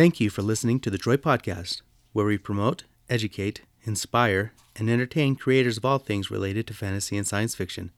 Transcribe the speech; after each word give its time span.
Thank 0.00 0.18
you 0.18 0.30
for 0.30 0.40
listening 0.40 0.80
to 0.80 0.88
the 0.88 0.96
Troy 0.96 1.18
Podcast, 1.18 1.82
where 2.14 2.24
we 2.24 2.38
promote, 2.38 2.84
educate, 3.10 3.60
inspire, 3.82 4.54
and 4.74 4.88
entertain 4.88 5.36
creators 5.36 5.76
of 5.76 5.84
all 5.84 5.98
things 5.98 6.30
related 6.30 6.66
to 6.68 6.72
fantasy 6.72 7.18
and 7.18 7.26
science 7.26 7.54
fiction. 7.54 7.90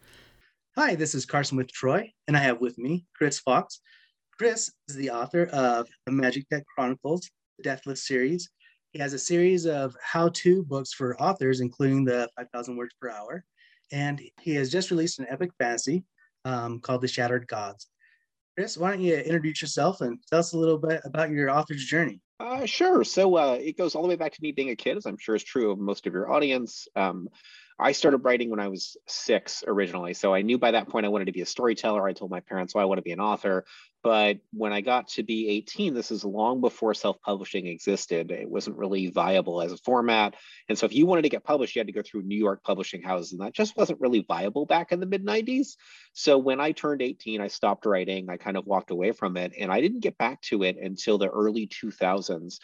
Hi, 0.75 0.97
this 0.97 1.15
is 1.15 1.25
Carson 1.25 1.57
with 1.57 1.71
Troy, 1.71 2.13
and 2.27 2.37
I 2.37 2.41
have 2.41 2.61
with 2.61 2.77
me 2.77 3.07
Chris 3.15 3.39
Fox. 3.39 3.81
Chris 4.37 4.69
is 4.89 4.97
the 4.97 5.11
author 5.11 5.45
of 5.53 5.87
the 6.05 6.11
Magitech 6.11 6.65
Chronicles, 6.75 7.31
the 7.59 7.63
Deathless 7.63 8.05
series. 8.05 8.51
He 8.91 8.99
has 8.99 9.13
a 9.13 9.19
series 9.21 9.65
of 9.65 9.95
how 10.03 10.31
to 10.31 10.65
books 10.65 10.93
for 10.93 11.17
authors, 11.23 11.61
including 11.61 12.05
the 12.05 12.29
5,000 12.37 12.77
words 12.77 12.97
per 13.01 13.11
hour. 13.11 13.45
And 13.93 14.21
he 14.41 14.57
has 14.57 14.73
just 14.73 14.91
released 14.91 15.21
an 15.21 15.27
epic 15.31 15.53
fantasy 15.57 16.03
um, 16.45 16.81
called 16.81 17.03
The 17.03 17.07
Shattered 17.07 17.47
Gods. 17.47 17.87
Chris, 18.57 18.77
why 18.77 18.91
don't 18.91 19.01
you 19.01 19.17
introduce 19.17 19.63
yourself 19.63 20.03
and 20.03 20.19
tell 20.29 20.41
us 20.41 20.53
a 20.53 20.59
little 20.59 20.79
bit 20.79 21.01
about 21.05 21.31
your 21.31 21.51
author's 21.51 21.85
journey? 21.85 22.21
Uh, 22.39 22.67
sure. 22.67 23.03
So 23.05 23.37
uh, 23.37 23.59
it 23.61 23.79
goes 23.79 23.95
all 23.95 24.03
the 24.03 24.09
way 24.09 24.17
back 24.17 24.33
to 24.33 24.43
me 24.43 24.53
being 24.53 24.71
a 24.71 24.77
kid, 24.77 24.97
as 24.97 25.07
I'm 25.07 25.17
sure 25.17 25.35
is 25.35 25.45
true 25.45 25.71
of 25.71 25.79
most 25.79 26.07
of 26.07 26.13
your 26.13 26.31
audience. 26.31 26.87
Um, 26.95 27.29
I 27.79 27.93
started 27.93 28.19
writing 28.19 28.51
when 28.51 28.61
I 28.61 28.69
was 28.69 28.97
six 29.09 29.65
originally. 29.67 30.13
So 30.13 30.35
I 30.35 30.43
knew 30.43 30.59
by 30.59 30.73
that 30.73 30.89
point 30.89 31.07
I 31.07 31.09
wanted 31.09 31.27
to 31.27 31.33
be 31.33 31.41
a 31.41 31.47
storyteller. 31.47 32.07
I 32.07 32.13
told 32.13 32.31
my 32.31 32.41
parents, 32.41 32.75
well, 32.75 32.83
I 32.83 32.87
want 32.87 32.99
to 32.99 33.03
be 33.03 33.13
an 33.13 33.21
author. 33.21 33.65
But 34.03 34.39
when 34.53 34.73
I 34.73 34.81
got 34.81 35.09
to 35.09 35.23
be 35.23 35.49
18, 35.49 35.95
this 35.95 36.11
is 36.11 36.25
long 36.25 36.61
before 36.61 36.95
self 36.95 37.21
publishing 37.23 37.67
existed. 37.67 38.31
It 38.31 38.51
wasn't 38.51 38.77
really 38.77 39.09
viable 39.09 39.63
as 39.63 39.73
a 39.73 39.77
format. 39.79 40.35
And 40.69 40.77
so 40.77 40.87
if 40.87 40.95
you 40.95 41.07
wanted 41.07 41.23
to 41.23 41.29
get 41.29 41.45
published, 41.45 41.77
you 41.77 41.81
had 41.81 41.87
to 41.87 41.93
go 41.93 42.03
through 42.03 42.23
New 42.23 42.39
York 42.39 42.65
publishing 42.65 43.03
houses. 43.03 43.33
And 43.33 43.41
that 43.41 43.55
just 43.55 43.77
wasn't 43.77 44.01
really 44.01 44.25
viable 44.27 44.67
back 44.67 44.93
in 44.93 45.01
the 45.01 45.07
mid 45.07 45.25
90s. 45.25 45.77
So 46.15 46.37
when 46.37 46.61
I 46.61 46.73
turned 46.73 47.03
18, 47.03 47.41
I 47.41 47.49
stopped 47.49 47.87
writing. 47.87 48.29
I 48.29 48.37
kind 48.37 48.57
of 48.57 48.67
walked 48.67 48.91
away 48.91 49.13
from 49.13 49.37
it. 49.37 49.53
And 49.59 49.71
I 49.71 49.81
didn't 49.81 50.01
get 50.01 50.19
back 50.19 50.43
to 50.43 50.65
it 50.65 50.77
until 50.79 51.19
the 51.19 51.29
early 51.29 51.69
2000s 51.69 52.59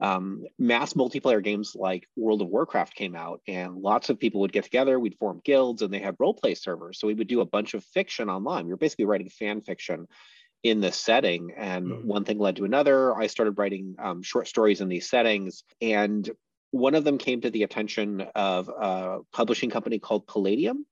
um, 0.00 0.44
mass 0.58 0.94
multiplayer 0.94 1.44
games 1.44 1.76
like 1.76 2.08
World 2.16 2.40
of 2.40 2.48
Warcraft 2.48 2.94
came 2.94 3.14
out, 3.14 3.42
and 3.46 3.76
lots 3.76 4.08
of 4.08 4.18
people 4.18 4.40
would 4.40 4.52
get 4.52 4.64
together. 4.64 4.98
We'd 4.98 5.18
form 5.18 5.42
guilds, 5.44 5.82
and 5.82 5.92
they 5.92 5.98
had 5.98 6.16
role 6.18 6.34
play 6.34 6.54
servers. 6.54 6.98
So 6.98 7.06
we 7.06 7.14
would 7.14 7.28
do 7.28 7.42
a 7.42 7.46
bunch 7.46 7.74
of 7.74 7.84
fiction 7.84 8.30
online. 8.30 8.64
We 8.64 8.72
were 8.72 8.78
basically 8.78 9.04
writing 9.04 9.28
fan 9.28 9.60
fiction 9.60 10.06
in 10.62 10.80
this 10.80 10.96
setting, 10.96 11.52
and 11.56 11.86
mm-hmm. 11.86 12.06
one 12.06 12.24
thing 12.24 12.38
led 12.38 12.56
to 12.56 12.64
another. 12.64 13.16
I 13.16 13.26
started 13.26 13.58
writing 13.58 13.96
um, 13.98 14.22
short 14.22 14.48
stories 14.48 14.80
in 14.80 14.88
these 14.88 15.08
settings, 15.08 15.64
and 15.80 16.28
one 16.70 16.94
of 16.94 17.04
them 17.04 17.18
came 17.18 17.40
to 17.40 17.50
the 17.50 17.62
attention 17.62 18.26
of 18.34 18.68
a 18.68 19.18
publishing 19.32 19.70
company 19.70 19.98
called 19.98 20.26
Palladium. 20.26 20.86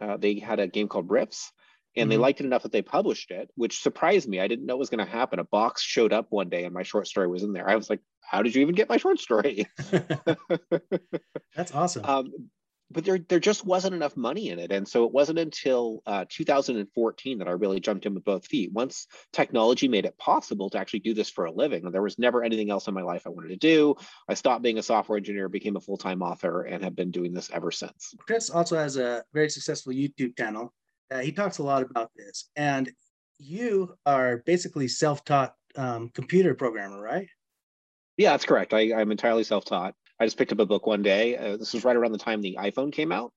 Uh, 0.00 0.16
they 0.16 0.38
had 0.38 0.60
a 0.60 0.68
game 0.68 0.88
called 0.88 1.10
Rifts, 1.10 1.52
and 1.96 2.04
mm-hmm. 2.04 2.10
they 2.10 2.16
liked 2.18 2.40
it 2.40 2.46
enough 2.46 2.62
that 2.62 2.72
they 2.72 2.82
published 2.82 3.30
it, 3.30 3.50
which 3.56 3.80
surprised 3.80 4.28
me. 4.28 4.40
I 4.40 4.46
didn't 4.46 4.66
know 4.66 4.74
it 4.74 4.78
was 4.78 4.90
going 4.90 5.04
to 5.04 5.10
happen. 5.10 5.38
A 5.38 5.44
box 5.44 5.82
showed 5.82 6.12
up 6.12 6.26
one 6.30 6.48
day, 6.48 6.64
and 6.64 6.74
my 6.74 6.82
short 6.82 7.06
story 7.06 7.28
was 7.28 7.42
in 7.42 7.52
there. 7.52 7.68
I 7.68 7.76
was 7.76 7.90
like, 7.90 8.00
"How 8.20 8.42
did 8.42 8.54
you 8.54 8.62
even 8.62 8.74
get 8.74 8.88
my 8.88 8.98
short 8.98 9.18
story?" 9.18 9.66
That's 11.56 11.74
awesome. 11.74 12.04
Um, 12.04 12.50
but 12.90 13.04
there, 13.04 13.18
there 13.18 13.40
just 13.40 13.64
wasn't 13.64 13.94
enough 13.94 14.16
money 14.16 14.48
in 14.48 14.58
it, 14.58 14.72
and 14.72 14.86
so 14.86 15.04
it 15.04 15.12
wasn't 15.12 15.38
until 15.38 16.02
uh, 16.06 16.24
2014 16.28 17.38
that 17.38 17.48
I 17.48 17.52
really 17.52 17.80
jumped 17.80 18.06
in 18.06 18.14
with 18.14 18.24
both 18.24 18.46
feet. 18.46 18.72
Once 18.72 19.06
technology 19.32 19.88
made 19.88 20.06
it 20.06 20.16
possible 20.18 20.70
to 20.70 20.78
actually 20.78 21.00
do 21.00 21.14
this 21.14 21.30
for 21.30 21.44
a 21.44 21.52
living, 21.52 21.84
and 21.84 21.94
there 21.94 22.02
was 22.02 22.18
never 22.18 22.42
anything 22.42 22.70
else 22.70 22.88
in 22.88 22.94
my 22.94 23.02
life 23.02 23.22
I 23.26 23.30
wanted 23.30 23.48
to 23.48 23.56
do. 23.56 23.94
I 24.28 24.34
stopped 24.34 24.62
being 24.62 24.78
a 24.78 24.82
software 24.82 25.18
engineer, 25.18 25.48
became 25.48 25.76
a 25.76 25.80
full-time 25.80 26.22
author, 26.22 26.62
and 26.62 26.82
have 26.82 26.96
been 26.96 27.10
doing 27.10 27.32
this 27.32 27.50
ever 27.52 27.70
since. 27.70 28.14
Chris 28.20 28.50
also 28.50 28.76
has 28.76 28.96
a 28.96 29.24
very 29.32 29.50
successful 29.50 29.92
YouTube 29.92 30.36
channel 30.36 30.72
uh, 31.10 31.20
he 31.20 31.32
talks 31.32 31.58
a 31.58 31.62
lot 31.62 31.82
about 31.82 32.10
this. 32.16 32.50
And 32.56 32.90
you 33.38 33.94
are 34.04 34.38
basically 34.38 34.88
self-taught 34.88 35.54
um, 35.76 36.10
computer 36.10 36.54
programmer, 36.54 37.00
right? 37.00 37.28
Yeah, 38.16 38.32
that's 38.32 38.44
correct. 38.44 38.74
I, 38.74 38.92
I'm 38.94 39.12
entirely 39.12 39.44
self-taught. 39.44 39.94
I 40.20 40.26
just 40.26 40.36
picked 40.36 40.52
up 40.52 40.58
a 40.58 40.66
book 40.66 40.86
one 40.86 41.02
day. 41.02 41.36
Uh, 41.36 41.56
this 41.56 41.74
was 41.74 41.84
right 41.84 41.96
around 41.96 42.12
the 42.12 42.18
time 42.18 42.40
the 42.40 42.58
iPhone 42.60 42.92
came 42.92 43.12
out. 43.12 43.32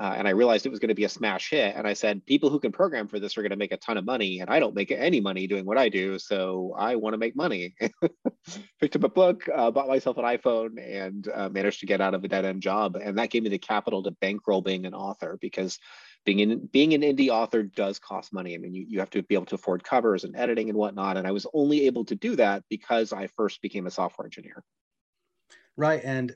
Uh, 0.00 0.14
and 0.16 0.26
I 0.26 0.32
realized 0.32 0.66
it 0.66 0.70
was 0.70 0.80
going 0.80 0.88
to 0.88 0.96
be 0.96 1.04
a 1.04 1.08
smash 1.08 1.50
hit. 1.50 1.76
And 1.76 1.86
I 1.86 1.92
said, 1.92 2.26
people 2.26 2.50
who 2.50 2.58
can 2.58 2.72
program 2.72 3.06
for 3.06 3.20
this 3.20 3.36
are 3.36 3.42
going 3.42 3.50
to 3.50 3.56
make 3.56 3.72
a 3.72 3.76
ton 3.76 3.96
of 3.96 4.04
money. 4.04 4.40
And 4.40 4.50
I 4.50 4.58
don't 4.58 4.74
make 4.74 4.90
any 4.90 5.20
money 5.20 5.46
doing 5.46 5.64
what 5.64 5.78
I 5.78 5.88
do. 5.88 6.18
So 6.18 6.74
I 6.76 6.96
want 6.96 7.14
to 7.14 7.18
make 7.18 7.36
money. 7.36 7.76
Picked 8.80 8.96
up 8.96 9.04
a 9.04 9.08
book, 9.08 9.48
uh, 9.54 9.70
bought 9.70 9.86
myself 9.86 10.18
an 10.18 10.24
iPhone, 10.24 10.82
and 10.82 11.28
uh, 11.32 11.48
managed 11.50 11.80
to 11.80 11.86
get 11.86 12.00
out 12.00 12.14
of 12.14 12.24
a 12.24 12.28
dead 12.28 12.44
end 12.44 12.62
job. 12.62 12.96
And 12.96 13.18
that 13.18 13.30
gave 13.30 13.44
me 13.44 13.50
the 13.50 13.58
capital 13.58 14.02
to 14.02 14.10
bankroll 14.10 14.62
being 14.62 14.86
an 14.86 14.94
author 14.94 15.38
because 15.40 15.78
being 16.24 16.40
in 16.40 16.66
being 16.66 16.94
an 16.94 17.02
indie 17.02 17.28
author 17.28 17.62
does 17.62 17.98
cost 17.98 18.32
money. 18.32 18.54
I 18.54 18.58
mean, 18.58 18.74
you, 18.74 18.86
you 18.88 18.98
have 18.98 19.10
to 19.10 19.22
be 19.22 19.34
able 19.34 19.46
to 19.46 19.56
afford 19.56 19.84
covers 19.84 20.24
and 20.24 20.34
editing 20.36 20.68
and 20.68 20.78
whatnot. 20.78 21.16
And 21.16 21.26
I 21.26 21.32
was 21.32 21.46
only 21.52 21.86
able 21.86 22.04
to 22.06 22.16
do 22.16 22.34
that 22.36 22.64
because 22.68 23.12
I 23.12 23.28
first 23.28 23.62
became 23.62 23.86
a 23.86 23.90
software 23.90 24.26
engineer. 24.26 24.64
Right. 25.76 26.02
And 26.04 26.34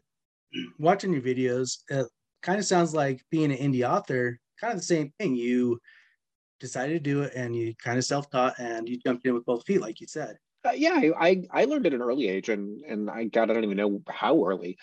watching 0.78 1.12
your 1.12 1.22
videos, 1.22 1.78
it 1.88 2.06
kind 2.42 2.58
of 2.58 2.64
sounds 2.64 2.94
like 2.94 3.22
being 3.30 3.52
an 3.52 3.58
indie 3.58 3.88
author, 3.88 4.38
kind 4.60 4.72
of 4.72 4.78
the 4.78 4.84
same 4.84 5.12
thing. 5.19 5.36
You 5.36 5.78
decided 6.60 6.94
to 6.94 7.00
do 7.00 7.22
it 7.22 7.32
and 7.34 7.54
you 7.54 7.74
kind 7.82 7.98
of 7.98 8.04
self-taught 8.04 8.58
and 8.58 8.88
you 8.88 8.98
jumped 8.98 9.26
in 9.26 9.34
with 9.34 9.44
both 9.44 9.64
feet, 9.66 9.80
like 9.80 10.00
you 10.00 10.06
said. 10.06 10.36
Uh, 10.66 10.72
yeah, 10.72 11.10
I, 11.19 11.44
I 11.50 11.65
learned 11.65 11.87
at 11.87 11.94
an 11.94 12.03
early 12.03 12.28
age, 12.28 12.49
and 12.49 12.82
and 12.82 13.10
I 13.10 13.25
got 13.25 13.50
I 13.50 13.54
don't 13.54 13.65
even 13.65 13.77
know 13.77 14.03
how 14.09 14.44
early 14.44 14.78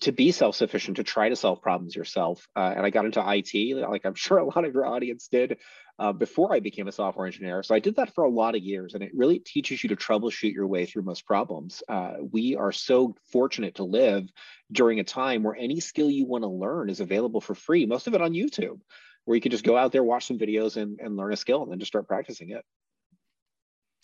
to 0.00 0.10
be 0.10 0.32
self-sufficient 0.32 0.96
to 0.96 1.04
try 1.04 1.28
to 1.28 1.36
solve 1.36 1.62
problems 1.62 1.94
yourself. 1.94 2.48
Uh, 2.56 2.72
and 2.76 2.84
I 2.84 2.90
got 2.90 3.04
into 3.04 3.22
IT, 3.24 3.76
like 3.88 4.04
I'm 4.04 4.14
sure 4.26 4.38
a 4.38 4.44
lot 4.44 4.64
of 4.64 4.74
your 4.74 4.86
audience 4.86 5.28
did, 5.28 5.58
uh, 5.98 6.12
before 6.12 6.54
I 6.54 6.60
became 6.60 6.88
a 6.88 6.92
software 6.92 7.26
engineer. 7.26 7.62
So 7.62 7.74
I 7.74 7.78
did 7.78 7.96
that 7.96 8.14
for 8.14 8.24
a 8.24 8.30
lot 8.30 8.56
of 8.56 8.62
years, 8.62 8.94
and 8.94 9.02
it 9.02 9.12
really 9.14 9.38
teaches 9.38 9.82
you 9.82 9.88
to 9.90 9.96
troubleshoot 9.96 10.52
your 10.52 10.66
way 10.66 10.86
through 10.86 11.02
most 11.02 11.26
problems. 11.26 11.82
Uh, 11.88 12.14
we 12.32 12.56
are 12.56 12.72
so 12.72 13.14
fortunate 13.30 13.76
to 13.76 13.84
live 13.84 14.28
during 14.72 15.00
a 15.00 15.04
time 15.04 15.42
where 15.42 15.56
any 15.56 15.80
skill 15.80 16.10
you 16.10 16.26
want 16.26 16.42
to 16.42 16.48
learn 16.48 16.90
is 16.90 17.00
available 17.00 17.40
for 17.40 17.54
free. 17.54 17.86
Most 17.86 18.06
of 18.06 18.14
it 18.14 18.22
on 18.22 18.32
YouTube, 18.32 18.80
where 19.24 19.34
you 19.34 19.40
can 19.40 19.52
just 19.52 19.64
go 19.64 19.76
out 19.76 19.92
there, 19.92 20.04
watch 20.04 20.26
some 20.26 20.38
videos, 20.38 20.76
and 20.76 20.98
and 21.00 21.16
learn 21.16 21.32
a 21.32 21.36
skill, 21.36 21.62
and 21.62 21.70
then 21.70 21.78
just 21.78 21.92
start 21.92 22.08
practicing 22.08 22.50
it. 22.50 22.64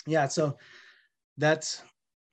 Yeah. 0.06 0.28
So 0.28 0.58
that's 1.42 1.82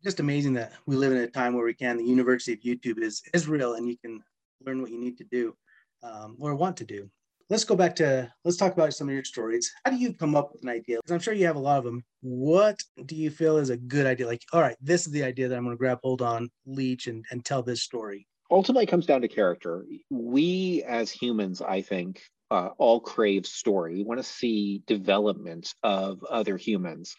just 0.04 0.20
amazing 0.20 0.54
that 0.54 0.74
we 0.86 0.96
live 0.96 1.12
in 1.12 1.18
a 1.18 1.28
time 1.28 1.54
where 1.54 1.66
we 1.66 1.74
can. 1.74 1.98
The 1.98 2.04
University 2.04 2.54
of 2.54 2.60
YouTube 2.60 3.02
is 3.02 3.22
is 3.34 3.48
real, 3.48 3.74
and 3.74 3.88
you 3.88 3.98
can 3.98 4.24
learn 4.66 4.82
what 4.82 4.92
you 4.92 5.00
need 5.00 5.18
to 5.18 5.26
do 5.26 5.56
um, 6.04 6.38
or 6.40 6.56
want 6.56 6.78
to 6.78 6.86
do. 6.86 7.10
Let's 7.50 7.64
go 7.64 7.76
back 7.76 7.96
to 7.96 8.32
let's 8.46 8.58
talk 8.58 8.74
about 8.74 8.94
some 8.94 9.10
of 9.10 9.14
your 9.14 9.24
stories. 9.24 9.72
How 9.84 9.92
do 9.92 9.98
you 9.98 10.14
come 10.14 10.36
up 10.36 10.54
with 10.54 10.62
an 10.62 10.70
idea? 10.70 10.98
Because 10.98 11.12
I'm 11.12 11.20
sure 11.20 11.34
you 11.34 11.48
have 11.48 11.56
a 11.56 11.60
lot 11.60 11.80
of 11.80 11.84
them. 11.84 12.04
What 12.22 12.80
do 13.06 13.16
you 13.16 13.32
feel 13.32 13.58
is 13.58 13.72
a 13.72 13.78
good 13.78 14.06
idea? 14.06 14.28
Like, 14.28 14.44
all 14.54 14.62
right, 14.62 14.78
this 14.80 15.08
is 15.08 15.12
the 15.12 15.24
idea 15.24 15.48
that 15.48 15.58
I'm 15.58 15.64
going 15.64 15.76
to 15.76 15.80
grab 15.80 16.00
hold 16.04 16.22
on, 16.22 16.50
leech, 16.68 17.08
and 17.08 17.26
and 17.32 17.44
tell 17.44 17.64
this 17.64 17.82
story. 17.82 18.28
Ultimately, 18.52 18.86
comes 18.86 19.08
down 19.08 19.22
to 19.22 19.28
character. 19.28 19.86
We 20.12 20.84
as 20.88 21.12
humans, 21.12 21.62
I 21.62 21.82
think, 21.82 22.22
uh, 22.52 22.70
all 22.78 23.00
crave 23.00 23.46
story. 23.46 23.96
We 23.96 24.04
want 24.04 24.20
to 24.20 24.24
see 24.24 24.84
development 24.86 25.74
of 25.84 26.24
other 26.24 26.58
humans 26.58 27.16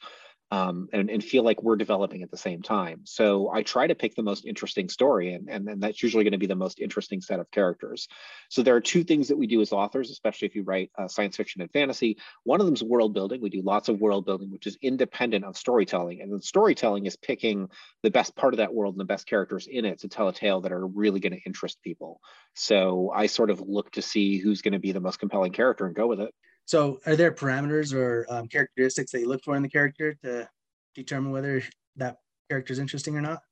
um, 0.53 0.89
and, 0.93 1.09
and 1.11 1.23
feel 1.23 1.45
like 1.45 1.63
we're 1.63 1.77
developing 1.77 2.23
at 2.23 2.31
the 2.31 2.37
same 2.37 2.61
time. 2.61 3.03
So 3.05 3.51
I 3.51 3.63
try 3.63 3.87
to 3.87 3.95
pick 3.95 4.17
the 4.17 4.23
most 4.23 4.45
interesting 4.45 4.89
story, 4.89 5.35
and, 5.35 5.49
and, 5.49 5.69
and 5.69 5.83
that's 5.83 6.03
usually 6.03 6.25
going 6.25 6.33
to 6.33 6.39
be 6.39 6.47
the 6.47 6.57
most 6.57 6.81
interesting 6.81 7.21
set 7.21 7.39
of 7.39 7.51
characters. 7.51 8.09
So 8.49 8.63
there 8.63 8.75
are 8.75 8.81
two 8.81 9.05
things 9.05 9.29
that 9.29 9.37
we 9.37 9.47
do 9.47 9.61
as 9.61 9.73
authors, 9.73 10.11
especially 10.11 10.47
if 10.47 10.57
you 10.57 10.65
write 10.65 10.91
uh, 10.99 11.07
science 11.07 11.37
fiction 11.37 11.61
and 11.61 11.71
fantasy. 11.71 12.19
One 12.43 12.61
of 12.61 12.67
them 12.67 12.75
is 12.75 12.83
world 12.83 13.15
building. 13.15 13.41
We 13.41 13.51
do 13.51 13.63
lots 13.63 13.89
of 13.89 14.01
world 14.01 14.27
building, 14.27 14.51
which 14.51 14.67
is 14.67 14.77
independent 14.83 15.45
of 15.45 15.57
storytelling. 15.57 16.21
And 16.21 16.33
then 16.33 16.43
storytelling 16.43 17.07
is 17.07 17.17
picking 17.17 17.69
the 18.03 18.11
best 18.11 18.35
part 18.35 18.53
of 18.53 18.59
that 18.59 18.75
world 18.75 18.95
and 18.95 19.01
the 19.01 19.05
best 19.05 19.27
characters 19.27 19.69
in 19.71 19.85
it 19.85 20.01
to 20.01 20.09
tell 20.09 20.29
a 20.29 20.33
tale 20.33 20.61
that 20.63 20.73
are 20.73 20.87
really 20.87 21.21
going 21.21 21.33
to 21.33 21.43
interest 21.47 21.81
people. 21.83 22.21
So 22.55 23.13
I 23.15 23.27
sort 23.27 23.51
of 23.51 23.61
look 23.61 23.93
to 23.93 24.03
see 24.03 24.39
who's 24.39 24.63
going 24.63 24.73
to 24.73 24.81
be 24.81 24.93
the 24.93 25.01
most 25.01 25.21
compelling 25.21 25.53
character 25.53 25.87
and 25.87 25.95
go 25.95 26.09
with 26.09 26.21
it. 26.21 26.35
So, 26.71 27.01
are 27.05 27.17
there 27.17 27.33
parameters 27.33 27.93
or 27.93 28.27
um, 28.29 28.47
characteristics 28.47 29.11
that 29.11 29.19
you 29.19 29.27
look 29.27 29.43
for 29.43 29.57
in 29.57 29.63
the 29.63 29.69
character 29.69 30.15
to 30.23 30.49
determine 30.95 31.33
whether 31.33 31.65
that 31.97 32.19
character 32.49 32.73
is 32.73 32.79
interesting 32.79 33.17
or 33.17 33.21
not? 33.21 33.43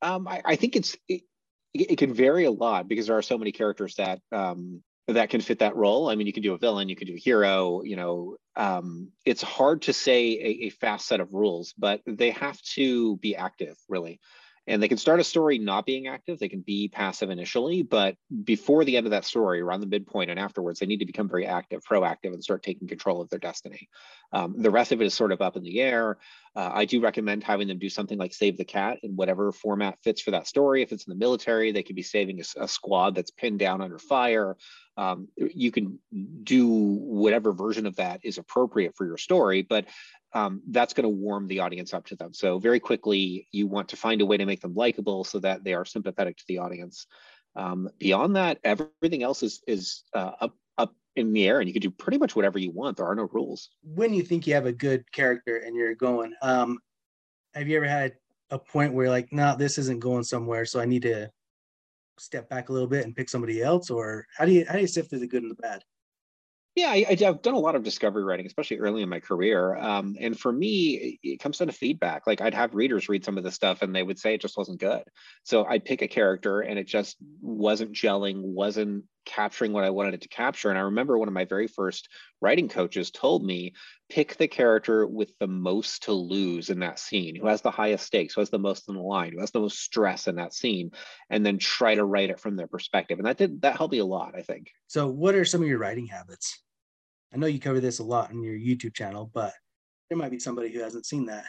Um, 0.00 0.26
I, 0.26 0.40
I, 0.42 0.56
think 0.56 0.74
it's 0.74 0.96
it, 1.10 1.24
it, 1.74 1.98
can 1.98 2.14
vary 2.14 2.46
a 2.46 2.50
lot 2.50 2.88
because 2.88 3.08
there 3.08 3.18
are 3.18 3.22
so 3.22 3.36
many 3.36 3.52
characters 3.52 3.96
that 3.96 4.20
um, 4.32 4.82
that 5.08 5.28
can 5.28 5.42
fit 5.42 5.58
that 5.58 5.76
role. 5.76 6.08
I 6.08 6.14
mean, 6.14 6.26
you 6.26 6.32
can 6.32 6.42
do 6.42 6.54
a 6.54 6.58
villain, 6.58 6.88
you 6.88 6.96
can 6.96 7.06
do 7.06 7.16
a 7.16 7.18
hero. 7.18 7.82
You 7.82 7.96
know, 7.96 8.36
um, 8.56 9.10
it's 9.26 9.42
hard 9.42 9.82
to 9.82 9.92
say 9.92 10.30
a, 10.30 10.66
a 10.68 10.70
fast 10.70 11.08
set 11.08 11.20
of 11.20 11.34
rules, 11.34 11.74
but 11.76 12.00
they 12.06 12.30
have 12.30 12.58
to 12.76 13.18
be 13.18 13.36
active, 13.36 13.76
really 13.90 14.20
and 14.66 14.82
they 14.82 14.88
can 14.88 14.98
start 14.98 15.20
a 15.20 15.24
story 15.24 15.58
not 15.58 15.86
being 15.86 16.06
active. 16.06 16.38
They 16.38 16.48
can 16.48 16.60
be 16.60 16.88
passive 16.88 17.30
initially 17.30 17.82
but 17.82 18.16
before 18.44 18.84
the 18.84 18.96
end 18.96 19.06
of 19.06 19.10
that 19.10 19.24
story 19.24 19.60
around 19.60 19.80
the 19.80 19.86
midpoint 19.86 20.30
and 20.30 20.38
afterwards 20.38 20.78
they 20.80 20.86
need 20.86 20.98
to 20.98 21.06
become 21.06 21.28
very 21.28 21.46
active 21.46 21.82
proactive 21.82 22.32
and 22.32 22.42
start 22.42 22.62
taking 22.62 22.88
control 22.88 23.20
of 23.20 23.28
their 23.28 23.38
destiny. 23.38 23.88
Um, 24.32 24.54
the 24.56 24.70
rest 24.70 24.92
of 24.92 25.00
it 25.00 25.06
is 25.06 25.14
sort 25.14 25.32
of 25.32 25.40
up 25.40 25.56
in 25.56 25.62
the 25.62 25.80
air 25.80 26.18
uh, 26.56 26.70
i 26.72 26.84
do 26.84 27.00
recommend 27.00 27.42
having 27.42 27.68
them 27.68 27.78
do 27.78 27.88
something 27.88 28.18
like 28.18 28.32
save 28.32 28.56
the 28.56 28.64
cat 28.64 28.98
in 29.02 29.16
whatever 29.16 29.52
format 29.52 29.98
fits 30.02 30.20
for 30.20 30.30
that 30.32 30.46
story 30.46 30.82
if 30.82 30.92
it's 30.92 31.06
in 31.06 31.10
the 31.10 31.18
military 31.18 31.72
they 31.72 31.82
could 31.82 31.96
be 31.96 32.02
saving 32.02 32.40
a, 32.40 32.64
a 32.64 32.68
squad 32.68 33.14
that's 33.14 33.30
pinned 33.30 33.58
down 33.58 33.80
under 33.80 33.98
fire 33.98 34.56
um, 34.98 35.28
you 35.36 35.72
can 35.72 35.98
do 36.42 36.68
whatever 36.68 37.52
version 37.52 37.86
of 37.86 37.96
that 37.96 38.20
is 38.22 38.38
appropriate 38.38 38.94
for 38.96 39.06
your 39.06 39.16
story 39.16 39.62
but 39.62 39.86
um, 40.34 40.62
that's 40.68 40.94
going 40.94 41.04
to 41.04 41.08
warm 41.08 41.46
the 41.46 41.60
audience 41.60 41.92
up 41.92 42.06
to 42.06 42.16
them. 42.16 42.32
So 42.32 42.58
very 42.58 42.80
quickly, 42.80 43.48
you 43.52 43.66
want 43.66 43.90
to 43.90 43.96
find 43.96 44.20
a 44.20 44.26
way 44.26 44.38
to 44.38 44.46
make 44.46 44.60
them 44.60 44.74
likable 44.74 45.24
so 45.24 45.38
that 45.40 45.62
they 45.62 45.74
are 45.74 45.84
sympathetic 45.84 46.38
to 46.38 46.44
the 46.48 46.58
audience. 46.58 47.06
Um, 47.54 47.90
beyond 47.98 48.36
that, 48.36 48.58
everything 48.64 49.22
else 49.22 49.42
is 49.42 49.62
is 49.66 50.04
uh, 50.14 50.32
up 50.40 50.54
up 50.61 50.61
in 51.16 51.32
the 51.32 51.46
air, 51.46 51.60
and 51.60 51.68
you 51.68 51.72
can 51.72 51.82
do 51.82 51.90
pretty 51.90 52.18
much 52.18 52.34
whatever 52.34 52.58
you 52.58 52.70
want. 52.70 52.96
There 52.96 53.06
are 53.06 53.14
no 53.14 53.28
rules. 53.32 53.70
When 53.82 54.14
you 54.14 54.22
think 54.22 54.46
you 54.46 54.54
have 54.54 54.66
a 54.66 54.72
good 54.72 55.10
character 55.12 55.58
and 55.58 55.76
you're 55.76 55.94
going, 55.94 56.32
um, 56.42 56.78
have 57.54 57.68
you 57.68 57.76
ever 57.76 57.86
had 57.86 58.14
a 58.50 58.58
point 58.58 58.94
where 58.94 59.10
like, 59.10 59.32
no, 59.32 59.56
this 59.56 59.78
isn't 59.78 60.00
going 60.00 60.24
somewhere, 60.24 60.64
so 60.64 60.80
I 60.80 60.86
need 60.86 61.02
to 61.02 61.30
step 62.18 62.48
back 62.48 62.68
a 62.68 62.72
little 62.72 62.88
bit 62.88 63.04
and 63.04 63.16
pick 63.16 63.28
somebody 63.28 63.62
else, 63.62 63.90
or 63.90 64.26
how 64.36 64.44
do 64.44 64.52
you 64.52 64.64
how 64.66 64.74
do 64.74 64.80
you 64.80 64.86
sift 64.86 65.10
through 65.10 65.20
the 65.20 65.26
good 65.26 65.42
and 65.42 65.50
the 65.50 65.56
bad? 65.56 65.82
Yeah, 66.74 66.88
I, 66.88 67.16
have 67.20 67.42
done 67.42 67.52
a 67.52 67.58
lot 67.58 67.74
of 67.74 67.82
discovery 67.82 68.24
writing, 68.24 68.46
especially 68.46 68.78
early 68.78 69.02
in 69.02 69.08
my 69.10 69.20
career. 69.20 69.76
Um, 69.76 70.16
and 70.18 70.38
for 70.38 70.50
me, 70.50 71.18
it 71.22 71.38
comes 71.38 71.58
down 71.58 71.68
to 71.68 71.74
feedback. 71.74 72.26
Like 72.26 72.40
I'd 72.40 72.54
have 72.54 72.74
readers 72.74 73.10
read 73.10 73.26
some 73.26 73.36
of 73.36 73.44
the 73.44 73.50
stuff 73.50 73.82
and 73.82 73.94
they 73.94 74.02
would 74.02 74.18
say 74.18 74.34
it 74.34 74.40
just 74.40 74.56
wasn't 74.56 74.80
good. 74.80 75.02
So 75.42 75.66
I'd 75.66 75.84
pick 75.84 76.00
a 76.00 76.08
character 76.08 76.60
and 76.62 76.78
it 76.78 76.86
just 76.86 77.18
wasn't 77.42 77.92
gelling, 77.92 78.40
wasn't 78.40 79.04
capturing 79.26 79.74
what 79.74 79.84
I 79.84 79.90
wanted 79.90 80.14
it 80.14 80.22
to 80.22 80.28
capture. 80.28 80.70
And 80.70 80.78
I 80.78 80.82
remember 80.82 81.18
one 81.18 81.28
of 81.28 81.34
my 81.34 81.44
very 81.44 81.66
first 81.66 82.08
writing 82.40 82.70
coaches 82.70 83.10
told 83.10 83.44
me, 83.44 83.74
pick 84.12 84.36
the 84.36 84.46
character 84.46 85.06
with 85.06 85.32
the 85.38 85.46
most 85.46 86.02
to 86.02 86.12
lose 86.12 86.68
in 86.68 86.80
that 86.80 86.98
scene, 86.98 87.34
who 87.34 87.46
has 87.46 87.62
the 87.62 87.70
highest 87.70 88.04
stakes, 88.04 88.34
who 88.34 88.42
has 88.42 88.50
the 88.50 88.58
most 88.58 88.86
on 88.90 88.94
the 88.94 89.00
line, 89.00 89.32
who 89.32 89.40
has 89.40 89.50
the 89.52 89.60
most 89.60 89.78
stress 89.78 90.28
in 90.28 90.36
that 90.36 90.52
scene, 90.52 90.90
and 91.30 91.46
then 91.46 91.56
try 91.56 91.94
to 91.94 92.04
write 92.04 92.28
it 92.28 92.38
from 92.38 92.54
their 92.54 92.66
perspective. 92.66 93.18
And 93.18 93.26
that 93.26 93.38
did 93.38 93.62
that 93.62 93.78
helped 93.78 93.92
me 93.92 93.98
a 93.98 94.04
lot, 94.04 94.34
I 94.36 94.42
think. 94.42 94.70
So 94.86 95.08
what 95.08 95.34
are 95.34 95.46
some 95.46 95.62
of 95.62 95.68
your 95.68 95.78
writing 95.78 96.06
habits? 96.06 96.60
I 97.32 97.38
know 97.38 97.46
you 97.46 97.58
cover 97.58 97.80
this 97.80 98.00
a 98.00 98.04
lot 98.04 98.30
on 98.30 98.42
your 98.42 98.54
YouTube 98.54 98.94
channel, 98.94 99.30
but 99.32 99.54
there 100.10 100.18
might 100.18 100.30
be 100.30 100.38
somebody 100.38 100.70
who 100.70 100.80
hasn't 100.80 101.06
seen 101.06 101.24
that. 101.26 101.46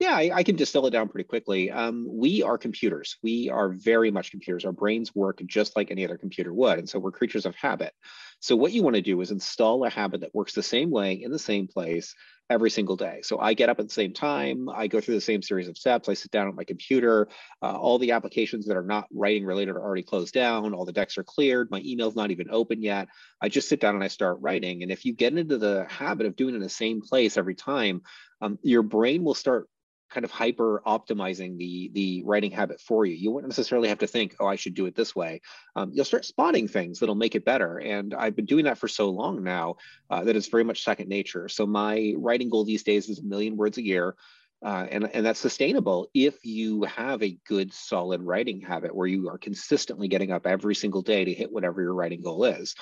Yeah, 0.00 0.16
I, 0.16 0.30
I, 0.32 0.42
can 0.44 0.56
distill 0.56 0.86
it 0.86 0.92
down 0.92 1.10
pretty 1.10 1.28
quickly. 1.28 1.70
Um, 1.70 2.06
we 2.10 2.42
are 2.42 2.56
computers. 2.56 3.18
We 3.22 3.50
are 3.50 3.68
very 3.68 4.10
much 4.10 4.30
computers. 4.30 4.64
Our 4.64 4.72
brains 4.72 5.14
work 5.14 5.42
just 5.44 5.76
like 5.76 5.90
any 5.90 6.06
other 6.06 6.16
computer 6.16 6.54
would. 6.54 6.78
And 6.78 6.88
so 6.88 6.98
we're 6.98 7.12
creatures 7.12 7.44
of 7.44 7.54
habit. 7.54 7.92
So 8.40 8.56
what 8.56 8.72
you 8.72 8.82
want 8.82 8.96
to 8.96 9.02
do 9.02 9.20
is 9.20 9.30
install 9.30 9.84
a 9.84 9.90
habit 9.90 10.22
that 10.22 10.34
works 10.34 10.54
the 10.54 10.62
same 10.62 10.90
way 10.90 11.12
in 11.22 11.30
the 11.30 11.38
same 11.38 11.68
place 11.68 12.14
every 12.48 12.70
single 12.70 12.96
day. 12.96 13.20
So 13.22 13.38
I 13.38 13.52
get 13.52 13.68
up 13.68 13.78
at 13.78 13.88
the 13.88 13.92
same 13.92 14.14
time. 14.14 14.70
I 14.70 14.86
go 14.86 15.02
through 15.02 15.16
the 15.16 15.20
same 15.20 15.42
series 15.42 15.68
of 15.68 15.76
steps. 15.76 16.08
I 16.08 16.14
sit 16.14 16.30
down 16.30 16.48
at 16.48 16.54
my 16.54 16.64
computer. 16.64 17.28
Uh, 17.60 17.78
all 17.78 17.98
the 17.98 18.12
applications 18.12 18.64
that 18.66 18.78
are 18.78 18.82
not 18.82 19.06
writing 19.12 19.44
related 19.44 19.72
are 19.76 19.82
already 19.82 20.02
closed 20.02 20.32
down. 20.32 20.72
All 20.72 20.86
the 20.86 20.92
decks 20.92 21.18
are 21.18 21.24
cleared. 21.24 21.70
My 21.70 21.82
email's 21.84 22.16
not 22.16 22.30
even 22.30 22.48
open 22.50 22.80
yet. 22.80 23.08
I 23.42 23.50
just 23.50 23.68
sit 23.68 23.80
down 23.80 23.96
and 23.96 24.02
I 24.02 24.08
start 24.08 24.38
writing. 24.40 24.82
And 24.82 24.90
if 24.90 25.04
you 25.04 25.12
get 25.12 25.36
into 25.36 25.58
the 25.58 25.86
habit 25.90 26.26
of 26.26 26.36
doing 26.36 26.54
it 26.54 26.56
in 26.56 26.62
the 26.62 26.70
same 26.70 27.02
place 27.02 27.36
every 27.36 27.54
time, 27.54 28.00
um, 28.40 28.58
your 28.62 28.82
brain 28.82 29.22
will 29.22 29.34
start 29.34 29.68
kind 30.10 30.24
of 30.24 30.30
hyper 30.30 30.82
optimizing 30.86 31.56
the 31.56 31.90
the 31.94 32.22
writing 32.24 32.50
habit 32.50 32.80
for 32.80 33.06
you. 33.06 33.14
You 33.14 33.30
won't 33.30 33.46
necessarily 33.46 33.88
have 33.88 33.98
to 33.98 34.06
think, 34.06 34.36
oh, 34.40 34.46
I 34.46 34.56
should 34.56 34.74
do 34.74 34.86
it 34.86 34.94
this 34.94 35.14
way. 35.14 35.40
Um, 35.76 35.90
you'll 35.92 36.04
start 36.04 36.24
spotting 36.24 36.68
things 36.68 36.98
that'll 36.98 37.14
make 37.14 37.34
it 37.34 37.44
better. 37.44 37.78
And 37.78 38.14
I've 38.14 38.36
been 38.36 38.46
doing 38.46 38.64
that 38.64 38.78
for 38.78 38.88
so 38.88 39.10
long 39.10 39.42
now 39.42 39.76
uh, 40.10 40.24
that 40.24 40.36
it's 40.36 40.48
very 40.48 40.64
much 40.64 40.84
second 40.84 41.08
nature. 41.08 41.48
So 41.48 41.66
my 41.66 42.14
writing 42.16 42.50
goal 42.50 42.64
these 42.64 42.82
days 42.82 43.08
is 43.08 43.20
a 43.20 43.24
million 43.24 43.56
words 43.56 43.78
a 43.78 43.82
year. 43.82 44.16
Uh, 44.62 44.86
and, 44.90 45.08
and 45.14 45.24
that's 45.24 45.40
sustainable 45.40 46.10
if 46.12 46.44
you 46.44 46.82
have 46.82 47.22
a 47.22 47.38
good 47.46 47.72
solid 47.72 48.20
writing 48.20 48.60
habit 48.60 48.94
where 48.94 49.06
you 49.06 49.30
are 49.30 49.38
consistently 49.38 50.06
getting 50.06 50.32
up 50.32 50.46
every 50.46 50.74
single 50.74 51.00
day 51.00 51.24
to 51.24 51.32
hit 51.32 51.50
whatever 51.50 51.80
your 51.80 51.94
writing 51.94 52.20
goal 52.20 52.44
is 52.44 52.74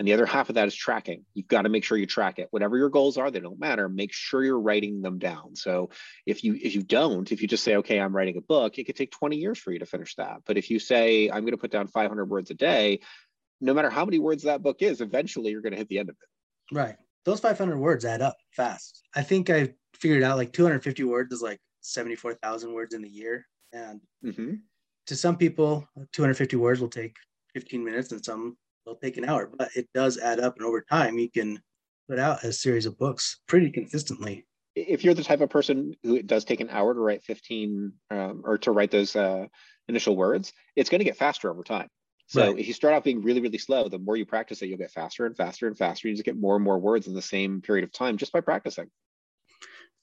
and 0.00 0.08
the 0.08 0.14
other 0.14 0.24
half 0.24 0.48
of 0.48 0.54
that 0.54 0.66
is 0.66 0.74
tracking. 0.74 1.26
You've 1.34 1.46
got 1.46 1.62
to 1.62 1.68
make 1.68 1.84
sure 1.84 1.98
you 1.98 2.06
track 2.06 2.38
it. 2.38 2.48
Whatever 2.52 2.78
your 2.78 2.88
goals 2.88 3.18
are, 3.18 3.30
they 3.30 3.38
don't 3.38 3.60
matter. 3.60 3.86
Make 3.86 4.14
sure 4.14 4.42
you're 4.42 4.58
writing 4.58 5.02
them 5.02 5.18
down. 5.18 5.54
So 5.54 5.90
if 6.24 6.42
you 6.42 6.54
if 6.54 6.74
you 6.74 6.82
don't, 6.82 7.30
if 7.30 7.42
you 7.42 7.46
just 7.46 7.62
say, 7.62 7.76
okay, 7.76 8.00
I'm 8.00 8.16
writing 8.16 8.38
a 8.38 8.40
book, 8.40 8.78
it 8.78 8.84
could 8.84 8.96
take 8.96 9.10
20 9.10 9.36
years 9.36 9.58
for 9.58 9.72
you 9.72 9.78
to 9.78 9.84
finish 9.84 10.14
that. 10.14 10.38
But 10.46 10.56
if 10.56 10.70
you 10.70 10.78
say, 10.78 11.28
I'm 11.28 11.42
going 11.42 11.50
to 11.50 11.58
put 11.58 11.70
down 11.70 11.86
500 11.86 12.24
words 12.24 12.50
a 12.50 12.54
day, 12.54 13.00
no 13.60 13.74
matter 13.74 13.90
how 13.90 14.06
many 14.06 14.18
words 14.18 14.44
that 14.44 14.62
book 14.62 14.80
is, 14.80 15.02
eventually 15.02 15.50
you're 15.50 15.60
going 15.60 15.72
to 15.72 15.78
hit 15.78 15.90
the 15.90 15.98
end 15.98 16.08
of 16.08 16.16
it. 16.18 16.74
Right. 16.74 16.96
Those 17.26 17.40
500 17.40 17.78
words 17.78 18.06
add 18.06 18.22
up 18.22 18.38
fast. 18.56 19.02
I 19.14 19.20
think 19.20 19.50
I 19.50 19.74
figured 19.92 20.22
out 20.22 20.38
like 20.38 20.54
250 20.54 21.04
words 21.04 21.30
is 21.34 21.42
like 21.42 21.60
74,000 21.82 22.72
words 22.72 22.94
in 22.94 23.04
a 23.04 23.06
year. 23.06 23.46
And 23.74 24.00
mm-hmm. 24.24 24.54
to 25.08 25.14
some 25.14 25.36
people, 25.36 25.86
250 26.14 26.56
words 26.56 26.80
will 26.80 26.88
take 26.88 27.16
15 27.52 27.84
minutes 27.84 28.12
and 28.12 28.24
some 28.24 28.56
it'll 28.86 28.98
take 28.98 29.16
an 29.16 29.24
hour, 29.24 29.50
but 29.56 29.70
it 29.74 29.88
does 29.94 30.18
add 30.18 30.40
up. 30.40 30.56
And 30.56 30.66
over 30.66 30.80
time, 30.82 31.18
you 31.18 31.30
can 31.30 31.60
put 32.08 32.18
out 32.18 32.44
a 32.44 32.52
series 32.52 32.86
of 32.86 32.98
books 32.98 33.40
pretty 33.46 33.70
consistently. 33.70 34.46
If 34.74 35.04
you're 35.04 35.14
the 35.14 35.24
type 35.24 35.40
of 35.40 35.50
person 35.50 35.94
who 36.02 36.16
it 36.16 36.26
does 36.26 36.44
take 36.44 36.60
an 36.60 36.70
hour 36.70 36.94
to 36.94 37.00
write 37.00 37.24
15 37.24 37.92
um, 38.10 38.42
or 38.44 38.58
to 38.58 38.70
write 38.70 38.90
those 38.90 39.16
uh, 39.16 39.46
initial 39.88 40.16
words, 40.16 40.52
it's 40.76 40.90
going 40.90 41.00
to 41.00 41.04
get 41.04 41.16
faster 41.16 41.50
over 41.50 41.62
time. 41.62 41.88
So 42.30 42.46
right. 42.46 42.58
if 42.58 42.68
you 42.68 42.74
start 42.74 42.94
out 42.94 43.02
being 43.02 43.22
really, 43.22 43.40
really 43.40 43.58
slow, 43.58 43.88
the 43.88 43.98
more 43.98 44.16
you 44.16 44.24
practice 44.24 44.62
it, 44.62 44.66
you'll 44.66 44.78
get 44.78 44.92
faster 44.92 45.26
and 45.26 45.36
faster 45.36 45.66
and 45.66 45.76
faster. 45.76 46.06
You 46.06 46.14
just 46.14 46.24
get 46.24 46.38
more 46.38 46.54
and 46.54 46.64
more 46.64 46.78
words 46.78 47.08
in 47.08 47.14
the 47.14 47.20
same 47.20 47.60
period 47.60 47.82
of 47.82 47.92
time 47.92 48.16
just 48.16 48.32
by 48.32 48.40
practicing. 48.40 48.88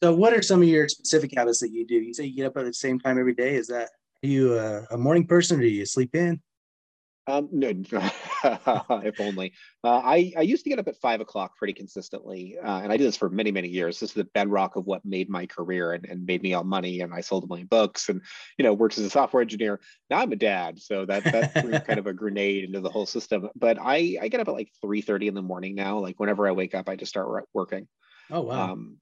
So, 0.03 0.13
what 0.13 0.33
are 0.33 0.41
some 0.41 0.61
of 0.61 0.67
your 0.67 0.89
specific 0.89 1.31
habits 1.35 1.59
that 1.61 1.71
you 1.71 1.87
do? 1.87 1.95
You 1.95 2.13
say 2.13 2.25
you 2.25 2.35
get 2.35 2.47
up 2.47 2.57
at 2.57 2.65
the 2.65 2.73
same 2.73 2.99
time 2.99 3.17
every 3.17 3.33
day. 3.33 3.55
Is 3.55 3.67
that 3.67 3.89
are 4.23 4.27
you 4.27 4.59
a, 4.59 4.83
a 4.91 4.97
morning 4.97 5.25
person 5.25 5.57
or 5.57 5.61
do 5.61 5.69
you 5.69 5.85
sleep 5.85 6.15
in? 6.15 6.41
Um, 7.27 7.49
no, 7.51 7.67
if 7.73 9.19
only. 9.19 9.53
Uh, 9.83 10.01
I, 10.03 10.31
I 10.37 10.41
used 10.41 10.63
to 10.63 10.69
get 10.69 10.79
up 10.79 10.87
at 10.87 10.95
five 10.95 11.19
o'clock 11.19 11.57
pretty 11.57 11.73
consistently, 11.73 12.57
uh, 12.57 12.79
and 12.81 12.91
I 12.91 12.95
did 12.95 13.05
this 13.05 13.17
for 13.17 13.29
many, 13.29 13.51
many 13.51 13.67
years. 13.67 13.99
This 13.99 14.11
is 14.11 14.15
the 14.15 14.23
bedrock 14.23 14.77
of 14.77 14.85
what 14.85 15.03
made 15.03 15.29
my 15.29 15.45
career 15.45 15.91
and, 15.91 16.05
and 16.05 16.25
made 16.25 16.41
me 16.41 16.53
all 16.53 16.63
money. 16.63 17.01
And 17.01 17.13
I 17.13 17.19
sold 17.19 17.43
a 17.43 17.47
million 17.47 17.67
books, 17.67 18.07
and 18.07 18.21
you 18.57 18.63
know, 18.63 18.73
worked 18.73 18.97
as 18.97 19.03
a 19.03 19.09
software 19.09 19.41
engineer. 19.41 19.81
Now 20.09 20.19
I'm 20.19 20.31
a 20.31 20.37
dad, 20.37 20.79
so 20.79 21.05
that 21.05 21.25
that 21.25 21.61
threw 21.61 21.71
kind 21.79 21.99
of 21.99 22.07
a 22.07 22.13
grenade 22.13 22.63
into 22.63 22.79
the 22.79 22.89
whole 22.89 23.05
system. 23.05 23.49
But 23.55 23.77
I 23.81 24.17
I 24.21 24.29
get 24.29 24.39
up 24.39 24.47
at 24.47 24.53
like 24.53 24.71
three 24.81 25.01
thirty 25.01 25.27
in 25.27 25.33
the 25.33 25.41
morning 25.41 25.75
now. 25.75 25.99
Like 25.99 26.19
whenever 26.21 26.47
I 26.47 26.53
wake 26.53 26.75
up, 26.75 26.87
I 26.87 26.95
just 26.95 27.09
start 27.09 27.45
working. 27.53 27.89
Oh 28.31 28.41
wow. 28.41 28.71
Um, 28.71 28.97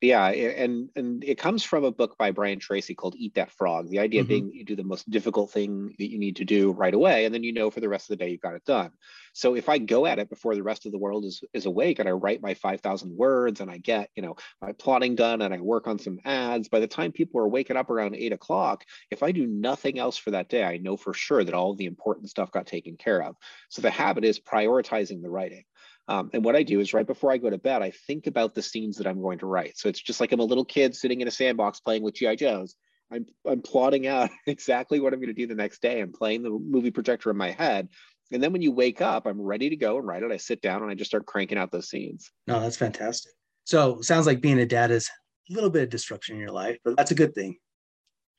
yeah 0.00 0.28
and 0.28 0.88
and 0.96 1.22
it 1.24 1.38
comes 1.38 1.62
from 1.62 1.84
a 1.84 1.92
book 1.92 2.16
by 2.18 2.30
brian 2.30 2.58
tracy 2.58 2.94
called 2.94 3.14
eat 3.16 3.34
that 3.34 3.50
frog 3.50 3.88
the 3.88 3.98
idea 3.98 4.22
mm-hmm. 4.22 4.28
being 4.28 4.52
you 4.52 4.64
do 4.64 4.76
the 4.76 4.82
most 4.82 5.08
difficult 5.10 5.50
thing 5.50 5.94
that 5.98 6.10
you 6.10 6.18
need 6.18 6.36
to 6.36 6.44
do 6.44 6.72
right 6.72 6.94
away 6.94 7.24
and 7.24 7.34
then 7.34 7.42
you 7.42 7.52
know 7.52 7.70
for 7.70 7.80
the 7.80 7.88
rest 7.88 8.10
of 8.10 8.18
the 8.18 8.24
day 8.24 8.30
you've 8.30 8.40
got 8.40 8.54
it 8.54 8.64
done. 8.64 8.90
So 9.32 9.54
if 9.54 9.68
i 9.68 9.78
go 9.78 10.06
at 10.06 10.18
it 10.18 10.28
before 10.28 10.54
the 10.54 10.62
rest 10.62 10.86
of 10.86 10.92
the 10.92 10.98
world 10.98 11.24
is 11.24 11.42
is 11.54 11.66
awake 11.66 11.98
and 11.98 12.08
i 12.08 12.12
write 12.12 12.42
my 12.42 12.54
5000 12.54 13.16
words 13.16 13.60
and 13.60 13.70
i 13.70 13.78
get 13.78 14.10
you 14.16 14.22
know 14.22 14.36
my 14.60 14.72
plotting 14.72 15.14
done 15.14 15.42
and 15.42 15.54
i 15.54 15.60
work 15.60 15.86
on 15.86 15.98
some 15.98 16.18
ads 16.24 16.68
by 16.68 16.80
the 16.80 16.86
time 16.86 17.12
people 17.12 17.40
are 17.40 17.48
waking 17.48 17.76
up 17.76 17.90
around 17.90 18.16
eight 18.16 18.32
o'clock 18.32 18.84
if 19.10 19.22
i 19.22 19.30
do 19.30 19.46
nothing 19.46 19.98
else 19.98 20.16
for 20.16 20.32
that 20.32 20.48
day 20.48 20.64
i 20.64 20.78
know 20.78 20.96
for 20.96 21.14
sure 21.14 21.44
that 21.44 21.54
all 21.54 21.74
the 21.74 21.86
important 21.86 22.28
stuff 22.28 22.50
got 22.50 22.66
taken 22.66 22.96
care 22.96 23.22
of. 23.22 23.36
So 23.68 23.82
the 23.82 23.90
habit 23.90 24.24
is 24.24 24.40
prioritizing 24.40 25.22
the 25.22 25.30
writing 25.30 25.64
um, 26.10 26.28
and 26.32 26.44
what 26.44 26.56
I 26.56 26.64
do 26.64 26.80
is 26.80 26.92
right 26.92 27.06
before 27.06 27.30
I 27.30 27.36
go 27.36 27.50
to 27.50 27.56
bed, 27.56 27.82
I 27.82 27.92
think 27.92 28.26
about 28.26 28.52
the 28.52 28.62
scenes 28.62 28.96
that 28.96 29.06
I'm 29.06 29.22
going 29.22 29.38
to 29.38 29.46
write. 29.46 29.78
So 29.78 29.88
it's 29.88 30.02
just 30.02 30.18
like 30.20 30.32
I'm 30.32 30.40
a 30.40 30.44
little 30.44 30.64
kid 30.64 30.96
sitting 30.96 31.20
in 31.20 31.28
a 31.28 31.30
sandbox 31.30 31.78
playing 31.78 32.02
with 32.02 32.16
G.I. 32.16 32.34
Joes. 32.34 32.74
I'm, 33.12 33.26
I'm 33.46 33.62
plotting 33.62 34.08
out 34.08 34.28
exactly 34.48 34.98
what 34.98 35.12
I'm 35.12 35.20
going 35.20 35.32
to 35.32 35.40
do 35.40 35.46
the 35.46 35.54
next 35.54 35.80
day. 35.80 36.00
I'm 36.00 36.10
playing 36.10 36.42
the 36.42 36.50
movie 36.50 36.90
projector 36.90 37.30
in 37.30 37.36
my 37.36 37.52
head. 37.52 37.88
And 38.32 38.42
then 38.42 38.52
when 38.52 38.60
you 38.60 38.72
wake 38.72 39.00
up, 39.00 39.24
I'm 39.24 39.40
ready 39.40 39.70
to 39.70 39.76
go 39.76 39.98
and 39.98 40.06
write 40.06 40.24
it. 40.24 40.32
I 40.32 40.36
sit 40.36 40.60
down 40.60 40.82
and 40.82 40.90
I 40.90 40.94
just 40.94 41.12
start 41.12 41.26
cranking 41.26 41.58
out 41.58 41.70
those 41.70 41.88
scenes. 41.88 42.28
No, 42.48 42.58
that's 42.58 42.76
fantastic. 42.76 43.32
So 43.62 44.00
sounds 44.00 44.26
like 44.26 44.40
being 44.40 44.58
a 44.58 44.66
dad 44.66 44.90
is 44.90 45.08
a 45.48 45.54
little 45.54 45.70
bit 45.70 45.84
of 45.84 45.90
disruption 45.90 46.34
in 46.34 46.40
your 46.40 46.50
life, 46.50 46.78
but 46.84 46.96
that's 46.96 47.12
a 47.12 47.16
good 47.16 47.36
thing. 47.36 47.56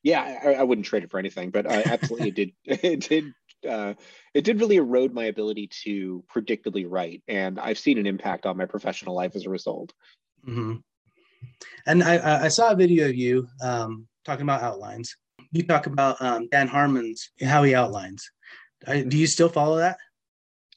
Yeah, 0.04 0.40
I, 0.44 0.56
I 0.56 0.64
wouldn't 0.64 0.88
trade 0.88 1.04
it 1.04 1.12
for 1.12 1.20
anything, 1.20 1.52
but 1.52 1.72
I 1.72 1.84
absolutely 1.86 2.32
did. 2.32 2.52
It 2.66 3.08
did 3.08 3.32
uh, 3.68 3.94
it 4.34 4.44
did 4.44 4.60
really 4.60 4.78
erode 4.78 5.14
my 5.14 5.26
ability 5.26 5.70
to 5.84 6.24
predictably 6.34 6.86
write, 6.88 7.24
and 7.28 7.60
I've 7.60 7.80
seen 7.80 7.98
an 7.98 8.08
impact 8.08 8.46
on 8.46 8.58
my 8.58 8.66
professional 8.66 9.16
life 9.16 9.36
as 9.36 9.46
a 9.46 9.50
result. 9.50 9.94
Mm-hmm. 10.48 10.78
And 11.88 12.04
I, 12.04 12.46
I, 12.46 12.48
saw 12.50 12.72
a 12.72 12.76
video 12.76 13.10
of 13.10 13.16
you 13.16 13.48
um, 13.64 14.08
talking 14.26 14.44
about 14.44 14.62
outlines. 14.62 15.16
You 15.52 15.64
talk 15.64 15.88
about 15.88 16.22
um, 16.22 16.48
Dan 16.50 16.68
Harmon's 16.68 17.32
how 17.42 17.64
he 17.64 17.74
outlines. 17.74 18.30
do 18.86 19.18
you 19.18 19.28
still 19.28 19.50
follow 19.50 19.78
that? 19.78 19.98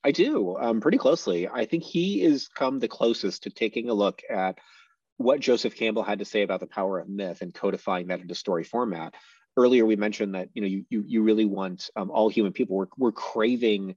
I 0.02 0.10
do 0.10 0.56
um, 0.58 0.80
pretty 0.80 0.98
closely. 0.98 1.48
I 1.48 1.64
think 1.64 1.82
he 1.82 2.22
is 2.22 2.48
come 2.48 2.78
the 2.78 2.88
closest 2.88 3.44
to 3.44 3.50
taking 3.50 3.88
a 3.88 3.94
look 3.94 4.22
at 4.28 4.58
what 5.16 5.40
Joseph 5.40 5.76
Campbell 5.76 6.02
had 6.02 6.18
to 6.18 6.24
say 6.24 6.42
about 6.42 6.60
the 6.60 6.66
power 6.66 6.98
of 6.98 7.08
myth 7.08 7.40
and 7.40 7.54
codifying 7.54 8.08
that 8.08 8.20
into 8.20 8.34
story 8.34 8.64
format 8.64 9.14
earlier 9.56 9.86
we 9.86 9.96
mentioned 9.96 10.34
that 10.34 10.48
you 10.54 10.62
know 10.62 10.68
you 10.68 10.84
you, 10.90 11.04
you 11.06 11.22
really 11.22 11.44
want 11.44 11.90
um, 11.96 12.10
all 12.10 12.28
human 12.28 12.52
people. 12.52 12.76
We're, 12.76 12.86
we're 12.96 13.12
craving 13.12 13.96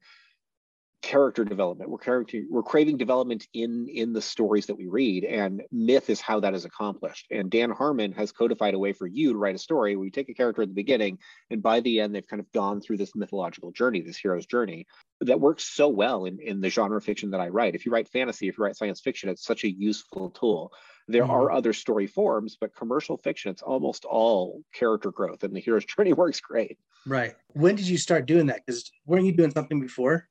character 1.04 1.46
development. 1.46 1.90
We're 1.90 2.00
character 2.00 2.42
we're 2.50 2.64
craving 2.64 2.98
development 2.98 3.48
in 3.54 3.88
in 3.88 4.14
the 4.14 4.22
stories 4.22 4.66
that 4.66 4.76
we 4.76 4.88
read 4.88 5.24
and 5.24 5.62
myth 5.72 6.10
is 6.10 6.20
how 6.20 6.40
that 6.40 6.56
is 6.56 6.66
accomplished. 6.66 7.28
And 7.32 7.52
dan 7.52 7.70
harmon 7.70 8.12
has 8.14 8.32
codified 8.32 8.74
a 8.74 8.80
way 8.80 8.94
for 8.94 9.08
you 9.08 9.32
to 9.32 9.38
write 9.38 9.56
a 9.56 9.60
story 9.60 9.96
where 9.96 10.06
you 10.06 10.12
take 10.12 10.30
a 10.30 10.34
character 10.34 10.64
at 10.64 10.70
the 10.70 10.74
beginning 10.74 11.20
and 11.52 11.62
by 11.62 11.82
the 11.82 12.00
end 12.00 12.16
they've 12.16 12.28
kind 12.28 12.40
of 12.40 12.52
gone 12.52 12.82
through 12.82 12.98
this 12.98 13.16
mythological 13.16 13.72
journey 13.72 14.02
this 14.02 14.18
hero's 14.18 14.48
journey 14.48 14.88
that 15.22 15.40
works 15.40 15.66
so 15.66 15.88
well 15.88 16.26
in 16.26 16.40
in 16.40 16.62
the 16.62 16.70
genre 16.70 17.02
fiction 17.02 17.32
that 17.32 17.42
i 17.42 17.48
write. 17.48 17.76
If 17.76 17.86
you 17.86 17.92
write 17.92 18.10
fantasy 18.10 18.48
if 18.48 18.58
you 18.58 18.64
write 18.64 18.76
science 18.76 19.00
fiction 19.00 19.30
it's 19.30 19.46
such 19.46 19.64
a 19.64 19.72
useful 19.72 20.32
tool 20.32 20.74
there 21.08 21.24
mm-hmm. 21.24 21.32
are 21.32 21.52
other 21.52 21.74
story 21.74 22.08
forms 22.08 22.58
but 22.60 22.76
commercial 22.76 23.18
fiction 23.18 23.52
it's 23.52 23.62
almost 23.62 24.06
all 24.06 24.62
character 24.74 25.12
growth 25.12 25.44
and 25.44 25.56
the 25.56 25.60
hero's 25.60 25.86
journey 25.86 26.14
works 26.22 26.40
great 26.40 26.78
right 27.06 27.36
when 27.54 27.76
did 27.76 27.88
you 27.88 27.98
start 27.98 28.26
doing 28.26 28.48
that 28.48 28.62
because 28.66 28.92
weren't 29.06 29.26
you 29.26 29.32
doing 29.32 29.52
something 29.52 29.80
before 29.80 30.28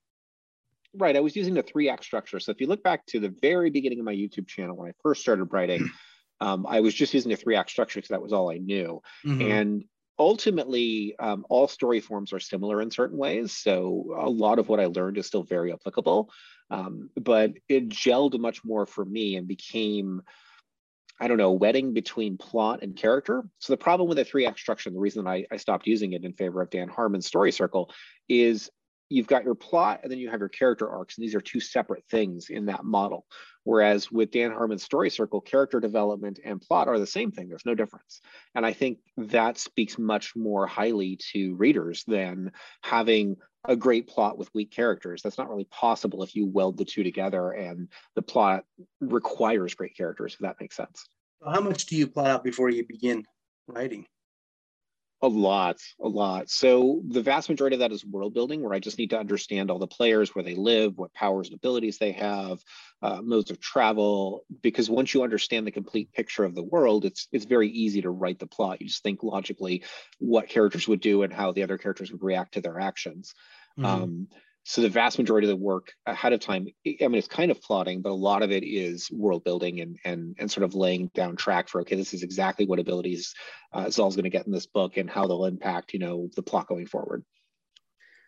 right, 0.98 1.16
I 1.16 1.20
was 1.20 1.36
using 1.36 1.54
the 1.54 1.62
three 1.62 1.88
act 1.88 2.04
structure. 2.04 2.40
So 2.40 2.52
if 2.52 2.60
you 2.60 2.66
look 2.66 2.82
back 2.82 3.06
to 3.06 3.20
the 3.20 3.34
very 3.42 3.70
beginning 3.70 3.98
of 3.98 4.04
my 4.04 4.14
YouTube 4.14 4.46
channel 4.46 4.76
when 4.76 4.88
I 4.88 4.92
first 5.02 5.20
started 5.20 5.52
writing, 5.52 5.88
um, 6.40 6.66
I 6.66 6.80
was 6.80 6.94
just 6.94 7.14
using 7.14 7.30
the 7.30 7.36
three 7.36 7.56
act 7.56 7.70
structure 7.70 7.98
because 7.98 8.10
that 8.10 8.22
was 8.22 8.32
all 8.32 8.50
I 8.50 8.58
knew. 8.58 9.02
Mm-hmm. 9.24 9.50
And 9.50 9.84
ultimately, 10.18 11.14
um, 11.18 11.44
all 11.48 11.68
story 11.68 12.00
forms 12.00 12.32
are 12.32 12.40
similar 12.40 12.80
in 12.80 12.90
certain 12.90 13.18
ways. 13.18 13.52
So 13.52 14.14
a 14.18 14.28
lot 14.28 14.58
of 14.58 14.68
what 14.68 14.80
I 14.80 14.86
learned 14.86 15.18
is 15.18 15.26
still 15.26 15.42
very 15.42 15.72
applicable. 15.72 16.30
Um, 16.70 17.10
but 17.16 17.52
it 17.68 17.88
gelled 17.88 18.38
much 18.40 18.64
more 18.64 18.86
for 18.86 19.04
me 19.04 19.36
and 19.36 19.46
became 19.46 20.22
I 21.20 21.28
don't 21.28 21.38
know, 21.38 21.52
wedding 21.52 21.92
between 21.92 22.36
plot 22.36 22.80
and 22.82 22.94
character. 22.94 23.44
So 23.58 23.72
the 23.72 23.78
problem 23.78 24.08
with 24.08 24.18
the 24.18 24.24
three 24.24 24.46
act 24.46 24.58
structure, 24.58 24.88
and 24.88 24.96
the 24.96 25.00
reason 25.00 25.26
I, 25.26 25.46
I 25.50 25.56
stopped 25.56 25.86
using 25.86 26.12
it 26.12 26.24
in 26.24 26.32
favor 26.34 26.60
of 26.60 26.70
Dan 26.70 26.88
Harmon's 26.88 27.26
story 27.26 27.52
circle 27.52 27.90
is 28.28 28.70
you've 29.08 29.26
got 29.26 29.44
your 29.44 29.54
plot 29.54 30.00
and 30.02 30.10
then 30.10 30.18
you 30.18 30.30
have 30.30 30.40
your 30.40 30.48
character 30.48 30.88
arcs 30.90 31.16
and 31.16 31.24
these 31.24 31.34
are 31.34 31.40
two 31.40 31.60
separate 31.60 32.04
things 32.10 32.48
in 32.50 32.66
that 32.66 32.84
model. 32.84 33.24
Whereas 33.64 34.10
with 34.10 34.30
dan 34.30 34.52
harmon's 34.52 34.82
story 34.82 35.10
circle 35.10 35.40
character 35.40 35.80
development 35.80 36.38
and 36.44 36.60
plot 36.60 36.88
are 36.88 36.98
the 36.98 37.06
same 37.06 37.30
thing. 37.30 37.48
There's 37.48 37.66
no 37.66 37.74
difference. 37.74 38.20
And 38.54 38.66
i 38.66 38.72
think 38.72 38.98
that 39.16 39.58
speaks 39.58 39.98
much 39.98 40.34
more 40.34 40.66
highly 40.66 41.18
to 41.32 41.54
readers 41.54 42.04
than 42.06 42.52
having 42.82 43.36
a 43.68 43.76
great 43.76 44.06
plot 44.06 44.38
with 44.38 44.52
weak 44.54 44.70
characters 44.70 45.22
that's 45.22 45.38
not 45.38 45.48
really 45.48 45.64
possible 45.64 46.22
if 46.22 46.34
you 46.34 46.46
weld 46.46 46.76
the 46.76 46.84
two 46.84 47.02
together 47.02 47.52
and 47.52 47.88
the 48.14 48.22
plot 48.22 48.64
requires 49.00 49.74
great 49.74 49.96
characters 49.96 50.34
if 50.34 50.40
that 50.40 50.56
makes 50.60 50.76
sense 50.76 51.06
how 51.44 51.60
much 51.60 51.86
do 51.86 51.96
you 51.96 52.06
plot 52.06 52.28
out 52.28 52.44
before 52.44 52.70
you 52.70 52.86
begin 52.86 53.24
writing 53.68 54.06
a 55.22 55.28
lot, 55.28 55.78
a 56.00 56.08
lot. 56.08 56.50
So 56.50 57.00
the 57.08 57.22
vast 57.22 57.48
majority 57.48 57.76
of 57.76 57.80
that 57.80 57.92
is 57.92 58.04
world 58.04 58.34
building, 58.34 58.62
where 58.62 58.74
I 58.74 58.80
just 58.80 58.98
need 58.98 59.10
to 59.10 59.18
understand 59.18 59.70
all 59.70 59.78
the 59.78 59.86
players, 59.86 60.34
where 60.34 60.44
they 60.44 60.54
live, 60.54 60.98
what 60.98 61.14
powers 61.14 61.48
and 61.48 61.56
abilities 61.56 61.96
they 61.96 62.12
have, 62.12 62.62
uh, 63.02 63.22
modes 63.22 63.50
of 63.50 63.58
travel. 63.58 64.44
Because 64.62 64.90
once 64.90 65.14
you 65.14 65.22
understand 65.22 65.66
the 65.66 65.70
complete 65.70 66.12
picture 66.12 66.44
of 66.44 66.54
the 66.54 66.62
world, 66.62 67.06
it's 67.06 67.28
it's 67.32 67.46
very 67.46 67.68
easy 67.68 68.02
to 68.02 68.10
write 68.10 68.38
the 68.38 68.46
plot. 68.46 68.82
You 68.82 68.88
just 68.88 69.02
think 69.02 69.22
logically 69.22 69.84
what 70.18 70.48
characters 70.48 70.86
would 70.86 71.00
do 71.00 71.22
and 71.22 71.32
how 71.32 71.52
the 71.52 71.62
other 71.62 71.78
characters 71.78 72.12
would 72.12 72.22
react 72.22 72.54
to 72.54 72.60
their 72.60 72.78
actions. 72.78 73.34
Mm-hmm. 73.78 73.84
Um, 73.84 74.28
so 74.68 74.82
the 74.82 74.88
vast 74.88 75.16
majority 75.16 75.46
of 75.46 75.56
the 75.56 75.64
work 75.64 75.92
ahead 76.06 76.32
of 76.32 76.40
time 76.40 76.66
i 76.86 77.06
mean 77.06 77.14
it's 77.14 77.28
kind 77.28 77.52
of 77.52 77.62
plotting 77.62 78.02
but 78.02 78.10
a 78.10 78.14
lot 78.14 78.42
of 78.42 78.50
it 78.50 78.64
is 78.64 79.08
world 79.12 79.44
building 79.44 79.80
and 79.80 79.96
and 80.04 80.34
and 80.40 80.50
sort 80.50 80.64
of 80.64 80.74
laying 80.74 81.08
down 81.14 81.36
track 81.36 81.68
for 81.68 81.80
okay 81.80 81.94
this 81.94 82.12
is 82.12 82.24
exactly 82.24 82.66
what 82.66 82.80
abilities 82.80 83.32
uh, 83.72 83.88
zal's 83.88 84.16
going 84.16 84.24
to 84.24 84.30
get 84.30 84.46
in 84.46 84.52
this 84.52 84.66
book 84.66 84.96
and 84.96 85.08
how 85.08 85.26
they'll 85.26 85.44
impact 85.44 85.92
you 85.92 85.98
know 85.98 86.28
the 86.34 86.42
plot 86.42 86.66
going 86.66 86.86
forward. 86.86 87.24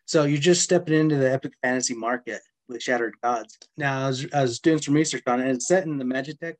So 0.06 0.24
you're 0.24 0.38
just 0.38 0.62
stepping 0.62 0.94
into 0.94 1.16
the 1.16 1.30
epic 1.30 1.52
fantasy 1.62 1.94
market 1.94 2.40
with 2.66 2.82
shattered 2.82 3.14
gods. 3.22 3.58
Now 3.76 4.04
I 4.04 4.08
was, 4.08 4.26
I 4.32 4.42
was 4.42 4.58
doing 4.58 4.80
some 4.80 4.94
research 4.94 5.22
on 5.26 5.40
it 5.40 5.50
it's 5.50 5.66
set 5.66 5.84
in 5.84 5.98
the 5.98 6.04
magitech 6.04 6.54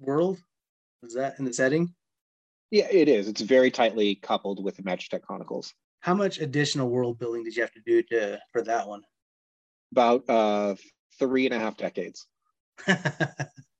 world? 0.00 0.38
Is 1.02 1.14
that 1.14 1.38
in 1.38 1.44
the 1.44 1.52
setting? 1.52 1.94
Yeah 2.70 2.88
it 2.90 3.08
is. 3.08 3.28
It's 3.28 3.42
very 3.42 3.70
tightly 3.70 4.14
coupled 4.14 4.64
with 4.64 4.76
the 4.76 4.82
magitech 4.82 5.22
chronicles 5.22 5.74
how 6.00 6.14
much 6.14 6.40
additional 6.40 6.88
world 6.88 7.18
building 7.18 7.44
did 7.44 7.56
you 7.56 7.62
have 7.62 7.72
to 7.72 7.80
do 7.84 8.02
to 8.02 8.38
for 8.52 8.62
that 8.62 8.88
one? 8.88 9.02
About 9.92 10.28
uh, 10.28 10.74
three 11.18 11.46
and 11.46 11.54
a 11.54 11.58
half 11.58 11.76
decades. 11.76 12.26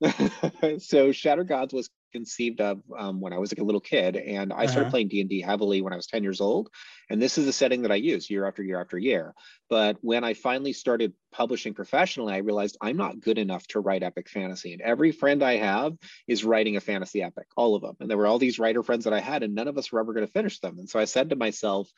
so 0.79 1.11
Shattered 1.11 1.47
Gods 1.47 1.73
was 1.73 1.89
conceived 2.11 2.61
of 2.61 2.81
um, 2.97 3.19
when 3.21 3.33
I 3.33 3.37
was 3.37 3.51
like 3.51 3.61
a 3.61 3.63
little 3.63 3.81
kid, 3.81 4.15
and 4.15 4.51
I 4.53 4.65
started 4.65 4.81
uh-huh. 4.83 4.91
playing 4.91 5.07
D 5.09 5.21
and 5.21 5.29
D 5.29 5.41
heavily 5.41 5.81
when 5.81 5.93
I 5.93 5.95
was 5.95 6.07
ten 6.07 6.23
years 6.23 6.41
old. 6.41 6.69
And 7.09 7.21
this 7.21 7.37
is 7.37 7.45
the 7.45 7.53
setting 7.53 7.81
that 7.81 7.91
I 7.91 7.95
use 7.95 8.29
year 8.29 8.47
after 8.47 8.63
year 8.63 8.79
after 8.79 8.97
year. 8.97 9.33
But 9.69 9.97
when 10.01 10.23
I 10.23 10.33
finally 10.33 10.73
started 10.73 11.13
publishing 11.31 11.73
professionally, 11.73 12.33
I 12.33 12.37
realized 12.37 12.77
I'm 12.81 12.97
not 12.97 13.19
good 13.19 13.37
enough 13.37 13.65
to 13.67 13.79
write 13.79 14.03
epic 14.03 14.29
fantasy. 14.29 14.73
And 14.73 14.81
every 14.81 15.11
friend 15.11 15.43
I 15.43 15.57
have 15.57 15.97
is 16.27 16.43
writing 16.43 16.77
a 16.77 16.81
fantasy 16.81 17.21
epic, 17.21 17.47
all 17.55 17.75
of 17.75 17.81
them. 17.81 17.95
And 17.99 18.09
there 18.09 18.17
were 18.17 18.27
all 18.27 18.39
these 18.39 18.59
writer 18.59 18.83
friends 18.83 19.05
that 19.05 19.13
I 19.13 19.19
had, 19.19 19.43
and 19.43 19.55
none 19.55 19.67
of 19.67 19.77
us 19.77 19.91
were 19.91 19.99
ever 19.99 20.13
going 20.13 20.25
to 20.25 20.31
finish 20.31 20.59
them. 20.59 20.79
And 20.79 20.89
so 20.89 20.99
I 20.99 21.05
said 21.05 21.29
to 21.29 21.35
myself, 21.35 21.89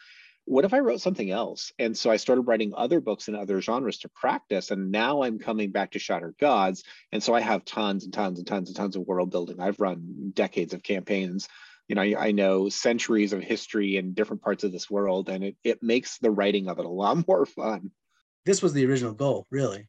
what 0.45 0.65
if 0.65 0.73
I 0.73 0.79
wrote 0.79 1.01
something 1.01 1.31
else? 1.31 1.71
And 1.79 1.97
so 1.97 2.11
I 2.11 2.17
started 2.17 2.41
writing 2.41 2.73
other 2.75 2.99
books 2.99 3.27
in 3.27 3.35
other 3.35 3.61
genres 3.61 3.99
to 3.99 4.09
practice. 4.09 4.71
And 4.71 4.91
now 4.91 5.23
I'm 5.23 5.39
coming 5.39 5.71
back 5.71 5.91
to 5.91 5.99
Shattered 5.99 6.35
Gods. 6.39 6.83
And 7.11 7.23
so 7.23 7.33
I 7.33 7.39
have 7.39 7.63
tons 7.63 8.03
and 8.03 8.13
tons 8.13 8.39
and 8.39 8.47
tons 8.47 8.69
and 8.69 8.75
tons 8.75 8.95
of 8.95 9.03
world 9.03 9.31
building. 9.31 9.59
I've 9.59 9.79
run 9.79 10.31
decades 10.33 10.73
of 10.73 10.83
campaigns. 10.83 11.47
You 11.87 11.95
know, 11.95 12.01
I, 12.01 12.27
I 12.27 12.31
know 12.31 12.69
centuries 12.69 13.33
of 13.33 13.41
history 13.41 13.97
in 13.97 14.13
different 14.13 14.41
parts 14.41 14.63
of 14.63 14.71
this 14.71 14.89
world, 14.89 15.29
and 15.29 15.43
it, 15.43 15.55
it 15.63 15.83
makes 15.83 16.17
the 16.17 16.31
writing 16.31 16.67
of 16.67 16.79
it 16.79 16.85
a 16.85 16.89
lot 16.89 17.27
more 17.27 17.45
fun. 17.45 17.91
This 18.45 18.61
was 18.61 18.73
the 18.73 18.85
original 18.85 19.13
goal, 19.13 19.47
really, 19.49 19.87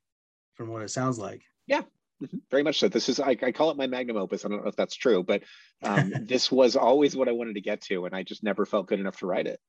from 0.55 0.69
what 0.69 0.83
it 0.83 0.91
sounds 0.91 1.19
like. 1.19 1.43
Yeah, 1.67 1.83
mm-hmm. 2.23 2.39
very 2.51 2.63
much 2.63 2.79
so. 2.79 2.89
This 2.89 3.09
is 3.09 3.19
I, 3.19 3.37
I, 3.43 3.53
call 3.53 3.71
it 3.71 3.77
my 3.77 3.87
magnum 3.87 4.17
opus. 4.17 4.45
I 4.45 4.49
don't 4.49 4.63
know 4.63 4.69
if 4.69 4.77
that's 4.77 4.95
true, 4.95 5.25
but 5.25 5.43
um, 5.83 6.13
this 6.23 6.53
was 6.53 6.77
always 6.77 7.17
what 7.17 7.29
I 7.29 7.33
wanted 7.33 7.55
to 7.55 7.61
get 7.61 7.81
to, 7.83 8.07
and 8.07 8.15
I 8.15 8.23
just 8.23 8.45
never 8.45 8.65
felt 8.65 8.87
good 8.87 9.01
enough 9.01 9.19
to 9.19 9.27
write 9.27 9.47
it. 9.47 9.61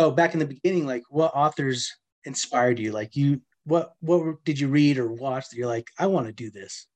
So 0.00 0.10
back 0.10 0.32
in 0.32 0.40
the 0.40 0.46
beginning, 0.46 0.86
like 0.86 1.02
what 1.10 1.32
authors 1.34 1.94
inspired 2.24 2.78
you? 2.78 2.90
Like 2.90 3.16
you, 3.16 3.42
what 3.64 3.92
what 4.00 4.42
did 4.46 4.58
you 4.58 4.68
read 4.68 4.96
or 4.96 5.12
watch 5.12 5.50
that 5.50 5.58
you're 5.58 5.66
like, 5.66 5.88
I 5.98 6.06
want 6.06 6.26
to 6.26 6.32
do 6.32 6.50
this? 6.50 6.86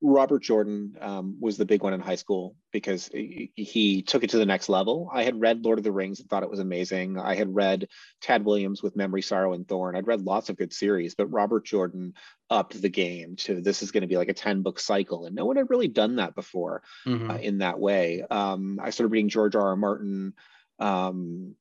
Robert 0.00 0.42
Jordan 0.42 0.96
um, 1.02 1.36
was 1.40 1.58
the 1.58 1.66
big 1.66 1.82
one 1.82 1.92
in 1.92 2.00
high 2.00 2.14
school 2.14 2.56
because 2.72 3.10
he, 3.12 4.02
took 4.06 4.24
it 4.24 4.30
to 4.30 4.38
the 4.38 4.46
next 4.46 4.70
level. 4.70 5.10
I 5.12 5.24
had 5.24 5.38
read 5.38 5.62
Lord 5.62 5.78
of 5.78 5.84
the 5.84 5.92
Rings 5.92 6.20
and 6.20 6.28
thought 6.28 6.42
it 6.42 6.50
was 6.50 6.58
amazing. 6.58 7.18
I 7.18 7.34
had 7.34 7.54
read 7.54 7.88
Tad 8.22 8.46
Williams 8.46 8.82
with 8.82 8.96
Memory, 8.96 9.20
Sorrow, 9.20 9.52
and 9.52 9.68
Thorn. 9.68 9.94
I'd 9.94 10.06
read 10.06 10.22
lots 10.22 10.48
of 10.48 10.56
good 10.56 10.72
series, 10.72 11.14
but 11.14 11.26
Robert 11.26 11.66
Jordan 11.66 12.14
upped 12.48 12.80
the 12.80 12.88
game 12.88 13.36
to 13.36 13.60
this 13.60 13.82
is 13.82 13.90
going 13.90 14.02
to 14.02 14.06
be 14.06 14.16
like 14.16 14.30
a 14.30 14.34
10 14.34 14.62
book 14.62 14.80
cycle. 14.80 15.26
And 15.26 15.34
no 15.34 15.44
one 15.44 15.56
had 15.56 15.70
really 15.70 15.88
done 15.88 16.16
that 16.16 16.34
before 16.34 16.82
mm-hmm. 17.06 17.30
uh, 17.30 17.36
in 17.36 17.58
that 17.58 17.78
way. 17.78 18.22
Um, 18.22 18.78
I 18.82 18.88
started 18.90 19.12
reading 19.12 19.28
George 19.28 19.54
R. 19.54 19.68
R. 19.68 19.76
Martin. 19.76 20.32
Um, 20.78 21.54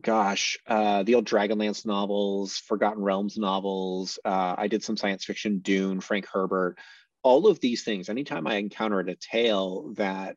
gosh, 0.00 0.58
uh, 0.66 1.02
the 1.02 1.14
old 1.14 1.26
Dragonlance 1.26 1.86
novels, 1.86 2.58
Forgotten 2.58 3.02
Realms 3.02 3.36
novels. 3.36 4.18
Uh, 4.24 4.54
I 4.56 4.68
did 4.68 4.82
some 4.84 4.96
science 4.96 5.24
fiction, 5.24 5.58
Dune, 5.58 6.00
Frank 6.00 6.26
Herbert. 6.32 6.78
All 7.22 7.46
of 7.46 7.60
these 7.60 7.82
things. 7.84 8.08
Anytime 8.08 8.46
I 8.46 8.56
encountered 8.56 9.08
a 9.08 9.16
tale 9.16 9.92
that 9.96 10.36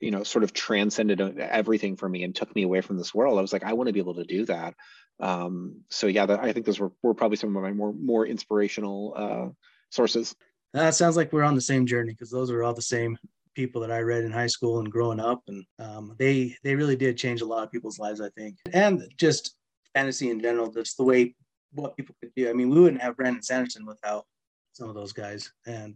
you 0.00 0.10
know 0.10 0.22
sort 0.22 0.44
of 0.44 0.52
transcended 0.52 1.20
everything 1.38 1.96
for 1.96 2.08
me 2.08 2.24
and 2.24 2.34
took 2.34 2.54
me 2.54 2.62
away 2.62 2.80
from 2.80 2.96
this 2.96 3.14
world, 3.14 3.38
I 3.38 3.42
was 3.42 3.52
like, 3.52 3.64
I 3.64 3.74
want 3.74 3.88
to 3.88 3.92
be 3.92 4.00
able 4.00 4.16
to 4.16 4.24
do 4.24 4.44
that. 4.46 4.74
Um, 5.20 5.82
so 5.90 6.06
yeah, 6.06 6.26
that, 6.26 6.40
I 6.40 6.52
think 6.52 6.66
those 6.66 6.80
were, 6.80 6.92
were 7.02 7.14
probably 7.14 7.36
some 7.36 7.54
of 7.54 7.62
my 7.62 7.72
more 7.72 7.92
more 7.92 8.26
inspirational 8.26 9.14
uh, 9.16 9.48
sources. 9.90 10.34
That 10.72 10.94
sounds 10.94 11.16
like 11.16 11.32
we're 11.32 11.44
on 11.44 11.54
the 11.56 11.60
same 11.60 11.86
journey 11.86 12.12
because 12.12 12.30
those 12.30 12.50
are 12.50 12.62
all 12.62 12.74
the 12.74 12.82
same 12.82 13.18
people 13.54 13.80
that 13.80 13.90
I 13.90 14.00
read 14.00 14.24
in 14.24 14.30
high 14.30 14.46
school 14.46 14.80
and 14.80 14.90
growing 14.90 15.20
up, 15.20 15.42
and 15.48 15.64
um, 15.78 16.14
they 16.18 16.56
they 16.62 16.74
really 16.74 16.96
did 16.96 17.16
change 17.16 17.40
a 17.40 17.46
lot 17.46 17.64
of 17.64 17.72
people's 17.72 17.98
lives, 17.98 18.20
I 18.20 18.28
think, 18.30 18.56
and 18.72 19.02
just 19.16 19.56
fantasy 19.94 20.30
in 20.30 20.40
general, 20.40 20.70
just 20.70 20.96
the 20.96 21.04
way 21.04 21.34
what 21.72 21.96
people 21.96 22.14
could 22.20 22.32
do. 22.36 22.48
I 22.48 22.52
mean, 22.52 22.70
we 22.70 22.80
wouldn't 22.80 23.02
have 23.02 23.16
Brandon 23.16 23.42
Sanderson 23.42 23.86
without 23.86 24.26
some 24.72 24.88
of 24.88 24.94
those 24.94 25.12
guys, 25.12 25.52
and 25.66 25.94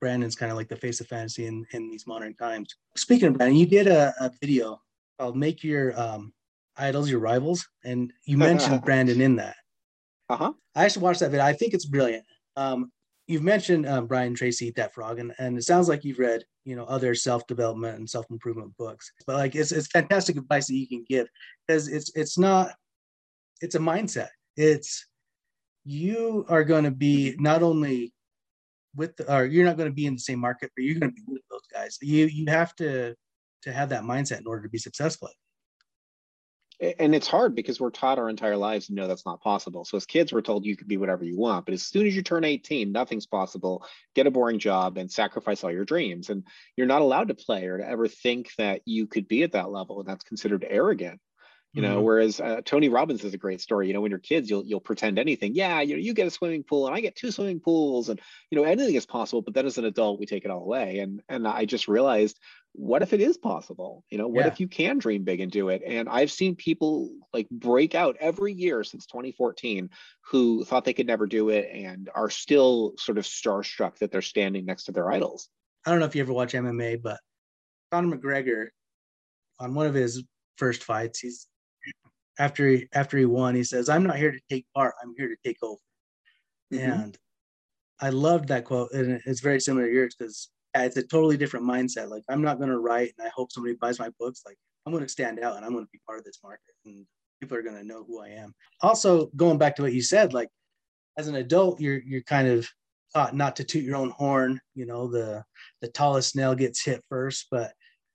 Brandon's 0.00 0.36
kind 0.36 0.52
of 0.52 0.58
like 0.58 0.68
the 0.68 0.76
face 0.76 1.00
of 1.00 1.06
fantasy 1.06 1.46
in 1.46 1.66
in 1.72 1.90
these 1.90 2.06
modern 2.06 2.34
times. 2.34 2.74
Speaking 2.96 3.28
of 3.28 3.34
Brandon, 3.34 3.56
you 3.56 3.66
did 3.66 3.86
a, 3.86 4.14
a 4.20 4.30
video 4.40 4.80
called 5.18 5.36
"Make 5.36 5.64
Your 5.64 5.98
um, 5.98 6.32
Idols 6.76 7.10
Your 7.10 7.20
Rivals," 7.20 7.66
and 7.84 8.12
you 8.24 8.36
mentioned 8.38 8.82
Brandon 8.82 9.20
in 9.20 9.36
that. 9.36 9.56
Uh 10.28 10.36
huh. 10.36 10.52
I 10.74 10.84
actually 10.84 11.02
watched 11.02 11.20
that 11.20 11.30
video. 11.30 11.44
I 11.44 11.54
think 11.54 11.74
it's 11.74 11.86
brilliant. 11.86 12.24
Um, 12.56 12.92
you've 13.26 13.42
mentioned 13.42 13.86
um, 13.86 14.06
Brian 14.06 14.34
Tracy 14.34 14.66
Eat 14.66 14.76
That 14.76 14.94
Frog, 14.94 15.18
and, 15.18 15.32
and 15.38 15.56
it 15.56 15.62
sounds 15.62 15.88
like 15.88 16.04
you've 16.04 16.18
read 16.18 16.44
you 16.68 16.76
know 16.76 16.84
other 16.84 17.14
self 17.14 17.46
development 17.46 17.98
and 17.98 18.08
self 18.08 18.26
improvement 18.30 18.76
books. 18.76 19.10
But 19.26 19.36
like 19.36 19.54
it's 19.54 19.72
it's 19.72 19.86
fantastic 19.86 20.36
advice 20.36 20.66
that 20.66 20.74
you 20.74 20.86
can 20.86 21.02
give 21.08 21.26
because 21.66 21.88
it's 21.88 22.12
it's 22.14 22.36
not 22.36 22.74
it's 23.62 23.74
a 23.74 23.78
mindset. 23.78 24.28
It's 24.56 25.06
you 25.86 26.44
are 26.50 26.64
going 26.64 26.84
to 26.84 26.90
be 26.90 27.34
not 27.38 27.62
only 27.62 28.12
with 28.94 29.16
the, 29.16 29.34
or 29.34 29.46
you're 29.46 29.64
not 29.64 29.78
going 29.78 29.88
to 29.88 29.94
be 29.94 30.04
in 30.04 30.14
the 30.14 30.20
same 30.20 30.40
market, 30.40 30.70
but 30.76 30.84
you're 30.84 30.98
going 31.00 31.10
to 31.10 31.14
be 31.14 31.24
with 31.26 31.40
those 31.50 31.66
guys. 31.72 31.96
You 32.02 32.26
you 32.26 32.44
have 32.48 32.76
to 32.76 33.14
to 33.62 33.72
have 33.72 33.88
that 33.88 34.02
mindset 34.02 34.40
in 34.40 34.46
order 34.46 34.62
to 34.62 34.68
be 34.68 34.78
successful. 34.78 35.30
And 36.80 37.14
it's 37.14 37.26
hard 37.26 37.54
because 37.54 37.80
we're 37.80 37.90
taught 37.90 38.18
our 38.18 38.28
entire 38.28 38.56
lives 38.56 38.86
to 38.86 38.94
know 38.94 39.08
that's 39.08 39.26
not 39.26 39.42
possible. 39.42 39.84
So 39.84 39.96
as 39.96 40.06
kids, 40.06 40.32
we're 40.32 40.42
told 40.42 40.64
you 40.64 40.76
can 40.76 40.86
be 40.86 40.96
whatever 40.96 41.24
you 41.24 41.36
want, 41.36 41.64
but 41.64 41.74
as 41.74 41.82
soon 41.82 42.06
as 42.06 42.14
you 42.14 42.22
turn 42.22 42.44
18, 42.44 42.92
nothing's 42.92 43.26
possible. 43.26 43.84
Get 44.14 44.28
a 44.28 44.30
boring 44.30 44.60
job 44.60 44.96
and 44.96 45.10
sacrifice 45.10 45.64
all 45.64 45.72
your 45.72 45.84
dreams. 45.84 46.30
And 46.30 46.44
you're 46.76 46.86
not 46.86 47.02
allowed 47.02 47.28
to 47.28 47.34
play 47.34 47.66
or 47.66 47.78
to 47.78 47.88
ever 47.88 48.06
think 48.06 48.50
that 48.58 48.82
you 48.84 49.06
could 49.06 49.26
be 49.26 49.42
at 49.42 49.52
that 49.52 49.70
level. 49.70 49.98
And 49.98 50.08
that's 50.08 50.24
considered 50.24 50.64
arrogant 50.68 51.20
you 51.74 51.82
know 51.82 51.96
mm-hmm. 51.96 52.04
whereas 52.04 52.40
uh, 52.40 52.60
tony 52.64 52.88
robbins 52.88 53.24
is 53.24 53.34
a 53.34 53.38
great 53.38 53.60
story 53.60 53.86
you 53.86 53.92
know 53.92 54.00
when 54.00 54.10
you're 54.10 54.18
kids 54.18 54.48
you'll 54.48 54.64
you'll 54.64 54.80
pretend 54.80 55.18
anything 55.18 55.54
yeah 55.54 55.80
you 55.80 55.94
know 55.94 56.00
you 56.00 56.14
get 56.14 56.26
a 56.26 56.30
swimming 56.30 56.62
pool 56.62 56.86
and 56.86 56.96
i 56.96 57.00
get 57.00 57.14
two 57.14 57.30
swimming 57.30 57.60
pools 57.60 58.08
and 58.08 58.20
you 58.50 58.56
know 58.56 58.64
anything 58.64 58.94
is 58.94 59.04
possible 59.04 59.42
but 59.42 59.54
then 59.54 59.66
as 59.66 59.76
an 59.76 59.84
adult 59.84 60.18
we 60.18 60.26
take 60.26 60.44
it 60.44 60.50
all 60.50 60.62
away 60.62 60.98
and 60.98 61.22
and 61.28 61.46
i 61.46 61.64
just 61.64 61.86
realized 61.86 62.38
what 62.72 63.02
if 63.02 63.12
it 63.12 63.20
is 63.20 63.36
possible 63.36 64.04
you 64.08 64.16
know 64.16 64.28
what 64.28 64.44
yeah. 64.44 64.50
if 64.50 64.60
you 64.60 64.68
can 64.68 64.98
dream 64.98 65.24
big 65.24 65.40
and 65.40 65.52
do 65.52 65.68
it 65.68 65.82
and 65.86 66.08
i've 66.08 66.32
seen 66.32 66.54
people 66.54 67.10
like 67.34 67.48
break 67.50 67.94
out 67.94 68.16
every 68.18 68.52
year 68.52 68.82
since 68.82 69.06
2014 69.06 69.90
who 70.30 70.64
thought 70.64 70.84
they 70.84 70.94
could 70.94 71.06
never 71.06 71.26
do 71.26 71.50
it 71.50 71.68
and 71.72 72.08
are 72.14 72.30
still 72.30 72.94
sort 72.96 73.18
of 73.18 73.24
starstruck 73.24 73.98
that 73.98 74.10
they're 74.10 74.22
standing 74.22 74.64
next 74.64 74.84
to 74.84 74.92
their 74.92 75.10
idols 75.10 75.48
i 75.84 75.90
don't 75.90 76.00
know 76.00 76.06
if 76.06 76.14
you 76.16 76.22
ever 76.22 76.32
watch 76.32 76.54
mma 76.54 77.00
but 77.02 77.18
conor 77.92 78.16
mcgregor 78.16 78.68
on 79.60 79.74
one 79.74 79.86
of 79.86 79.94
his 79.94 80.22
first 80.56 80.82
fights 80.82 81.20
he's 81.20 81.46
after 82.38 82.68
he 82.68 82.88
after 82.92 83.18
he 83.18 83.24
won, 83.24 83.54
he 83.54 83.64
says, 83.64 83.88
"I'm 83.88 84.04
not 84.04 84.16
here 84.16 84.32
to 84.32 84.40
take 84.50 84.66
part. 84.74 84.94
I'm 85.02 85.14
here 85.16 85.28
to 85.28 85.36
take 85.44 85.58
over." 85.62 85.80
Mm-hmm. 86.72 86.90
And 86.90 87.18
I 88.00 88.10
loved 88.10 88.48
that 88.48 88.64
quote, 88.64 88.92
and 88.92 89.20
it's 89.24 89.40
very 89.40 89.60
similar 89.60 89.86
to 89.86 89.92
yours 89.92 90.14
because 90.18 90.48
it's 90.74 90.96
a 90.96 91.02
totally 91.02 91.36
different 91.36 91.66
mindset. 91.66 92.08
Like 92.08 92.24
I'm 92.28 92.42
not 92.42 92.58
going 92.58 92.70
to 92.70 92.78
write, 92.78 93.12
and 93.18 93.26
I 93.26 93.30
hope 93.34 93.52
somebody 93.52 93.74
buys 93.74 93.98
my 93.98 94.10
books. 94.18 94.42
Like 94.46 94.56
I'm 94.86 94.92
going 94.92 95.04
to 95.04 95.08
stand 95.08 95.40
out, 95.40 95.56
and 95.56 95.64
I'm 95.64 95.72
going 95.72 95.84
to 95.84 95.90
be 95.92 96.00
part 96.06 96.18
of 96.18 96.24
this 96.24 96.40
market, 96.42 96.74
and 96.84 97.06
people 97.40 97.56
are 97.56 97.62
going 97.62 97.76
to 97.76 97.84
know 97.84 98.04
who 98.06 98.20
I 98.20 98.28
am. 98.28 98.54
Also, 98.80 99.26
going 99.36 99.58
back 99.58 99.76
to 99.76 99.82
what 99.82 99.92
you 99.92 100.02
said, 100.02 100.32
like 100.32 100.48
as 101.16 101.28
an 101.28 101.36
adult, 101.36 101.80
you're 101.80 102.00
you're 102.02 102.22
kind 102.22 102.48
of 102.48 102.68
taught 103.14 103.34
not 103.34 103.56
to 103.56 103.64
toot 103.64 103.84
your 103.84 103.96
own 103.96 104.10
horn. 104.10 104.60
You 104.74 104.86
know, 104.86 105.08
the 105.08 105.44
the 105.80 105.88
tallest 105.88 106.36
nail 106.36 106.54
gets 106.54 106.84
hit 106.84 107.02
first, 107.08 107.46
but 107.50 107.72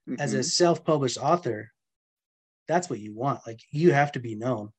mm-hmm. 0.08 0.20
as 0.20 0.32
a 0.32 0.38
mm-hmm. 0.38 0.42
self-published 0.42 1.18
author, 1.18 1.70
that's 2.68 2.88
what 2.88 3.00
you 3.00 3.14
want. 3.14 3.40
Like 3.46 3.60
you 3.70 3.92
have 3.92 4.12
to 4.12 4.20
be 4.20 4.34
known. 4.34 4.70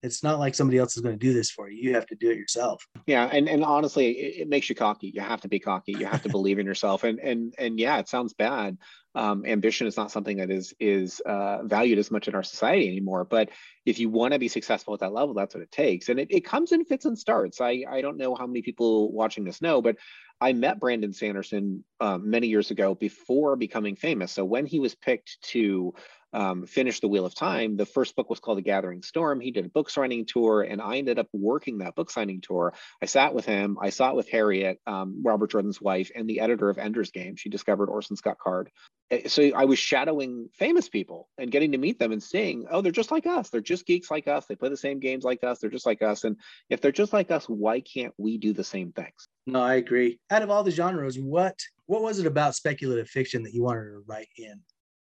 It's 0.00 0.22
not 0.22 0.38
like 0.38 0.54
somebody 0.54 0.78
else 0.78 0.96
is 0.96 1.02
going 1.02 1.18
to 1.18 1.26
do 1.26 1.32
this 1.32 1.50
for 1.50 1.68
you. 1.68 1.88
You 1.88 1.94
have 1.96 2.06
to 2.06 2.14
do 2.14 2.30
it 2.30 2.38
yourself. 2.38 2.86
Yeah, 3.08 3.28
and 3.32 3.48
and 3.48 3.64
honestly, 3.64 4.10
it, 4.10 4.42
it 4.42 4.48
makes 4.48 4.68
you 4.68 4.76
cocky. 4.76 5.10
You 5.12 5.20
have 5.20 5.40
to 5.40 5.48
be 5.48 5.58
cocky. 5.58 5.92
You 5.92 6.06
have 6.06 6.22
to 6.22 6.28
believe 6.28 6.60
in 6.60 6.66
yourself. 6.66 7.02
And 7.02 7.18
and 7.18 7.52
and 7.58 7.80
yeah, 7.80 7.98
it 7.98 8.08
sounds 8.08 8.32
bad. 8.32 8.78
Um, 9.16 9.44
ambition 9.44 9.88
is 9.88 9.96
not 9.96 10.12
something 10.12 10.36
that 10.36 10.52
is 10.52 10.72
is 10.78 11.18
uh, 11.26 11.64
valued 11.64 11.98
as 11.98 12.12
much 12.12 12.28
in 12.28 12.36
our 12.36 12.44
society 12.44 12.88
anymore. 12.88 13.24
But 13.24 13.50
if 13.86 13.98
you 13.98 14.08
want 14.08 14.34
to 14.34 14.38
be 14.38 14.46
successful 14.46 14.94
at 14.94 15.00
that 15.00 15.12
level, 15.12 15.34
that's 15.34 15.56
what 15.56 15.64
it 15.64 15.72
takes. 15.72 16.08
And 16.08 16.20
it, 16.20 16.28
it 16.30 16.44
comes 16.44 16.70
in 16.70 16.84
fits 16.84 17.04
and 17.04 17.18
starts. 17.18 17.60
I 17.60 17.84
I 17.90 18.00
don't 18.00 18.18
know 18.18 18.36
how 18.36 18.46
many 18.46 18.62
people 18.62 19.10
watching 19.10 19.42
this 19.42 19.60
know, 19.60 19.82
but 19.82 19.96
I 20.40 20.52
met 20.52 20.78
Brandon 20.78 21.12
Sanderson 21.12 21.84
um, 22.00 22.30
many 22.30 22.46
years 22.46 22.70
ago 22.70 22.94
before 22.94 23.56
becoming 23.56 23.96
famous. 23.96 24.30
So 24.30 24.44
when 24.44 24.66
he 24.66 24.78
was 24.78 24.94
picked 24.94 25.42
to 25.50 25.94
um, 26.32 26.66
finished 26.66 27.00
The 27.00 27.08
Wheel 27.08 27.26
of 27.26 27.34
Time, 27.34 27.76
the 27.76 27.86
first 27.86 28.16
book 28.16 28.30
was 28.30 28.40
called 28.40 28.58
The 28.58 28.62
Gathering 28.62 29.02
Storm. 29.02 29.40
He 29.40 29.50
did 29.50 29.66
a 29.66 29.68
book 29.68 29.90
signing 29.90 30.26
tour, 30.26 30.62
and 30.62 30.80
I 30.80 30.98
ended 30.98 31.18
up 31.18 31.28
working 31.32 31.78
that 31.78 31.94
book 31.94 32.10
signing 32.10 32.40
tour. 32.40 32.74
I 33.02 33.06
sat 33.06 33.34
with 33.34 33.44
him. 33.44 33.78
I 33.80 33.90
saw 33.90 34.10
it 34.10 34.16
with 34.16 34.28
Harriet, 34.28 34.80
um, 34.86 35.22
Robert 35.24 35.50
Jordan's 35.50 35.80
wife, 35.80 36.10
and 36.14 36.28
the 36.28 36.40
editor 36.40 36.68
of 36.70 36.78
Ender's 36.78 37.10
Game. 37.10 37.36
She 37.36 37.48
discovered 37.48 37.88
Orson 37.88 38.16
Scott 38.16 38.38
Card. 38.38 38.70
Eh, 39.10 39.28
so 39.28 39.50
I 39.54 39.64
was 39.64 39.78
shadowing 39.78 40.48
famous 40.52 40.88
people 40.88 41.28
and 41.38 41.50
getting 41.50 41.72
to 41.72 41.78
meet 41.78 41.98
them 41.98 42.12
and 42.12 42.22
seeing, 42.22 42.66
oh, 42.70 42.80
they're 42.80 42.92
just 42.92 43.10
like 43.10 43.26
us. 43.26 43.48
They're 43.48 43.60
just 43.60 43.86
geeks 43.86 44.10
like 44.10 44.28
us. 44.28 44.46
They 44.46 44.56
play 44.56 44.68
the 44.68 44.76
same 44.76 45.00
games 45.00 45.24
like 45.24 45.42
us. 45.42 45.58
They're 45.58 45.70
just 45.70 45.86
like 45.86 46.02
us. 46.02 46.24
And 46.24 46.36
if 46.68 46.80
they're 46.80 46.92
just 46.92 47.12
like 47.12 47.30
us, 47.30 47.46
why 47.46 47.80
can't 47.80 48.14
we 48.18 48.38
do 48.38 48.52
the 48.52 48.64
same 48.64 48.92
things? 48.92 49.28
No, 49.46 49.62
I 49.62 49.76
agree. 49.76 50.20
Out 50.30 50.42
of 50.42 50.50
all 50.50 50.62
the 50.62 50.70
genres, 50.70 51.18
what 51.18 51.58
what 51.86 52.02
was 52.02 52.18
it 52.18 52.26
about 52.26 52.54
speculative 52.54 53.08
fiction 53.08 53.42
that 53.44 53.54
you 53.54 53.62
wanted 53.62 53.84
to 53.84 54.04
write 54.06 54.28
in? 54.36 54.60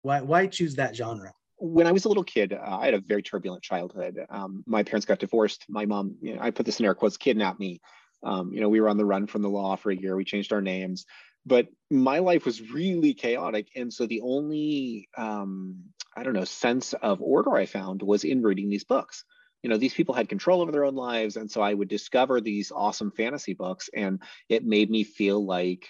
Why 0.05 0.21
why 0.21 0.45
choose 0.45 0.75
that 0.75 0.95
genre? 0.95 1.33
When 1.57 1.87
I 1.87 1.91
was 1.91 2.05
a 2.05 2.07
little 2.09 2.23
kid, 2.23 2.53
uh, 2.53 2.77
I 2.79 2.85
had 2.85 2.93
a 2.93 2.99
very 2.99 3.23
turbulent 3.23 3.63
childhood. 3.63 4.19
Um, 4.29 4.63
my 4.67 4.83
parents 4.83 5.07
got 5.07 5.17
divorced. 5.17 5.65
My 5.67 5.87
mom, 5.87 6.17
you 6.21 6.35
know, 6.35 6.41
I 6.41 6.51
put 6.51 6.67
this 6.67 6.79
in 6.79 6.85
air 6.85 6.93
quotes, 6.93 7.17
kidnapped 7.17 7.59
me. 7.59 7.81
Um, 8.23 8.53
you 8.53 8.61
know, 8.61 8.69
we 8.69 8.79
were 8.81 8.89
on 8.89 8.97
the 8.97 9.05
run 9.05 9.25
from 9.25 9.41
the 9.41 9.49
law 9.49 9.75
for 9.75 9.89
a 9.89 9.95
year. 9.95 10.15
We 10.15 10.23
changed 10.23 10.53
our 10.53 10.61
names, 10.61 11.07
but 11.43 11.69
my 11.89 12.19
life 12.19 12.45
was 12.45 12.69
really 12.71 13.15
chaotic. 13.15 13.69
And 13.75 13.91
so 13.91 14.05
the 14.05 14.21
only, 14.21 15.09
um, 15.17 15.85
I 16.15 16.21
don't 16.21 16.33
know, 16.33 16.45
sense 16.45 16.93
of 16.93 17.19
order 17.19 17.55
I 17.55 17.65
found 17.65 18.03
was 18.03 18.23
in 18.23 18.43
reading 18.43 18.69
these 18.69 18.83
books. 18.83 19.23
You 19.63 19.71
know, 19.71 19.77
these 19.77 19.95
people 19.95 20.13
had 20.13 20.29
control 20.29 20.61
over 20.61 20.71
their 20.71 20.85
own 20.85 20.95
lives. 20.95 21.35
And 21.35 21.49
so 21.49 21.61
I 21.61 21.73
would 21.73 21.87
discover 21.87 22.41
these 22.41 22.71
awesome 22.71 23.09
fantasy 23.09 23.55
books, 23.55 23.89
and 23.95 24.21
it 24.49 24.63
made 24.63 24.91
me 24.91 25.03
feel 25.03 25.43
like 25.43 25.87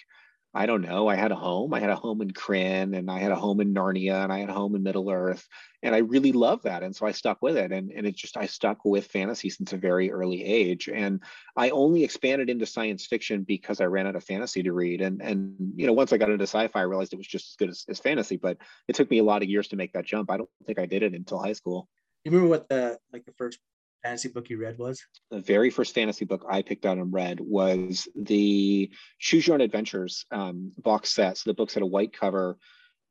I 0.56 0.64
don't 0.64 0.80
know. 0.80 1.06
I 1.06 1.16
had 1.16 1.32
a 1.32 1.36
home. 1.36 1.74
I 1.74 1.80
had 1.80 1.90
a 1.90 1.96
home 1.96 2.22
in 2.22 2.30
Krynn 2.30 2.96
and 2.96 3.10
I 3.10 3.18
had 3.18 3.30
a 3.30 3.36
home 3.36 3.60
in 3.60 3.74
Narnia 3.74 4.24
and 4.24 4.32
I 4.32 4.38
had 4.38 4.48
a 4.48 4.54
home 4.54 4.74
in 4.74 4.82
Middle 4.82 5.10
Earth. 5.10 5.46
And 5.82 5.94
I 5.94 5.98
really 5.98 6.32
love 6.32 6.62
that. 6.62 6.82
And 6.82 6.96
so 6.96 7.04
I 7.06 7.12
stuck 7.12 7.42
with 7.42 7.58
it. 7.58 7.72
And, 7.72 7.90
and 7.90 8.06
it 8.06 8.16
just, 8.16 8.38
I 8.38 8.46
stuck 8.46 8.82
with 8.82 9.06
fantasy 9.06 9.50
since 9.50 9.74
a 9.74 9.76
very 9.76 10.10
early 10.10 10.42
age. 10.42 10.88
And 10.88 11.22
I 11.56 11.68
only 11.70 12.04
expanded 12.04 12.48
into 12.48 12.64
science 12.64 13.04
fiction 13.04 13.42
because 13.42 13.82
I 13.82 13.84
ran 13.84 14.06
out 14.06 14.16
of 14.16 14.24
fantasy 14.24 14.62
to 14.62 14.72
read. 14.72 15.02
And, 15.02 15.20
and 15.20 15.54
you 15.76 15.86
know, 15.86 15.92
once 15.92 16.14
I 16.14 16.16
got 16.16 16.30
into 16.30 16.44
sci-fi, 16.44 16.80
I 16.80 16.84
realized 16.84 17.12
it 17.12 17.18
was 17.18 17.26
just 17.26 17.50
as 17.50 17.56
good 17.56 17.68
as, 17.68 17.84
as 17.90 17.98
fantasy, 18.00 18.38
but 18.38 18.56
it 18.88 18.94
took 18.94 19.10
me 19.10 19.18
a 19.18 19.24
lot 19.24 19.42
of 19.42 19.50
years 19.50 19.68
to 19.68 19.76
make 19.76 19.92
that 19.92 20.06
jump. 20.06 20.30
I 20.30 20.38
don't 20.38 20.50
think 20.66 20.78
I 20.78 20.86
did 20.86 21.02
it 21.02 21.12
until 21.12 21.38
high 21.38 21.52
school. 21.52 21.86
You 22.24 22.30
remember 22.30 22.48
what 22.48 22.66
the, 22.70 22.98
like 23.12 23.26
the 23.26 23.34
first 23.36 23.58
fantasy 24.06 24.28
book 24.28 24.48
you 24.48 24.58
read 24.58 24.78
was? 24.78 25.04
The 25.30 25.40
very 25.40 25.70
first 25.70 25.94
fantasy 25.94 26.24
book 26.24 26.44
I 26.48 26.62
picked 26.62 26.86
out 26.86 26.98
and 26.98 27.12
read 27.12 27.40
was 27.40 28.08
the 28.14 28.90
Choose 29.18 29.46
Your 29.46 29.54
Own 29.54 29.60
Adventures 29.60 30.24
um, 30.30 30.72
box 30.78 31.12
set. 31.12 31.38
So 31.38 31.50
the 31.50 31.54
book's 31.54 31.74
had 31.74 31.82
a 31.82 31.86
white 31.86 32.12
cover. 32.12 32.56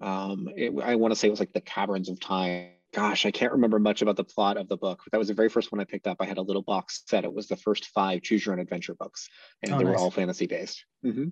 Um, 0.01 0.49
it, 0.55 0.73
I 0.83 0.95
want 0.95 1.11
to 1.11 1.15
say 1.15 1.27
it 1.27 1.31
was 1.31 1.39
like 1.39 1.53
the 1.53 1.61
Caverns 1.61 2.09
of 2.09 2.19
Time. 2.19 2.69
Gosh, 2.93 3.25
I 3.25 3.31
can't 3.31 3.51
remember 3.51 3.77
much 3.77 4.01
about 4.01 4.15
the 4.15 4.23
plot 4.23 4.55
of 4.55 4.69
the 4.69 4.77
book. 4.77 5.01
But 5.03 5.11
that 5.11 5.17
was 5.17 5.27
the 5.27 5.33
very 5.33 5.49
first 5.49 5.69
one 5.71 5.81
I 5.81 5.83
picked 5.83 6.07
up. 6.07 6.17
I 6.21 6.25
had 6.25 6.37
a 6.37 6.41
little 6.41 6.61
box 6.61 7.03
set. 7.07 7.25
It 7.25 7.33
was 7.33 7.47
the 7.47 7.57
first 7.57 7.87
five 7.87 8.21
Choose 8.21 8.45
Your 8.45 8.53
Own 8.53 8.61
Adventure 8.61 8.95
books, 8.95 9.27
and 9.61 9.73
oh, 9.73 9.77
they 9.77 9.83
nice. 9.83 9.91
were 9.91 9.97
all 9.97 10.11
fantasy 10.11 10.47
based. 10.47 10.85
Mm-hmm. 11.05 11.27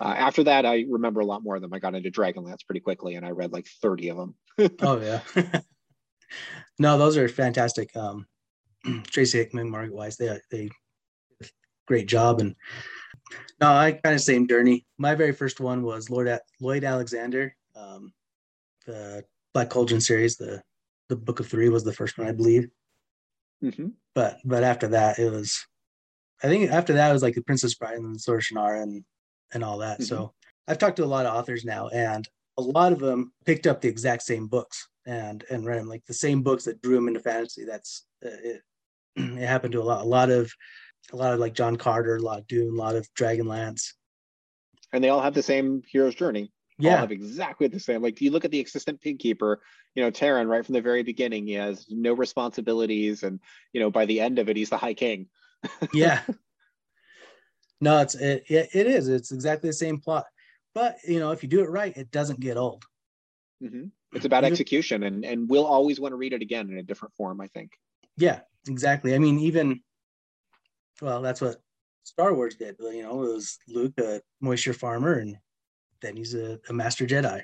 Uh, 0.00 0.14
after 0.16 0.44
that, 0.44 0.64
I 0.64 0.84
remember 0.88 1.20
a 1.20 1.26
lot 1.26 1.42
more 1.42 1.56
of 1.56 1.62
them. 1.62 1.74
I 1.74 1.80
got 1.80 1.96
into 1.96 2.10
Dragonlance 2.10 2.64
pretty 2.64 2.80
quickly, 2.80 3.16
and 3.16 3.26
I 3.26 3.30
read 3.30 3.52
like 3.52 3.66
30 3.82 4.10
of 4.10 4.16
them. 4.16 4.34
oh 4.82 5.00
yeah. 5.00 5.20
no, 6.78 6.96
those 6.96 7.16
are 7.16 7.28
fantastic. 7.28 7.94
Um, 7.96 8.26
Tracy 9.04 9.38
Hickman, 9.38 9.70
Margaret 9.70 9.94
Weis, 9.94 10.16
they 10.16 10.38
they 10.50 10.68
did 10.68 10.72
a 11.42 11.46
great 11.86 12.06
job. 12.06 12.40
And 12.40 12.54
no, 13.60 13.68
I 13.68 13.92
kind 13.92 14.14
of 14.14 14.20
same 14.20 14.48
journey. 14.48 14.86
My 14.98 15.14
very 15.14 15.32
first 15.32 15.60
one 15.60 15.82
was 15.82 16.10
Lord 16.10 16.28
A- 16.28 16.40
Lloyd 16.60 16.84
Alexander, 16.84 17.54
um, 17.76 18.12
the 18.86 19.24
Black 19.54 19.70
Cauldron 19.70 20.00
series. 20.00 20.36
The 20.36 20.62
the 21.08 21.16
Book 21.16 21.40
of 21.40 21.48
Three 21.48 21.68
was 21.68 21.84
the 21.84 21.92
first 21.92 22.18
one, 22.18 22.28
I 22.28 22.32
believe. 22.32 22.68
Mm-hmm. 23.62 23.88
But 24.14 24.38
but 24.44 24.64
after 24.64 24.88
that, 24.88 25.18
it 25.18 25.30
was. 25.30 25.66
I 26.42 26.48
think 26.48 26.70
after 26.70 26.94
that 26.94 27.10
it 27.10 27.12
was 27.12 27.22
like 27.22 27.34
the 27.34 27.42
Princess 27.42 27.74
Bride 27.74 27.98
and 27.98 28.14
the 28.14 28.18
Sword 28.18 28.42
Shannara 28.42 28.82
and 28.82 29.04
and 29.52 29.62
all 29.62 29.78
that. 29.78 30.00
Mm-hmm. 30.00 30.04
So 30.04 30.32
I've 30.66 30.78
talked 30.78 30.96
to 30.96 31.04
a 31.04 31.06
lot 31.06 31.26
of 31.26 31.34
authors 31.34 31.64
now, 31.64 31.88
and 31.88 32.26
a 32.56 32.62
lot 32.62 32.92
of 32.92 33.00
them 33.00 33.32
picked 33.44 33.66
up 33.66 33.80
the 33.80 33.88
exact 33.88 34.22
same 34.22 34.46
books 34.46 34.88
and 35.06 35.44
and 35.50 35.66
read 35.66 35.78
them 35.78 35.88
like 35.88 36.04
the 36.06 36.14
same 36.14 36.42
books 36.42 36.64
that 36.64 36.80
drew 36.82 36.94
them 36.94 37.08
into 37.08 37.20
fantasy. 37.20 37.64
That's 37.64 38.06
uh, 38.24 38.30
it, 38.42 38.62
it 39.16 39.46
happened 39.46 39.72
to 39.72 39.80
a 39.80 39.84
lot, 39.84 40.02
a 40.02 40.08
lot 40.08 40.30
of, 40.30 40.52
a 41.12 41.16
lot 41.16 41.32
of 41.32 41.40
like 41.40 41.54
John 41.54 41.76
Carter, 41.76 42.16
a 42.16 42.20
lot 42.20 42.38
of 42.38 42.46
Dune, 42.46 42.74
a 42.74 42.78
lot 42.78 42.96
of 42.96 43.08
Dragonlance. 43.14 43.92
And 44.92 45.02
they 45.02 45.08
all 45.08 45.20
have 45.20 45.34
the 45.34 45.42
same 45.42 45.82
hero's 45.86 46.14
journey. 46.14 46.52
Yeah, 46.78 46.92
all 46.92 46.98
have 46.98 47.12
exactly 47.12 47.68
the 47.68 47.78
same. 47.78 48.02
Like 48.02 48.20
you 48.20 48.30
look 48.30 48.44
at 48.44 48.50
the 48.50 48.62
assistant 48.62 49.00
pig 49.00 49.18
keeper, 49.18 49.60
you 49.94 50.02
know, 50.02 50.10
Taran, 50.10 50.48
right 50.48 50.64
from 50.64 50.74
the 50.74 50.80
very 50.80 51.02
beginning, 51.02 51.46
he 51.46 51.54
has 51.54 51.86
no 51.90 52.12
responsibilities, 52.12 53.22
and 53.22 53.40
you 53.72 53.80
know, 53.80 53.90
by 53.90 54.06
the 54.06 54.20
end 54.20 54.38
of 54.38 54.48
it, 54.48 54.56
he's 54.56 54.70
the 54.70 54.78
High 54.78 54.94
King. 54.94 55.26
yeah. 55.92 56.22
No, 57.80 57.98
it's 57.98 58.14
it, 58.14 58.44
it, 58.48 58.68
it 58.72 58.86
is. 58.86 59.08
It's 59.08 59.32
exactly 59.32 59.70
the 59.70 59.74
same 59.74 59.98
plot, 59.98 60.26
but 60.74 60.96
you 61.06 61.18
know, 61.18 61.32
if 61.32 61.42
you 61.42 61.48
do 61.48 61.60
it 61.60 61.70
right, 61.70 61.96
it 61.96 62.10
doesn't 62.10 62.40
get 62.40 62.56
old. 62.56 62.84
Mm-hmm. 63.62 63.86
It's 64.12 64.26
about 64.26 64.44
execution, 64.50 65.02
and 65.02 65.24
and 65.24 65.48
we'll 65.48 65.66
always 65.66 65.98
want 65.98 66.12
to 66.12 66.16
read 66.16 66.32
it 66.32 66.42
again 66.42 66.70
in 66.70 66.78
a 66.78 66.82
different 66.82 67.14
form. 67.14 67.40
I 67.40 67.48
think. 67.48 67.72
Yeah, 68.16 68.40
exactly. 68.68 69.14
I 69.14 69.18
mean, 69.18 69.38
even 69.38 69.80
well, 71.00 71.22
that's 71.22 71.40
what 71.40 71.56
Star 72.04 72.34
Wars 72.34 72.56
did. 72.56 72.76
You 72.78 73.02
know, 73.02 73.22
it 73.22 73.32
was 73.32 73.58
Luke, 73.68 73.98
a 73.98 74.20
moisture 74.40 74.72
farmer, 74.72 75.14
and 75.14 75.36
then 76.02 76.16
he's 76.16 76.34
a, 76.34 76.58
a 76.68 76.72
master 76.72 77.06
Jedi. 77.06 77.42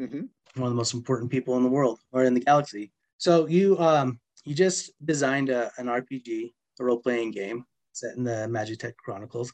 Mm-hmm. 0.00 0.22
One 0.60 0.66
of 0.66 0.72
the 0.72 0.76
most 0.76 0.94
important 0.94 1.30
people 1.30 1.56
in 1.56 1.62
the 1.62 1.68
world 1.68 2.00
or 2.12 2.24
in 2.24 2.34
the 2.34 2.40
galaxy. 2.40 2.92
So 3.18 3.46
you 3.46 3.78
um 3.78 4.18
you 4.44 4.54
just 4.54 4.92
designed 5.04 5.48
a, 5.50 5.70
an 5.78 5.86
RPG, 5.86 6.52
a 6.80 6.84
role 6.84 6.98
playing 6.98 7.30
game 7.30 7.64
set 7.92 8.16
in 8.16 8.24
the 8.24 8.48
Magitech 8.50 8.96
Chronicles. 8.96 9.52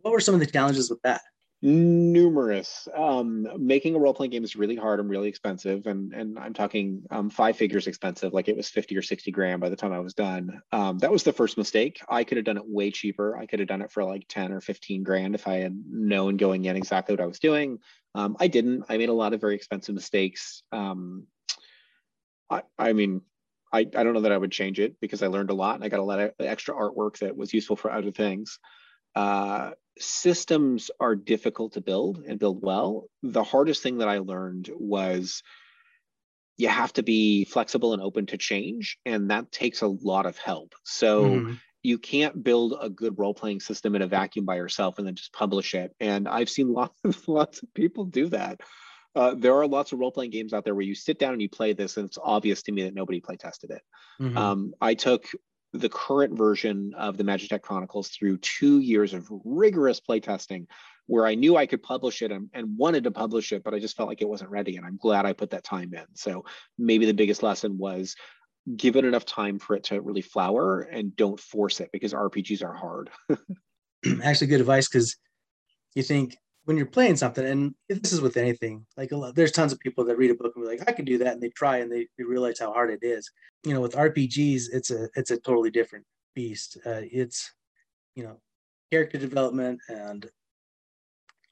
What 0.00 0.12
were 0.12 0.20
some 0.20 0.34
of 0.34 0.40
the 0.40 0.46
challenges 0.46 0.90
with 0.90 1.02
that? 1.02 1.22
Numerous. 1.60 2.86
Um, 2.94 3.48
making 3.58 3.96
a 3.96 3.98
role 3.98 4.14
playing 4.14 4.30
game 4.30 4.44
is 4.44 4.54
really 4.54 4.76
hard 4.76 5.00
and 5.00 5.10
really 5.10 5.28
expensive, 5.28 5.88
and 5.88 6.12
and 6.12 6.38
I'm 6.38 6.54
talking 6.54 7.02
um, 7.10 7.30
five 7.30 7.56
figures 7.56 7.88
expensive. 7.88 8.32
Like 8.32 8.46
it 8.46 8.56
was 8.56 8.68
fifty 8.68 8.96
or 8.96 9.02
sixty 9.02 9.32
grand 9.32 9.60
by 9.60 9.68
the 9.68 9.74
time 9.74 9.92
I 9.92 9.98
was 9.98 10.14
done. 10.14 10.62
Um, 10.70 10.98
that 10.98 11.10
was 11.10 11.24
the 11.24 11.32
first 11.32 11.58
mistake. 11.58 12.00
I 12.08 12.22
could 12.22 12.36
have 12.36 12.44
done 12.44 12.58
it 12.58 12.68
way 12.68 12.92
cheaper. 12.92 13.36
I 13.36 13.46
could 13.46 13.58
have 13.58 13.66
done 13.66 13.82
it 13.82 13.90
for 13.90 14.04
like 14.04 14.26
ten 14.28 14.52
or 14.52 14.60
fifteen 14.60 15.02
grand 15.02 15.34
if 15.34 15.48
I 15.48 15.56
had 15.56 15.76
known 15.90 16.36
going 16.36 16.64
in 16.64 16.76
exactly 16.76 17.12
what 17.12 17.24
I 17.24 17.26
was 17.26 17.40
doing. 17.40 17.80
Um, 18.14 18.36
I 18.38 18.46
didn't. 18.46 18.84
I 18.88 18.96
made 18.96 19.08
a 19.08 19.12
lot 19.14 19.34
of 19.34 19.40
very 19.40 19.56
expensive 19.56 19.96
mistakes. 19.96 20.62
Um, 20.70 21.26
I, 22.48 22.62
I 22.78 22.92
mean, 22.92 23.22
I, 23.72 23.80
I 23.80 24.04
don't 24.04 24.14
know 24.14 24.20
that 24.20 24.32
I 24.32 24.38
would 24.38 24.52
change 24.52 24.78
it 24.78 25.00
because 25.00 25.24
I 25.24 25.26
learned 25.26 25.50
a 25.50 25.54
lot 25.54 25.74
and 25.74 25.84
I 25.84 25.88
got 25.88 26.00
a 26.00 26.04
lot 26.04 26.20
of 26.20 26.32
extra 26.38 26.74
artwork 26.74 27.18
that 27.18 27.36
was 27.36 27.52
useful 27.52 27.74
for 27.74 27.90
other 27.90 28.12
things. 28.12 28.60
Uh, 29.18 29.72
systems 29.98 30.92
are 31.00 31.16
difficult 31.16 31.72
to 31.72 31.80
build 31.80 32.22
and 32.28 32.38
build 32.38 32.62
well. 32.62 33.08
The 33.24 33.42
hardest 33.42 33.82
thing 33.82 33.98
that 33.98 34.08
I 34.08 34.18
learned 34.18 34.70
was 34.78 35.42
you 36.56 36.68
have 36.68 36.92
to 36.92 37.02
be 37.02 37.44
flexible 37.44 37.94
and 37.94 38.00
open 38.00 38.26
to 38.26 38.38
change, 38.38 38.96
and 39.04 39.32
that 39.32 39.50
takes 39.50 39.82
a 39.82 39.88
lot 39.88 40.24
of 40.24 40.38
help. 40.38 40.72
So 40.84 41.24
mm-hmm. 41.24 41.54
you 41.82 41.98
can't 41.98 42.44
build 42.44 42.78
a 42.80 42.88
good 42.88 43.18
role 43.18 43.34
playing 43.34 43.58
system 43.58 43.96
in 43.96 44.02
a 44.02 44.06
vacuum 44.06 44.44
by 44.44 44.54
yourself 44.54 44.98
and 44.98 45.06
then 45.06 45.16
just 45.16 45.32
publish 45.32 45.74
it. 45.74 45.92
And 45.98 46.28
I've 46.28 46.48
seen 46.48 46.72
lots 46.72 47.00
of 47.04 47.26
lots 47.26 47.60
of 47.60 47.74
people 47.74 48.04
do 48.04 48.28
that. 48.28 48.60
Uh, 49.16 49.34
there 49.36 49.56
are 49.56 49.66
lots 49.66 49.90
of 49.90 49.98
role 49.98 50.12
playing 50.12 50.30
games 50.30 50.52
out 50.52 50.64
there 50.64 50.76
where 50.76 50.86
you 50.86 50.94
sit 50.94 51.18
down 51.18 51.32
and 51.32 51.42
you 51.42 51.48
play 51.48 51.72
this, 51.72 51.96
and 51.96 52.06
it's 52.06 52.18
obvious 52.22 52.62
to 52.62 52.70
me 52.70 52.84
that 52.84 52.94
nobody 52.94 53.20
play 53.20 53.34
tested 53.34 53.72
it. 53.72 53.82
Mm-hmm. 54.20 54.38
Um, 54.38 54.74
I 54.80 54.94
took 54.94 55.24
the 55.72 55.88
current 55.88 56.36
version 56.36 56.94
of 56.96 57.16
the 57.16 57.24
Magitech 57.24 57.62
Chronicles 57.62 58.08
through 58.08 58.38
two 58.38 58.80
years 58.80 59.14
of 59.14 59.28
rigorous 59.44 60.00
playtesting 60.00 60.66
where 61.06 61.26
I 61.26 61.34
knew 61.34 61.56
I 61.56 61.66
could 61.66 61.82
publish 61.82 62.20
it 62.22 62.30
and, 62.30 62.50
and, 62.52 62.76
wanted 62.76 63.04
to 63.04 63.10
publish 63.10 63.52
it, 63.52 63.64
but 63.64 63.72
I 63.72 63.78
just 63.78 63.96
felt 63.96 64.10
like 64.10 64.20
it 64.20 64.28
wasn't 64.28 64.50
ready. 64.50 64.76
And 64.76 64.84
I'm 64.84 64.98
glad 64.98 65.24
I 65.24 65.32
put 65.32 65.50
that 65.50 65.64
time 65.64 65.94
in. 65.94 66.04
So 66.14 66.44
maybe 66.76 67.06
the 67.06 67.14
biggest 67.14 67.42
lesson 67.42 67.78
was 67.78 68.14
give 68.76 68.96
it 68.96 69.06
enough 69.06 69.24
time 69.24 69.58
for 69.58 69.74
it 69.74 69.84
to 69.84 70.00
really 70.02 70.20
flower 70.20 70.82
and 70.82 71.16
don't 71.16 71.40
force 71.40 71.80
it 71.80 71.90
because 71.92 72.12
RPGs 72.12 72.62
are 72.62 72.74
hard. 72.74 73.10
Actually, 74.22 74.48
good 74.48 74.60
advice 74.60 74.88
because 74.88 75.16
you 75.94 76.02
think 76.02 76.36
when 76.68 76.76
you're 76.76 76.84
playing 76.84 77.16
something, 77.16 77.46
and 77.46 77.74
this 77.88 78.12
is 78.12 78.20
with 78.20 78.36
anything, 78.36 78.84
like 78.98 79.10
lot, 79.10 79.34
there's 79.34 79.52
tons 79.52 79.72
of 79.72 79.80
people 79.80 80.04
that 80.04 80.18
read 80.18 80.30
a 80.30 80.34
book 80.34 80.52
and 80.54 80.62
be 80.62 80.70
like, 80.70 80.86
I 80.86 80.92
can 80.92 81.06
do 81.06 81.16
that, 81.16 81.32
and 81.32 81.42
they 81.42 81.48
try 81.48 81.78
and 81.78 81.90
they, 81.90 82.08
they 82.18 82.24
realize 82.24 82.60
how 82.60 82.74
hard 82.74 82.90
it 82.90 83.02
is. 83.02 83.30
You 83.64 83.72
know, 83.72 83.80
with 83.80 83.94
RPGs, 83.94 84.64
it's 84.74 84.90
a 84.90 85.08
it's 85.16 85.30
a 85.30 85.38
totally 85.38 85.70
different 85.70 86.04
beast. 86.34 86.76
Uh, 86.84 87.00
it's 87.10 87.50
you 88.16 88.22
know 88.22 88.38
character 88.90 89.16
development 89.16 89.80
and 89.88 90.28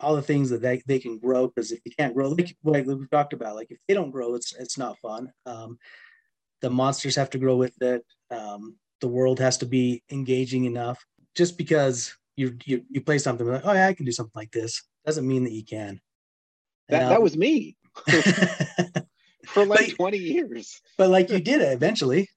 all 0.01 0.17
the 0.17 0.21
things 0.21 0.51
that 0.51 0.61
they, 0.61 0.83
they 0.87 0.99
can 0.99 1.19
grow 1.19 1.47
because 1.47 1.73
if 1.73 1.81
you 1.87 1.93
can't 1.99 2.15
grow 2.15 2.29
like, 2.29 2.55
like 2.65 2.87
we've 2.87 3.11
talked 3.11 3.33
about 3.33 3.57
like 3.57 3.69
if 3.71 3.79
they 3.89 3.95
don't 3.95 4.11
grow 4.11 4.35
it's 4.35 4.55
it's 4.57 4.77
not 4.77 4.99
fun 4.99 5.33
um, 5.47 5.79
the 6.61 6.69
monsters 6.69 7.17
have 7.17 7.31
to 7.31 7.39
grow 7.39 7.57
with 7.57 7.81
it 7.81 8.05
um, 8.31 8.77
the 9.01 9.09
world 9.09 9.39
has 9.39 9.57
to 9.57 9.67
be 9.67 10.03
engaging 10.11 10.65
enough 10.65 11.03
just 11.35 11.57
because 11.57 12.15
you 12.37 12.57
you, 12.65 12.83
you 12.91 13.01
play 13.01 13.19
something 13.19 13.47
like 13.47 13.63
oh 13.65 13.73
yeah 13.73 13.87
i 13.87 13.95
can 13.95 14.05
do 14.05 14.13
something 14.13 14.33
like 14.35 14.51
this 14.51 14.83
doesn't 15.07 15.27
mean 15.27 15.45
that 15.45 15.53
you 15.53 15.65
can. 15.65 16.01
That, 16.89 17.05
um, 17.05 17.09
that 17.11 17.23
was 17.23 17.37
me 17.37 17.77
for 19.47 19.65
like 19.65 19.89
but, 19.91 19.97
20 19.97 20.19
years. 20.19 20.81
but 20.99 21.11
like 21.11 21.31
you 21.31 21.41
did 21.41 21.63
it 21.63 21.73
eventually. 21.73 22.29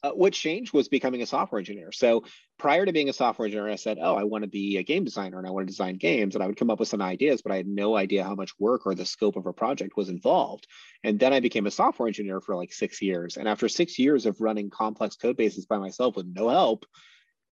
Uh, 0.00 0.10
what 0.10 0.32
changed 0.32 0.72
was 0.72 0.88
becoming 0.88 1.22
a 1.22 1.26
software 1.26 1.58
engineer. 1.58 1.90
So 1.90 2.22
prior 2.56 2.86
to 2.86 2.92
being 2.92 3.08
a 3.08 3.12
software 3.12 3.46
engineer, 3.46 3.68
I 3.68 3.74
said, 3.74 3.98
"Oh, 4.00 4.14
I 4.14 4.22
want 4.22 4.44
to 4.44 4.48
be 4.48 4.76
a 4.76 4.84
game 4.84 5.02
designer 5.02 5.38
and 5.38 5.46
I 5.46 5.50
want 5.50 5.66
to 5.66 5.72
design 5.72 5.96
games." 5.96 6.36
And 6.36 6.44
I 6.44 6.46
would 6.46 6.56
come 6.56 6.70
up 6.70 6.78
with 6.78 6.88
some 6.88 7.02
ideas, 7.02 7.42
but 7.42 7.50
I 7.50 7.56
had 7.56 7.66
no 7.66 7.96
idea 7.96 8.22
how 8.22 8.36
much 8.36 8.56
work 8.60 8.86
or 8.86 8.94
the 8.94 9.04
scope 9.04 9.34
of 9.34 9.46
a 9.46 9.52
project 9.52 9.96
was 9.96 10.08
involved. 10.08 10.68
And 11.02 11.18
then 11.18 11.32
I 11.32 11.40
became 11.40 11.66
a 11.66 11.72
software 11.72 12.06
engineer 12.06 12.40
for 12.40 12.54
like 12.54 12.72
six 12.72 13.02
years. 13.02 13.36
And 13.36 13.48
after 13.48 13.68
six 13.68 13.98
years 13.98 14.24
of 14.24 14.40
running 14.40 14.70
complex 14.70 15.16
code 15.16 15.36
bases 15.36 15.66
by 15.66 15.78
myself 15.78 16.14
with 16.14 16.26
no 16.26 16.48
help, 16.48 16.86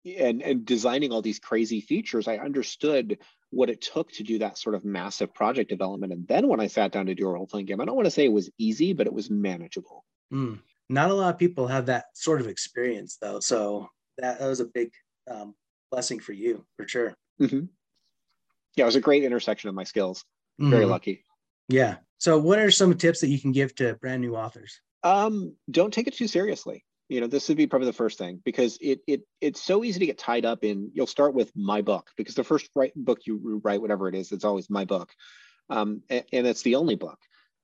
and 0.04 0.42
and 0.42 0.64
designing 0.64 1.12
all 1.12 1.22
these 1.22 1.38
crazy 1.38 1.80
features, 1.80 2.26
I 2.26 2.38
understood 2.38 3.18
what 3.52 3.68
it 3.68 3.82
took 3.82 4.10
to 4.10 4.22
do 4.22 4.38
that 4.38 4.56
sort 4.56 4.74
of 4.74 4.84
massive 4.84 5.32
project 5.34 5.68
development. 5.68 6.12
And 6.12 6.26
then 6.26 6.48
when 6.48 6.58
I 6.58 6.66
sat 6.66 6.90
down 6.90 7.06
to 7.06 7.14
do 7.14 7.28
a 7.28 7.32
role 7.32 7.46
playing 7.46 7.66
game, 7.66 7.80
I 7.80 7.84
don't 7.84 7.94
want 7.94 8.06
to 8.06 8.10
say 8.10 8.24
it 8.24 8.32
was 8.32 8.50
easy, 8.58 8.94
but 8.94 9.06
it 9.06 9.12
was 9.12 9.30
manageable. 9.30 10.04
Mm. 10.32 10.60
Not 10.88 11.10
a 11.10 11.14
lot 11.14 11.34
of 11.34 11.38
people 11.38 11.66
have 11.66 11.86
that 11.86 12.06
sort 12.14 12.40
of 12.40 12.48
experience 12.48 13.18
though. 13.20 13.40
So 13.40 13.88
that, 14.18 14.38
that 14.38 14.48
was 14.48 14.60
a 14.60 14.64
big 14.64 14.90
um, 15.30 15.54
blessing 15.90 16.18
for 16.18 16.32
you 16.32 16.64
for 16.78 16.88
sure. 16.88 17.14
Mm-hmm. 17.40 17.66
Yeah, 18.76 18.84
it 18.84 18.86
was 18.86 18.96
a 18.96 19.00
great 19.00 19.22
intersection 19.22 19.68
of 19.68 19.74
my 19.74 19.84
skills. 19.84 20.24
Mm-hmm. 20.60 20.70
Very 20.70 20.86
lucky. 20.86 21.24
Yeah. 21.68 21.96
So 22.18 22.38
what 22.38 22.58
are 22.58 22.70
some 22.70 22.96
tips 22.96 23.20
that 23.20 23.28
you 23.28 23.38
can 23.38 23.52
give 23.52 23.74
to 23.76 23.94
brand 23.96 24.22
new 24.22 24.34
authors? 24.34 24.80
Um, 25.02 25.56
don't 25.70 25.92
take 25.92 26.06
it 26.06 26.16
too 26.16 26.28
seriously 26.28 26.84
you 27.12 27.20
know 27.20 27.26
this 27.26 27.48
would 27.48 27.58
be 27.58 27.66
probably 27.66 27.86
the 27.86 27.92
first 27.92 28.16
thing 28.16 28.40
because 28.42 28.78
it 28.80 29.00
it 29.06 29.20
it's 29.42 29.62
so 29.62 29.84
easy 29.84 30.00
to 30.00 30.06
get 30.06 30.16
tied 30.16 30.46
up 30.46 30.64
in 30.64 30.90
you'll 30.94 31.06
start 31.06 31.34
with 31.34 31.52
my 31.54 31.82
book 31.82 32.08
because 32.16 32.34
the 32.34 32.42
first 32.42 32.70
write, 32.74 32.94
book 32.96 33.20
you 33.26 33.60
write 33.62 33.82
whatever 33.82 34.08
it 34.08 34.14
is 34.14 34.32
it's 34.32 34.44
always 34.44 34.70
my 34.70 34.86
book. 34.86 35.12
Um, 35.68 36.02
and, 36.08 36.24
and 36.32 36.46
it's 36.46 36.62
the 36.62 36.74
only 36.74 36.96
book. 36.96 37.18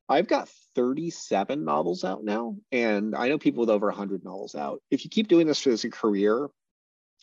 I've 0.09 0.29
got 0.29 0.49
37 0.75 1.65
novels 1.65 2.05
out 2.05 2.25
now 2.25 2.57
and 2.73 3.15
i 3.17 3.29
know 3.29 3.39
people 3.39 3.61
with 3.61 3.71
over 3.71 3.87
100 3.87 4.23
novels 4.23 4.55
out. 4.55 4.83
If 4.91 5.05
you 5.05 5.11
keep 5.11 5.29
doing 5.29 5.47
this 5.47 5.67
as 5.67 5.85
a 5.85 5.91
career 5.91 6.49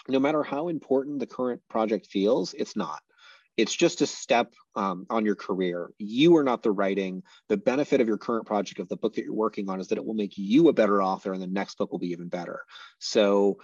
no 0.07 0.19
matter 0.19 0.41
how 0.41 0.67
important 0.67 1.19
the 1.19 1.27
current 1.27 1.61
project 1.69 2.07
feels 2.07 2.55
it's 2.55 2.75
not 2.75 3.01
it's 3.57 3.73
just 3.73 4.01
a 4.01 4.07
step 4.07 4.53
um, 4.75 5.05
on 5.09 5.25
your 5.25 5.35
career. 5.35 5.91
You 5.97 6.35
are 6.37 6.43
not 6.43 6.61
the 6.61 6.71
writing. 6.71 7.23
The 7.47 7.57
benefit 7.57 8.01
of 8.01 8.07
your 8.07 8.17
current 8.17 8.45
project, 8.45 8.79
of 8.79 8.89
the 8.89 8.97
book 8.97 9.13
that 9.15 9.23
you're 9.23 9.33
working 9.33 9.69
on, 9.69 9.79
is 9.79 9.87
that 9.87 9.97
it 9.97 10.05
will 10.05 10.13
make 10.13 10.37
you 10.37 10.67
a 10.67 10.73
better 10.73 11.01
author, 11.01 11.33
and 11.33 11.41
the 11.41 11.47
next 11.47 11.77
book 11.77 11.91
will 11.91 11.99
be 11.99 12.11
even 12.11 12.27
better. 12.27 12.65
So, 12.99 13.59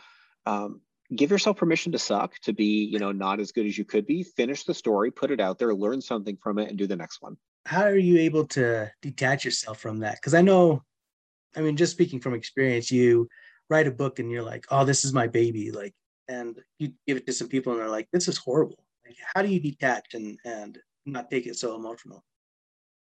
um, 0.45 0.82
give 1.13 1.30
yourself 1.30 1.58
permission 1.58 1.91
to 1.91 1.99
suck, 1.99 2.39
to 2.39 2.54
be, 2.54 2.86
you 2.86 2.99
know, 2.99 3.12
not 3.12 3.39
as 3.39 3.51
good 3.51 3.65
as 3.65 3.77
you 3.77 3.84
could 3.84 4.06
be. 4.06 4.23
Finish 4.23 4.63
the 4.63 4.73
story, 4.73 5.12
put 5.12 5.32
it 5.32 5.41
out 5.41 5.60
there, 5.60 5.73
learn 5.73 6.01
something 6.01 6.38
from 6.38 6.58
it, 6.58 6.69
and 6.69 6.77
do 6.77 6.88
the 6.88 6.95
next 6.95 7.21
one. 7.21 7.36
How 7.65 7.84
are 7.84 7.97
you 7.97 8.17
able 8.19 8.47
to 8.47 8.89
detach 9.01 9.45
yourself 9.45 9.80
from 9.80 9.99
that? 9.99 10.15
Because 10.15 10.34
I 10.34 10.41
know, 10.41 10.84
I 11.56 11.62
mean, 11.62 11.75
just 11.75 11.91
speaking 11.91 12.21
from 12.21 12.34
experience, 12.34 12.91
you 12.91 13.27
write 13.69 13.88
a 13.88 13.91
book 13.91 14.19
and 14.19 14.32
you're 14.32 14.43
like, 14.43 14.65
"Oh, 14.71 14.86
this 14.86 15.06
is 15.06 15.13
my 15.13 15.27
baby," 15.27 15.71
like, 15.71 15.93
and 16.27 16.58
you 16.80 16.93
give 17.06 17.17
it 17.17 17.25
to 17.27 17.34
some 17.34 17.49
people 17.49 17.73
and 17.73 17.82
they're 17.82 17.89
like, 17.89 18.08
"This 18.12 18.27
is 18.27 18.38
horrible." 18.38 18.81
How 19.34 19.41
do 19.41 19.50
you 19.50 19.60
detach 19.60 20.13
and 20.13 20.39
and 20.45 20.78
not 21.06 21.30
take 21.30 21.47
it 21.47 21.58
so 21.58 21.76
emotional? 21.76 22.24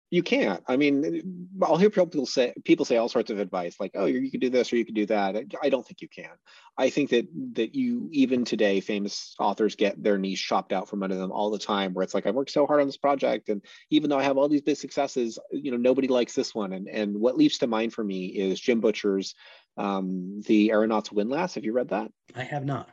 You 0.09 0.23
can't. 0.23 0.63
I 0.69 0.77
mean, 0.77 1.49
I'll 1.61 1.75
hear 1.75 1.89
people 1.89 2.25
say 2.25 2.53
people 2.63 2.85
say 2.85 2.95
all 2.95 3.09
sorts 3.09 3.29
of 3.29 3.39
advice, 3.39 3.75
like, 3.77 3.91
"Oh, 3.93 4.05
you 4.05 4.31
can 4.31 4.39
do 4.39 4.49
this 4.49 4.71
or 4.71 4.77
you 4.77 4.85
can 4.85 4.93
do 4.93 5.05
that." 5.07 5.35
I 5.61 5.69
don't 5.69 5.85
think 5.85 6.01
you 6.01 6.07
can. 6.07 6.31
I 6.77 6.89
think 6.89 7.09
that 7.09 7.27
that 7.55 7.75
you 7.75 8.07
even 8.13 8.45
today, 8.45 8.79
famous 8.79 9.35
authors 9.37 9.75
get 9.75 10.01
their 10.01 10.17
knees 10.17 10.39
chopped 10.39 10.71
out 10.71 10.87
from 10.87 11.03
under 11.03 11.17
them 11.17 11.33
all 11.33 11.51
the 11.51 11.59
time. 11.59 11.93
Where 11.93 12.03
it's 12.03 12.13
like, 12.13 12.25
I 12.25 12.31
worked 12.31 12.51
so 12.51 12.65
hard 12.65 12.79
on 12.79 12.87
this 12.87 12.95
project, 12.95 13.49
and 13.49 13.61
even 13.89 14.09
though 14.09 14.17
I 14.17 14.23
have 14.23 14.37
all 14.37 14.47
these 14.47 14.61
big 14.61 14.77
successes, 14.77 15.39
you 15.51 15.71
know, 15.71 15.77
nobody 15.77 16.07
likes 16.07 16.33
this 16.33 16.55
one. 16.55 16.71
And 16.71 16.87
and 16.87 17.19
what 17.19 17.35
leaps 17.35 17.57
to 17.57 17.67
mind 17.67 17.91
for 17.91 18.03
me 18.03 18.27
is 18.27 18.61
Jim 18.61 18.79
Butcher's 18.79 19.35
um, 19.75 20.41
"The 20.47 20.71
Aeronaut's 20.71 21.11
Windlass." 21.11 21.55
Have 21.55 21.65
you 21.65 21.73
read 21.73 21.89
that? 21.89 22.09
I 22.33 22.43
have 22.43 22.63
not. 22.63 22.89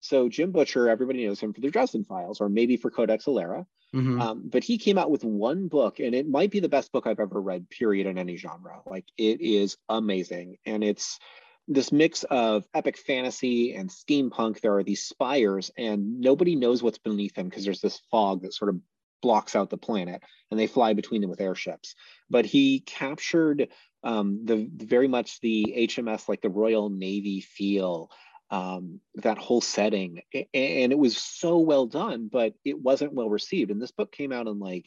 So 0.00 0.28
Jim 0.28 0.52
Butcher, 0.52 0.88
everybody 0.88 1.26
knows 1.26 1.40
him 1.40 1.52
for 1.52 1.60
the 1.60 1.70
Dresden 1.70 2.04
Files, 2.04 2.40
or 2.40 2.48
maybe 2.48 2.76
for 2.76 2.90
Codex 2.90 3.26
Alera. 3.26 3.66
Mm-hmm. 3.94 4.20
Um, 4.20 4.42
but 4.44 4.64
he 4.64 4.78
came 4.78 4.98
out 4.98 5.10
with 5.10 5.24
one 5.24 5.68
book, 5.68 5.98
and 5.98 6.14
it 6.14 6.28
might 6.28 6.50
be 6.50 6.60
the 6.60 6.68
best 6.68 6.92
book 6.92 7.06
I've 7.06 7.20
ever 7.20 7.40
read, 7.40 7.70
period, 7.70 8.06
in 8.06 8.18
any 8.18 8.36
genre. 8.36 8.80
Like 8.86 9.06
it 9.16 9.40
is 9.40 9.76
amazing, 9.88 10.58
and 10.66 10.84
it's 10.84 11.18
this 11.66 11.92
mix 11.92 12.24
of 12.24 12.64
epic 12.74 12.98
fantasy 12.98 13.74
and 13.74 13.90
steampunk. 13.90 14.60
There 14.60 14.76
are 14.76 14.84
these 14.84 15.04
spires, 15.04 15.70
and 15.76 16.20
nobody 16.20 16.54
knows 16.54 16.82
what's 16.82 16.98
beneath 16.98 17.34
them 17.34 17.48
because 17.48 17.64
there's 17.64 17.80
this 17.80 18.00
fog 18.10 18.42
that 18.42 18.54
sort 18.54 18.70
of 18.70 18.80
blocks 19.20 19.56
out 19.56 19.70
the 19.70 19.78
planet, 19.78 20.22
and 20.50 20.60
they 20.60 20.66
fly 20.66 20.92
between 20.92 21.20
them 21.20 21.30
with 21.30 21.40
airships. 21.40 21.94
But 22.30 22.46
he 22.46 22.80
captured 22.80 23.68
um, 24.02 24.44
the 24.44 24.68
very 24.72 25.08
much 25.08 25.40
the 25.40 25.74
HMS, 25.76 26.28
like 26.28 26.40
the 26.40 26.50
Royal 26.50 26.88
Navy 26.88 27.40
feel 27.40 28.10
um, 28.50 29.00
that 29.16 29.38
whole 29.38 29.60
setting. 29.60 30.22
And 30.32 30.92
it 30.92 30.98
was 30.98 31.16
so 31.16 31.58
well 31.58 31.86
done, 31.86 32.28
but 32.30 32.54
it 32.64 32.80
wasn't 32.80 33.14
well 33.14 33.28
received. 33.28 33.70
And 33.70 33.80
this 33.80 33.90
book 33.90 34.12
came 34.12 34.32
out 34.32 34.46
in 34.46 34.58
like 34.58 34.86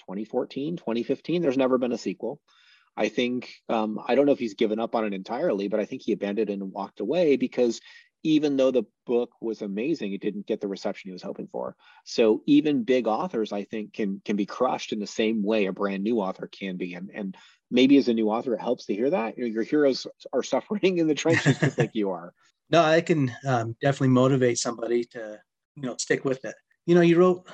2014, 0.00 0.76
2015. 0.76 1.42
There's 1.42 1.56
never 1.56 1.78
been 1.78 1.92
a 1.92 1.98
sequel. 1.98 2.40
I 2.96 3.08
think, 3.08 3.52
um, 3.68 4.00
I 4.06 4.14
don't 4.14 4.24
know 4.24 4.32
if 4.32 4.38
he's 4.38 4.54
given 4.54 4.80
up 4.80 4.94
on 4.94 5.04
it 5.04 5.12
entirely, 5.12 5.68
but 5.68 5.80
I 5.80 5.84
think 5.84 6.02
he 6.02 6.12
abandoned 6.12 6.48
it 6.48 6.54
and 6.54 6.72
walked 6.72 7.00
away 7.00 7.36
because 7.36 7.80
even 8.22 8.56
though 8.56 8.70
the 8.70 8.84
book 9.06 9.30
was 9.40 9.62
amazing, 9.62 10.12
it 10.12 10.20
didn't 10.22 10.46
get 10.46 10.60
the 10.60 10.66
reception 10.66 11.08
he 11.08 11.12
was 11.12 11.22
hoping 11.22 11.46
for. 11.46 11.76
So 12.04 12.42
even 12.46 12.84
big 12.84 13.06
authors, 13.06 13.52
I 13.52 13.64
think, 13.64 13.92
can 13.92 14.20
can 14.24 14.34
be 14.34 14.46
crushed 14.46 14.92
in 14.92 14.98
the 14.98 15.06
same 15.06 15.44
way 15.44 15.66
a 15.66 15.72
brand 15.72 16.02
new 16.02 16.20
author 16.20 16.48
can 16.48 16.76
be. 16.76 16.94
And 16.94 17.10
and 17.14 17.36
maybe 17.70 17.98
as 17.98 18.08
a 18.08 18.14
new 18.14 18.30
author, 18.30 18.54
it 18.54 18.60
helps 18.60 18.86
to 18.86 18.94
hear 18.94 19.10
that. 19.10 19.36
You 19.36 19.44
know, 19.44 19.50
your 19.50 19.62
heroes 19.62 20.06
are 20.32 20.42
suffering 20.42 20.98
in 20.98 21.06
the 21.06 21.14
trenches 21.14 21.58
just 21.58 21.78
like 21.78 21.90
you 21.94 22.10
are 22.10 22.32
no, 22.70 22.82
I 22.82 23.00
can 23.00 23.32
um, 23.46 23.76
definitely 23.80 24.08
motivate 24.08 24.58
somebody 24.58 25.04
to, 25.04 25.38
you 25.76 25.82
know, 25.82 25.96
stick 25.98 26.24
with 26.24 26.44
it. 26.44 26.54
You 26.86 26.94
know, 26.94 27.00
you 27.00 27.16
wrote 27.16 27.46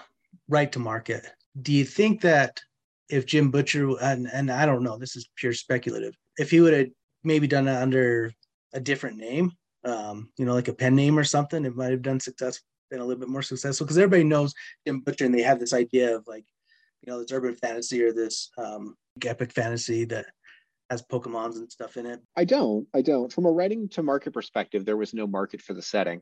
right 0.49 0.71
to 0.73 0.79
market. 0.79 1.27
Do 1.61 1.73
you 1.73 1.85
think 1.85 2.21
that 2.23 2.61
if 3.09 3.27
Jim 3.27 3.51
Butcher 3.51 3.91
and 4.01 4.27
and 4.33 4.51
I 4.51 4.65
don't 4.65 4.83
know, 4.83 4.97
this 4.97 5.17
is 5.17 5.29
pure 5.37 5.53
speculative. 5.53 6.15
If 6.39 6.51
he 6.51 6.61
would 6.61 6.73
have 6.73 6.89
maybe 7.25 7.47
done 7.47 7.69
it 7.69 7.77
under 7.77 8.33
a 8.73 8.81
different 8.81 9.19
name, 9.19 9.53
um, 9.85 10.31
you 10.39 10.47
know, 10.47 10.55
like 10.55 10.69
a 10.69 10.73
pen 10.73 10.95
name 10.95 11.19
or 11.19 11.25
something, 11.25 11.65
it 11.65 11.77
might 11.77 11.91
have 11.91 12.03
done 12.03 12.21
success, 12.21 12.61
been 12.91 13.01
a 13.01 13.05
little 13.05 13.21
bit 13.21 13.29
more 13.29 13.43
successful 13.43 13.87
because 13.87 13.99
everybody 13.99 14.25
knows 14.25 14.55
Jim 14.87 15.01
Butcher 15.01 15.27
and 15.27 15.35
they 15.35 15.43
have 15.43 15.61
this 15.61 15.75
idea 15.75 16.17
of 16.17 16.27
like, 16.27 16.45
you 17.03 17.13
know, 17.13 17.21
this 17.21 17.33
urban 17.33 17.55
fantasy 17.55 18.03
or 18.03 18.13
this 18.13 18.51
um, 18.57 18.97
epic 19.25 19.53
fantasy 19.53 20.05
that 20.07 20.27
has 20.93 21.03
Pokemons 21.03 21.57
and 21.57 21.73
stuff 21.73 21.97
in 21.97 22.05
it. 22.05 22.21
I 22.37 22.45
don't. 22.45 22.87
I 22.95 23.01
don't. 23.01 23.33
From 23.33 23.47
a 23.47 23.51
writing 23.51 23.89
to 23.91 24.03
market 24.03 24.35
perspective, 24.35 24.85
there 24.85 24.97
was 24.97 25.15
no 25.15 25.27
market 25.27 25.63
for 25.63 25.73
the 25.73 25.83
setting. 25.83 26.21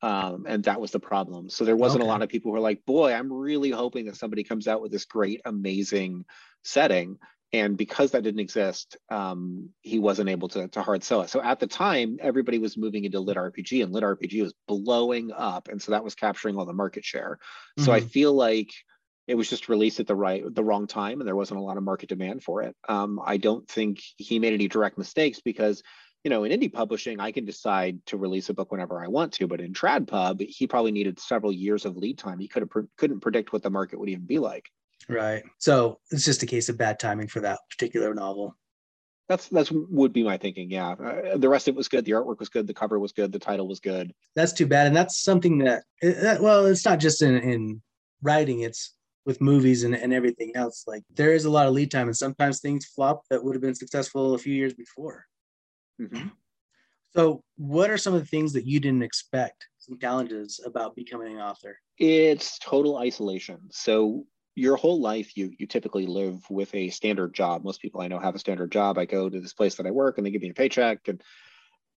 Um, 0.00 0.46
and 0.48 0.62
that 0.64 0.80
was 0.80 0.92
the 0.92 1.00
problem. 1.00 1.50
So 1.50 1.64
there 1.64 1.76
wasn't 1.76 2.02
okay. 2.02 2.08
a 2.08 2.12
lot 2.12 2.22
of 2.22 2.28
people 2.28 2.50
who 2.50 2.52
were 2.52 2.60
like, 2.60 2.86
boy, 2.86 3.12
I'm 3.12 3.32
really 3.32 3.70
hoping 3.70 4.06
that 4.06 4.16
somebody 4.16 4.44
comes 4.44 4.68
out 4.68 4.80
with 4.80 4.92
this 4.92 5.04
great, 5.04 5.40
amazing 5.44 6.24
setting 6.62 7.18
and 7.52 7.76
because 7.78 8.10
that 8.10 8.22
didn't 8.22 8.40
exist 8.40 8.96
um, 9.10 9.70
he 9.80 9.98
wasn't 9.98 10.28
able 10.28 10.48
to, 10.48 10.68
to 10.68 10.82
hard 10.82 11.02
sell 11.02 11.22
it 11.22 11.30
so 11.30 11.40
at 11.40 11.58
the 11.58 11.66
time 11.66 12.18
everybody 12.20 12.58
was 12.58 12.76
moving 12.76 13.04
into 13.04 13.20
lit 13.20 13.38
rpg 13.38 13.82
and 13.82 13.92
lit 13.92 14.04
rpg 14.04 14.42
was 14.42 14.52
blowing 14.66 15.30
up 15.34 15.68
and 15.68 15.80
so 15.80 15.92
that 15.92 16.04
was 16.04 16.14
capturing 16.14 16.56
all 16.56 16.66
the 16.66 16.72
market 16.72 17.04
share 17.04 17.38
mm-hmm. 17.78 17.84
so 17.84 17.92
i 17.92 18.00
mm-hmm. 18.00 18.08
feel 18.08 18.34
like 18.34 18.70
it 19.28 19.36
was 19.36 19.48
just 19.48 19.68
released 19.68 20.00
at 20.00 20.06
the 20.06 20.14
right 20.14 20.42
the 20.54 20.64
wrong 20.64 20.86
time 20.86 21.20
and 21.20 21.28
there 21.28 21.36
wasn't 21.36 21.60
a 21.60 21.62
lot 21.62 21.76
of 21.76 21.82
market 21.82 22.08
demand 22.08 22.42
for 22.42 22.62
it 22.62 22.74
um, 22.88 23.20
i 23.24 23.36
don't 23.36 23.68
think 23.68 24.00
he 24.16 24.38
made 24.38 24.54
any 24.54 24.68
direct 24.68 24.98
mistakes 24.98 25.40
because 25.40 25.82
you 26.24 26.30
know 26.30 26.44
in 26.44 26.58
indie 26.58 26.72
publishing 26.72 27.20
i 27.20 27.30
can 27.30 27.44
decide 27.44 28.04
to 28.06 28.16
release 28.16 28.48
a 28.48 28.54
book 28.54 28.72
whenever 28.72 29.02
i 29.02 29.06
want 29.06 29.32
to 29.32 29.46
but 29.46 29.60
in 29.60 29.72
tradpub 29.72 30.40
he 30.48 30.66
probably 30.66 30.92
needed 30.92 31.20
several 31.20 31.52
years 31.52 31.84
of 31.84 31.96
lead 31.96 32.18
time 32.18 32.38
he 32.38 32.48
could 32.48 32.62
have 32.62 32.86
couldn't 32.96 33.20
predict 33.20 33.52
what 33.52 33.62
the 33.62 33.70
market 33.70 33.98
would 33.98 34.08
even 34.08 34.26
be 34.26 34.38
like 34.38 34.70
Right. 35.08 35.42
So 35.58 36.00
it's 36.10 36.24
just 36.24 36.42
a 36.42 36.46
case 36.46 36.68
of 36.68 36.76
bad 36.76 36.98
timing 36.98 37.28
for 37.28 37.40
that 37.40 37.60
particular 37.70 38.14
novel. 38.14 38.56
That's 39.28 39.48
that's 39.48 39.70
would 39.70 40.14
be 40.14 40.22
my 40.22 40.38
thinking. 40.38 40.70
Yeah, 40.70 40.92
uh, 40.92 41.36
the 41.36 41.50
rest 41.50 41.68
of 41.68 41.74
it 41.74 41.76
was 41.76 41.88
good. 41.88 42.06
The 42.06 42.12
artwork 42.12 42.38
was 42.38 42.48
good. 42.48 42.66
The 42.66 42.72
cover 42.72 42.98
was 42.98 43.12
good. 43.12 43.30
The 43.30 43.38
title 43.38 43.68
was 43.68 43.78
good. 43.78 44.14
That's 44.34 44.54
too 44.54 44.66
bad, 44.66 44.86
and 44.86 44.96
that's 44.96 45.22
something 45.22 45.58
that, 45.58 45.84
that 46.00 46.40
well, 46.40 46.64
it's 46.64 46.86
not 46.86 46.98
just 46.98 47.20
in 47.20 47.36
in 47.36 47.82
writing. 48.22 48.60
It's 48.60 48.94
with 49.28 49.42
movies 49.42 49.84
and, 49.84 49.94
and 49.94 50.12
everything 50.12 50.50
else. 50.56 50.84
Like 50.86 51.04
there 51.14 51.34
is 51.34 51.44
a 51.44 51.50
lot 51.50 51.66
of 51.66 51.74
lead 51.74 51.90
time, 51.90 52.08
and 52.08 52.16
sometimes 52.16 52.60
things 52.60 52.86
flop 52.86 53.22
that 53.28 53.44
would 53.44 53.54
have 53.54 53.62
been 53.62 53.74
successful 53.74 54.34
a 54.34 54.38
few 54.38 54.54
years 54.54 54.72
before. 54.72 55.26
Mm-hmm. 56.00 56.28
So, 57.14 57.42
what 57.56 57.90
are 57.90 57.98
some 57.98 58.14
of 58.14 58.20
the 58.20 58.26
things 58.26 58.54
that 58.54 58.66
you 58.66 58.80
didn't 58.80 59.02
expect? 59.02 59.68
Some 59.78 59.98
challenges 59.98 60.60
about 60.64 60.96
becoming 60.96 61.34
an 61.34 61.42
author? 61.42 61.78
It's 61.98 62.58
total 62.58 62.96
isolation. 62.96 63.58
So 63.70 64.24
your 64.54 64.76
whole 64.76 65.00
life 65.00 65.36
you 65.36 65.52
you 65.58 65.68
typically 65.68 66.04
live 66.04 66.44
with 66.50 66.74
a 66.74 66.88
standard 66.88 67.32
job 67.32 67.62
most 67.62 67.80
people 67.80 68.00
i 68.00 68.08
know 68.08 68.18
have 68.18 68.34
a 68.34 68.40
standard 68.40 68.72
job 68.72 68.98
i 68.98 69.04
go 69.04 69.28
to 69.28 69.40
this 69.40 69.52
place 69.52 69.76
that 69.76 69.86
i 69.86 69.90
work 69.92 70.18
and 70.18 70.26
they 70.26 70.32
give 70.32 70.42
me 70.42 70.50
a 70.50 70.54
paycheck 70.54 70.98
and 71.06 71.22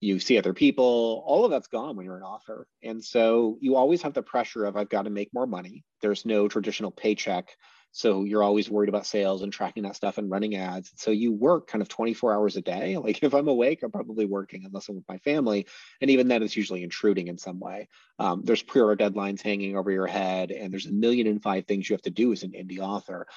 you 0.02 0.20
see 0.20 0.38
other 0.38 0.54
people 0.54 1.24
all 1.26 1.46
of 1.46 1.52
that's 1.52 1.68
gone 1.68 1.96
when 1.96 2.06
you're 2.06 2.18
an 2.18 2.24
author 2.24 2.68
and 2.84 3.04
so 3.04 3.58
you 3.62 3.76
always 3.76 4.02
have 4.02 4.14
the 4.14 4.22
pressure 4.22 4.66
of 4.66 4.76
i've 4.76 4.90
got 4.90 5.04
to 5.04 5.10
make 5.10 5.34
more 5.34 5.48
money 5.48 5.84
there's 6.02 6.26
no 6.26 6.48
traditional 6.48 6.92
paycheck 6.92 7.52
so 7.92 8.24
you're 8.24 8.44
always 8.44 8.70
worried 8.70 8.90
about 8.90 9.06
sales 9.06 9.42
and 9.42 9.52
tracking 9.52 9.84
that 9.84 9.98
stuff 9.98 10.18
and 10.18 10.32
running 10.32 10.56
ads. 10.56 10.94
So 10.96 11.12
you 11.12 11.34
work 11.34 11.68
kind 11.68 11.82
of 11.82 11.90
24 11.90 12.34
hours 12.34 12.56
a 12.56 12.62
day. 12.62 12.98
Like 13.02 13.24
if 13.24 13.34
I'm 13.34 13.48
awake, 13.48 13.82
I'm 13.82 13.92
probably 13.92 14.26
working 14.26 14.64
unless 14.64 14.88
I'm 14.88 14.96
with 14.96 15.08
my 15.10 15.18
family. 15.18 15.66
And 16.02 16.12
even 16.12 16.28
then, 16.28 16.44
it's 16.44 16.56
usually 16.56 16.84
intruding 16.84 17.28
in 17.28 17.38
some 17.38 17.60
way. 17.60 17.90
Um, 18.20 18.44
there's 18.44 18.62
pre-order 18.62 18.96
deadlines 18.96 19.42
hanging 19.42 19.76
over 19.76 19.92
your 19.92 20.06
head, 20.06 20.52
and 20.52 20.72
there's 20.72 20.86
a 20.86 20.92
million 20.92 21.26
and 21.26 21.42
five 21.42 21.66
things 21.66 21.90
you 21.90 21.96
have 21.96 22.04
to 22.04 22.12
do 22.12 22.32
as 22.32 22.44
an 22.44 22.52
indie 22.52 22.80
author 22.80 23.28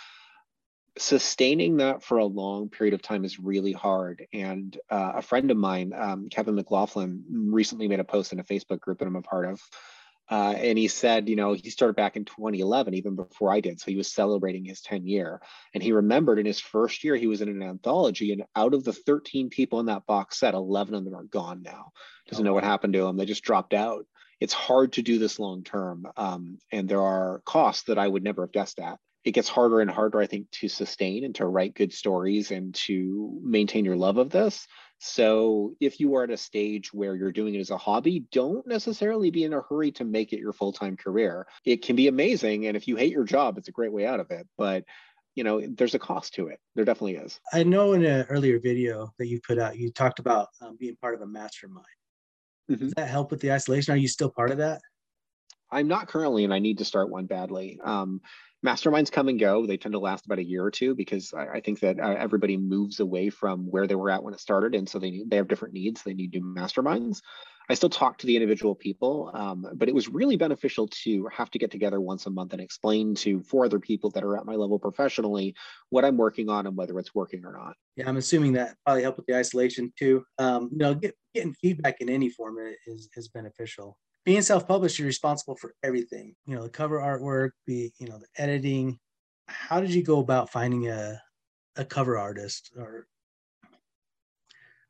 sustaining 0.99 1.79
that 1.79 2.03
for 2.03 2.19
a 2.19 2.25
long 2.25 2.69
period 2.69 2.95
of 2.95 3.03
time 3.03 3.25
is 3.25 3.41
really 3.41 3.73
hard. 3.73 4.27
And 4.33 4.77
uh, 4.91 5.13
a 5.17 5.23
friend 5.23 5.51
of 5.51 5.57
mine, 5.57 5.93
um, 5.95 6.29
Kevin 6.29 6.55
McLaughlin, 6.55 7.25
recently 7.31 7.89
made 7.89 8.01
a 8.01 8.05
post 8.05 8.33
in 8.33 8.41
a 8.41 8.45
Facebook 8.45 8.81
group 8.81 8.99
that 8.99 9.07
I'm 9.07 9.17
a 9.17 9.23
part 9.23 9.47
of 9.47 9.61
uh, 10.31 10.55
and 10.57 10.79
he 10.79 10.89
said, 10.89 11.29
you 11.29 11.37
know, 11.37 11.53
he 11.53 11.69
started 11.69 11.97
back 11.97 12.17
in 12.17 12.25
2011, 12.25 12.95
even 12.95 13.15
before 13.15 13.53
I 13.53 13.61
did. 13.61 13.79
So 13.79 13.91
he 13.91 13.97
was 13.97 14.11
celebrating 14.11 14.65
his 14.65 14.81
10 14.81 15.07
year. 15.07 15.41
And 15.75 15.83
he 15.83 15.93
remembered 15.93 16.39
in 16.39 16.47
his 16.47 16.61
first 16.61 17.05
year, 17.05 17.15
he 17.15 17.27
was 17.27 17.43
in 17.43 17.49
an 17.49 17.63
anthology. 17.63 18.33
And 18.33 18.45
out 18.57 18.73
of 18.73 18.85
the 18.85 18.93
13 18.93 19.51
people 19.51 19.81
in 19.81 19.87
that 19.87 20.07
box 20.07 20.41
set, 20.41 20.55
11 20.55 20.95
of 20.95 21.05
them 21.05 21.15
are 21.15 21.25
gone 21.25 21.63
now. 21.63 21.93
Doesn't 22.29 22.45
know 22.45 22.55
what 22.55 22.65
happened 22.65 22.95
to 22.95 23.03
them. 23.03 23.17
They 23.17 23.27
just 23.27 23.45
dropped 23.45 23.75
out. 23.75 24.07
It's 24.41 24.55
hard 24.55 24.95
to 24.95 25.03
do 25.03 25.19
this 25.19 25.39
long 25.39 25.63
term. 25.63 26.07
Um, 26.17 26.59
and 26.73 26.89
there 26.89 27.03
are 27.03 27.43
costs 27.45 27.85
that 27.85 27.99
I 27.99 28.09
would 28.09 28.25
never 28.25 28.43
have 28.45 28.53
guessed 28.53 28.79
at. 28.79 28.99
It 29.25 29.33
gets 29.33 29.49
harder 29.49 29.81
and 29.81 29.91
harder, 29.91 30.21
I 30.21 30.27
think, 30.27 30.51
to 30.53 30.69
sustain 30.69 31.25
and 31.25 31.35
to 31.37 31.47
write 31.47 31.75
good 31.75 31.93
stories 31.93 32.51
and 32.51 32.75
to 32.87 33.41
maintain 33.43 33.85
your 33.85 33.97
love 33.97 34.19
of 34.19 34.31
this. 34.31 34.67
So 34.99 35.75
if 35.81 35.99
you 35.99 36.15
are 36.17 36.25
at 36.25 36.31
a 36.31 36.37
stage 36.37 36.93
where 36.93 37.17
you're 37.17 37.33
doing 37.33 37.55
it 37.55 37.61
as 37.61 37.71
a 37.71 37.79
hobby, 37.79 38.25
don't 38.33 38.67
necessarily 38.67 39.31
be 39.31 39.45
in 39.45 39.53
a 39.53 39.63
hurry 39.69 39.91
to 39.93 40.05
make 40.05 40.33
it 40.33 40.41
your 40.41 40.53
full-time 40.53 40.97
career. 40.97 41.47
It 41.65 41.83
can 41.83 41.97
be 41.97 42.09
amazing. 42.09 42.67
And 42.67 42.77
if 42.77 42.87
you 42.87 42.97
hate 42.97 43.13
your 43.13 43.25
job, 43.25 43.59
it's 43.59 43.69
a 43.69 43.73
great 43.73 43.93
way 43.93 44.07
out 44.07 44.21
of 44.21 44.31
it. 44.31 44.47
But 44.57 44.85
you 45.35 45.43
know, 45.43 45.61
there's 45.67 45.95
a 45.95 45.99
cost 45.99 46.35
to 46.35 46.47
it. 46.47 46.61
There 46.75 46.85
definitely 46.85 47.17
is. 47.17 47.41
I 47.53 47.65
know 47.65 47.93
in 47.93 48.05
an 48.05 48.27
earlier 48.29 48.61
video 48.61 49.13
that 49.19 49.27
you 49.27 49.41
put 49.47 49.59
out, 49.59 49.77
you 49.77 49.91
talked 49.91 50.21
about 50.21 50.49
um, 50.61 50.77
being 50.79 50.97
part 50.97 51.15
of 51.15 51.23
a 51.23 51.27
mastermind. 51.27 51.87
Mm-hmm. 52.71 52.85
Does 52.85 52.95
that 52.97 53.09
help 53.09 53.31
with 53.31 53.41
the 53.41 53.53
isolation? 53.53 53.93
Are 53.93 53.99
you 53.99 54.09
still 54.09 54.31
part 54.31 54.53
of 54.53 54.59
that? 54.59 54.81
I'm 55.71 55.89
not 55.89 56.07
currently, 56.07 56.45
and 56.45 56.55
I 56.55 56.61
need 56.61 56.79
to 56.79 56.85
start 56.85 57.11
one 57.11 57.27
badly. 57.27 57.81
Um, 57.83 58.21
masterminds 58.65 59.13
come 59.13 59.29
and 59.29 59.39
go. 59.39 59.67
They 59.67 59.77
tend 59.77 59.93
to 59.93 59.99
last 59.99 60.27
about 60.27 60.39
a 60.39 60.45
year 60.45 60.65
or 60.65 60.71
two 60.71 60.95
because 60.95 61.33
I, 61.35 61.57
I 61.57 61.61
think 61.61 61.81
that 61.81 62.01
uh, 62.01 62.17
everybody 62.19 62.57
moves 62.57 63.01
away 63.01 63.31
from 63.31 63.67
where 63.71 63.87
they 63.87 63.95
were 63.95 64.11
at 64.11 64.23
when 64.23 64.35
it 64.35 64.41
started, 64.41 64.75
and 64.75 64.89
so 64.89 64.99
they 64.99 65.23
they 65.27 65.37
have 65.37 65.49
different 65.49 65.75
needs. 65.75 66.03
They 66.03 66.15
need 66.15 66.33
new 66.33 66.43
masterminds. 66.43 67.21
I 67.69 67.75
still 67.75 67.89
talk 67.89 68.19
to 68.19 68.27
the 68.27 68.37
individual 68.37 68.75
people, 68.75 69.31
um, 69.33 69.67
but 69.75 69.89
it 69.89 69.95
was 69.95 70.09
really 70.09 70.37
beneficial 70.37 70.87
to 71.05 71.27
have 71.33 71.51
to 71.51 71.59
get 71.59 71.71
together 71.71 71.99
once 71.99 72.27
a 72.27 72.31
month 72.31 72.53
and 72.53 72.61
explain 72.61 73.15
to 73.17 73.43
four 73.43 73.65
other 73.65 73.81
people 73.81 74.11
that 74.11 74.23
are 74.23 74.37
at 74.37 74.45
my 74.45 74.55
level 74.55 74.79
professionally 74.79 75.55
what 75.89 76.05
I'm 76.05 76.19
working 76.19 76.51
on 76.51 76.67
and 76.67 76.77
whether 76.77 76.99
it's 76.99 77.15
working 77.15 77.43
or 77.43 77.53
not. 77.53 77.75
Yeah, 77.97 78.07
I'm 78.07 78.19
assuming 78.19 78.53
that 78.55 78.77
probably 78.85 79.03
helped 79.03 79.17
with 79.17 79.27
the 79.27 79.37
isolation 79.37 79.93
too. 79.99 80.25
Um, 80.39 80.69
you 80.73 80.79
know, 80.79 80.95
get, 80.95 81.17
getting 81.35 81.55
feedback 81.55 82.03
in 82.03 82.11
any 82.11 82.29
form 82.29 82.57
is 82.87 83.09
is 83.17 83.29
beneficial 83.29 83.97
being 84.25 84.43
self-published, 84.43 84.99
you're 84.99 85.07
responsible 85.07 85.57
for 85.57 85.75
everything. 85.83 86.35
You 86.47 86.57
know, 86.57 86.63
the 86.63 86.71
cover 86.71 86.99
artwork, 86.99 87.51
be 87.67 87.93
you 87.99 88.09
know 88.09 88.19
the 88.19 88.43
editing. 88.43 88.99
How 89.49 89.81
did 89.81 89.93
you 89.93 90.03
go 90.03 90.21
about 90.21 90.51
finding 90.51 90.89
a 90.89 91.21
a 91.77 91.85
cover 91.85 92.19
artist, 92.19 92.73
or 92.77 93.07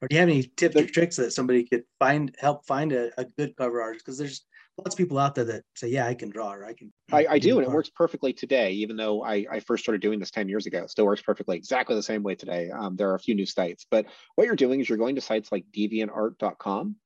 or 0.01 0.09
do 0.09 0.15
you 0.15 0.21
have 0.21 0.29
any 0.29 0.43
tips 0.57 0.77
or 0.77 0.87
tricks 0.87 1.17
that 1.17 1.33
somebody 1.33 1.65
could 1.65 1.85
find 1.99 2.35
help 2.39 2.67
find 2.67 2.93
a, 2.93 3.11
a 3.21 3.25
good 3.25 3.57
cover 3.57 3.83
artist? 3.83 4.05
Because 4.05 4.19
there's 4.19 4.45
lots 4.77 4.95
of 4.95 4.99
people 4.99 5.19
out 5.19 5.35
there 5.35 5.45
that 5.45 5.63
say, 5.75 5.89
yeah, 5.89 6.07
I 6.07 6.15
can 6.15 6.31
draw 6.31 6.53
or 6.53 6.65
I 6.65 6.75
can. 6.75 6.93
I, 7.13 7.27
I 7.31 7.39
do, 7.39 7.59
and 7.59 7.67
it 7.67 7.73
works 7.73 7.91
perfectly 7.91 8.33
today. 8.33 8.73
Even 8.73 8.97
though 8.97 9.23
I, 9.23 9.47
I 9.51 9.61
first 9.61 9.83
started 9.83 10.03
doing 10.03 10.19
this 10.19 10.31
10 10.31 10.49
years 10.49 10.67
ago, 10.67 10.83
it 10.83 10.91
still 10.91 11.07
works 11.07 11.23
perfectly 11.23 11.57
exactly 11.57 11.97
the 11.97 12.03
same 12.03 12.23
way 12.23 12.35
today. 12.35 12.71
Um, 12.71 12.97
there 12.97 13.11
are 13.11 13.15
a 13.15 13.21
few 13.21 13.35
new 13.35 13.47
sites, 13.47 13.87
but 13.91 14.07
what 14.35 14.47
you're 14.47 14.57
doing 14.57 14.81
is 14.81 14.89
you're 14.89 14.99
going 14.99 15.15
to 15.15 15.21
sites 15.21 15.51
like 15.51 15.65
deviantart.com 15.75 16.97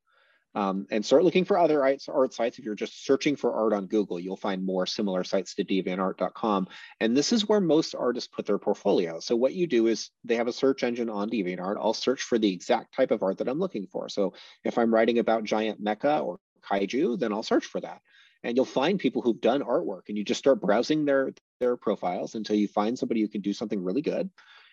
um, 0.55 0.87
and 0.91 1.05
start 1.05 1.25
looking 1.25 1.45
for 1.45 1.59
other 1.59 1.83
art, 1.83 2.03
art 2.09 2.33
sites. 2.33 2.59
If 2.59 2.65
you're 2.65 2.75
just 2.75 3.05
searching 3.05 3.37
for 3.37 3.53
art 3.53 3.73
on 3.73 3.87
Google, 3.87 4.19
you'll 4.19 4.37
find 4.37 4.65
more 4.65 4.87
similar 4.87 5.25
sites 5.25 5.55
to 5.55 5.65
deviantart.com. 5.65 6.69
And 7.01 7.17
this 7.17 7.33
is 7.33 7.49
where 7.49 7.61
most 7.61 7.95
artists 7.95 8.31
put 8.33 8.47
their 8.47 8.59
portfolio. 8.59 9.21
So 9.21 9.37
what 9.37 9.55
you 9.55 9.67
do 9.67 9.87
is 9.87 10.11
they 10.25 10.37
have 10.37 10.49
a 10.49 10.53
search 10.53 10.83
engine 10.83 11.11
on 11.11 11.31
DeviantArt. 11.31 11.77
I'll 11.79 11.95
search 11.95 12.23
for 12.23 12.39
the 12.39 12.53
exact 12.53 12.95
type 12.95 13.11
of 13.11 13.23
art 13.23 13.39
that 13.39 13.49
I'm 13.49 13.59
looking 13.59 13.87
for. 13.87 14.09
So 14.09 14.35
if 14.65 14.79
I'm 14.79 14.93
writing 14.93 15.19
about 15.19 15.45
giant 15.45 15.83
mecha 15.83 16.25
or 16.25 16.39
kaiju, 16.63 17.19
then 17.19 17.33
I'll 17.33 17.43
search 17.43 17.67
for 17.67 17.81
that. 17.81 18.01
And 18.43 18.57
you'll 18.57 18.65
find 18.65 18.99
people 18.99 19.21
who've 19.21 19.41
done 19.41 19.63
artwork 19.63 20.03
and 20.09 20.17
you 20.17 20.25
just 20.25 20.39
start 20.39 20.61
browsing 20.61 21.05
their, 21.05 21.33
their 21.61 21.77
profiles 21.77 22.37
until 22.37 22.57
you 22.57 22.69
find 22.69 22.99
somebody 22.99 23.21
who 23.21 23.29
can 23.29 23.41
do 23.41 23.53
something 23.53 23.83
really 23.83 24.03
good 24.03 24.31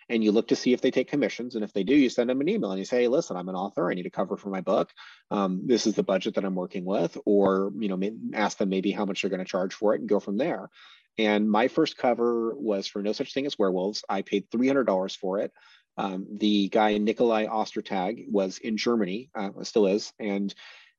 and 0.08 0.22
you 0.22 0.32
look 0.32 0.48
to 0.48 0.56
see 0.56 0.72
if 0.72 0.80
they 0.80 0.90
take 0.90 1.08
commissions. 1.08 1.54
And 1.54 1.64
if 1.64 1.72
they 1.72 1.84
do, 1.84 1.94
you 1.94 2.08
send 2.08 2.30
them 2.30 2.40
an 2.40 2.48
email 2.48 2.70
and 2.70 2.78
you 2.78 2.84
say, 2.84 3.02
hey, 3.02 3.08
listen, 3.08 3.36
I'm 3.36 3.48
an 3.48 3.54
author. 3.54 3.90
I 3.90 3.94
need 3.94 4.06
a 4.06 4.10
cover 4.10 4.36
for 4.36 4.50
my 4.50 4.60
book. 4.60 4.92
Um, 5.30 5.62
this 5.66 5.86
is 5.86 5.94
the 5.94 6.02
budget 6.02 6.34
that 6.34 6.44
I'm 6.44 6.54
working 6.54 6.84
with. 6.84 7.18
Or, 7.24 7.72
you 7.78 7.88
know, 7.88 8.00
ask 8.34 8.58
them 8.58 8.68
maybe 8.68 8.92
how 8.92 9.04
much 9.04 9.22
they're 9.22 9.30
going 9.30 9.44
to 9.44 9.50
charge 9.50 9.74
for 9.74 9.94
it 9.94 10.00
and 10.00 10.08
go 10.08 10.20
from 10.20 10.36
there. 10.36 10.70
And 11.18 11.50
my 11.50 11.68
first 11.68 11.96
cover 11.96 12.54
was 12.54 12.86
for 12.86 13.02
No 13.02 13.12
Such 13.12 13.32
Thing 13.32 13.46
as 13.46 13.58
Werewolves. 13.58 14.04
I 14.08 14.22
paid 14.22 14.50
$300 14.50 15.16
for 15.16 15.40
it. 15.40 15.52
Um, 15.96 16.26
the 16.30 16.68
guy, 16.68 16.98
Nikolai 16.98 17.46
Ostertag, 17.46 18.30
was 18.30 18.58
in 18.58 18.76
Germany, 18.76 19.30
uh, 19.34 19.50
still 19.62 19.86
is. 19.86 20.12
And 20.18 20.54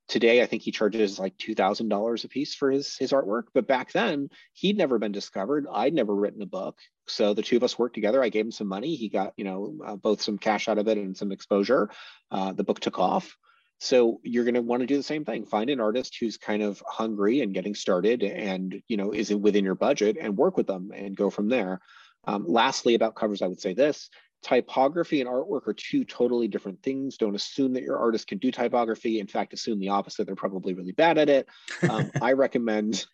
today 0.07 0.41
i 0.41 0.45
think 0.45 0.61
he 0.61 0.71
charges 0.71 1.19
like 1.19 1.37
$2000 1.37 2.23
a 2.23 2.27
piece 2.27 2.55
for 2.55 2.71
his 2.71 2.97
his 2.97 3.11
artwork 3.11 3.43
but 3.53 3.67
back 3.67 3.91
then 3.91 4.29
he'd 4.53 4.77
never 4.77 4.99
been 4.99 5.11
discovered. 5.11 5.65
I'd 5.71 5.93
never 5.93 6.15
written 6.15 6.41
a 6.41 6.45
book. 6.45 6.77
So 7.07 7.33
the 7.33 7.41
two 7.41 7.57
of 7.57 7.63
us 7.63 7.79
worked 7.79 7.95
together. 7.95 8.23
I 8.23 8.29
gave 8.29 8.45
him 8.45 8.51
some 8.51 8.67
money. 8.67 8.95
He 8.95 9.09
got 9.09 9.33
you 9.37 9.45
know 9.45 9.77
uh, 9.85 9.95
both 9.95 10.21
some 10.21 10.37
cash 10.37 10.67
out 10.67 10.77
of 10.77 10.87
it 10.87 10.97
and 10.97 11.15
some 11.15 11.31
exposure. 11.31 11.89
Uh, 12.31 12.53
the 12.53 12.63
book 12.63 12.79
took 12.79 12.99
off. 12.99 13.35
So 13.79 14.19
you're 14.23 14.43
going 14.43 14.55
to 14.55 14.61
want 14.61 14.81
to 14.81 14.87
do 14.87 14.97
the 14.97 15.03
same 15.03 15.23
thing. 15.23 15.45
Find 15.45 15.69
an 15.69 15.79
artist 15.79 16.17
who's 16.19 16.37
kind 16.37 16.63
of 16.63 16.81
hungry 16.87 17.41
and 17.41 17.53
getting 17.53 17.75
started, 17.75 18.23
and 18.23 18.81
you 18.87 18.97
know 18.97 19.11
is 19.11 19.31
it 19.31 19.39
within 19.39 19.65
your 19.65 19.75
budget, 19.75 20.17
and 20.19 20.37
work 20.37 20.57
with 20.57 20.67
them 20.67 20.91
and 20.93 21.15
go 21.15 21.29
from 21.29 21.49
there. 21.49 21.79
Um, 22.25 22.45
lastly, 22.47 22.95
about 22.95 23.15
covers, 23.15 23.41
I 23.41 23.47
would 23.47 23.61
say 23.61 23.73
this: 23.73 24.09
typography 24.43 25.21
and 25.21 25.29
artwork 25.29 25.67
are 25.67 25.73
two 25.73 26.03
totally 26.05 26.47
different 26.47 26.81
things. 26.83 27.17
Don't 27.17 27.35
assume 27.35 27.73
that 27.73 27.83
your 27.83 27.97
artist 27.97 28.27
can 28.27 28.37
do 28.37 28.51
typography. 28.51 29.19
In 29.19 29.27
fact, 29.27 29.53
assume 29.53 29.79
the 29.79 29.89
opposite. 29.89 30.25
They're 30.25 30.35
probably 30.35 30.73
really 30.73 30.91
bad 30.91 31.17
at 31.17 31.29
it. 31.29 31.47
Um, 31.89 32.11
I 32.21 32.33
recommend 32.33 33.05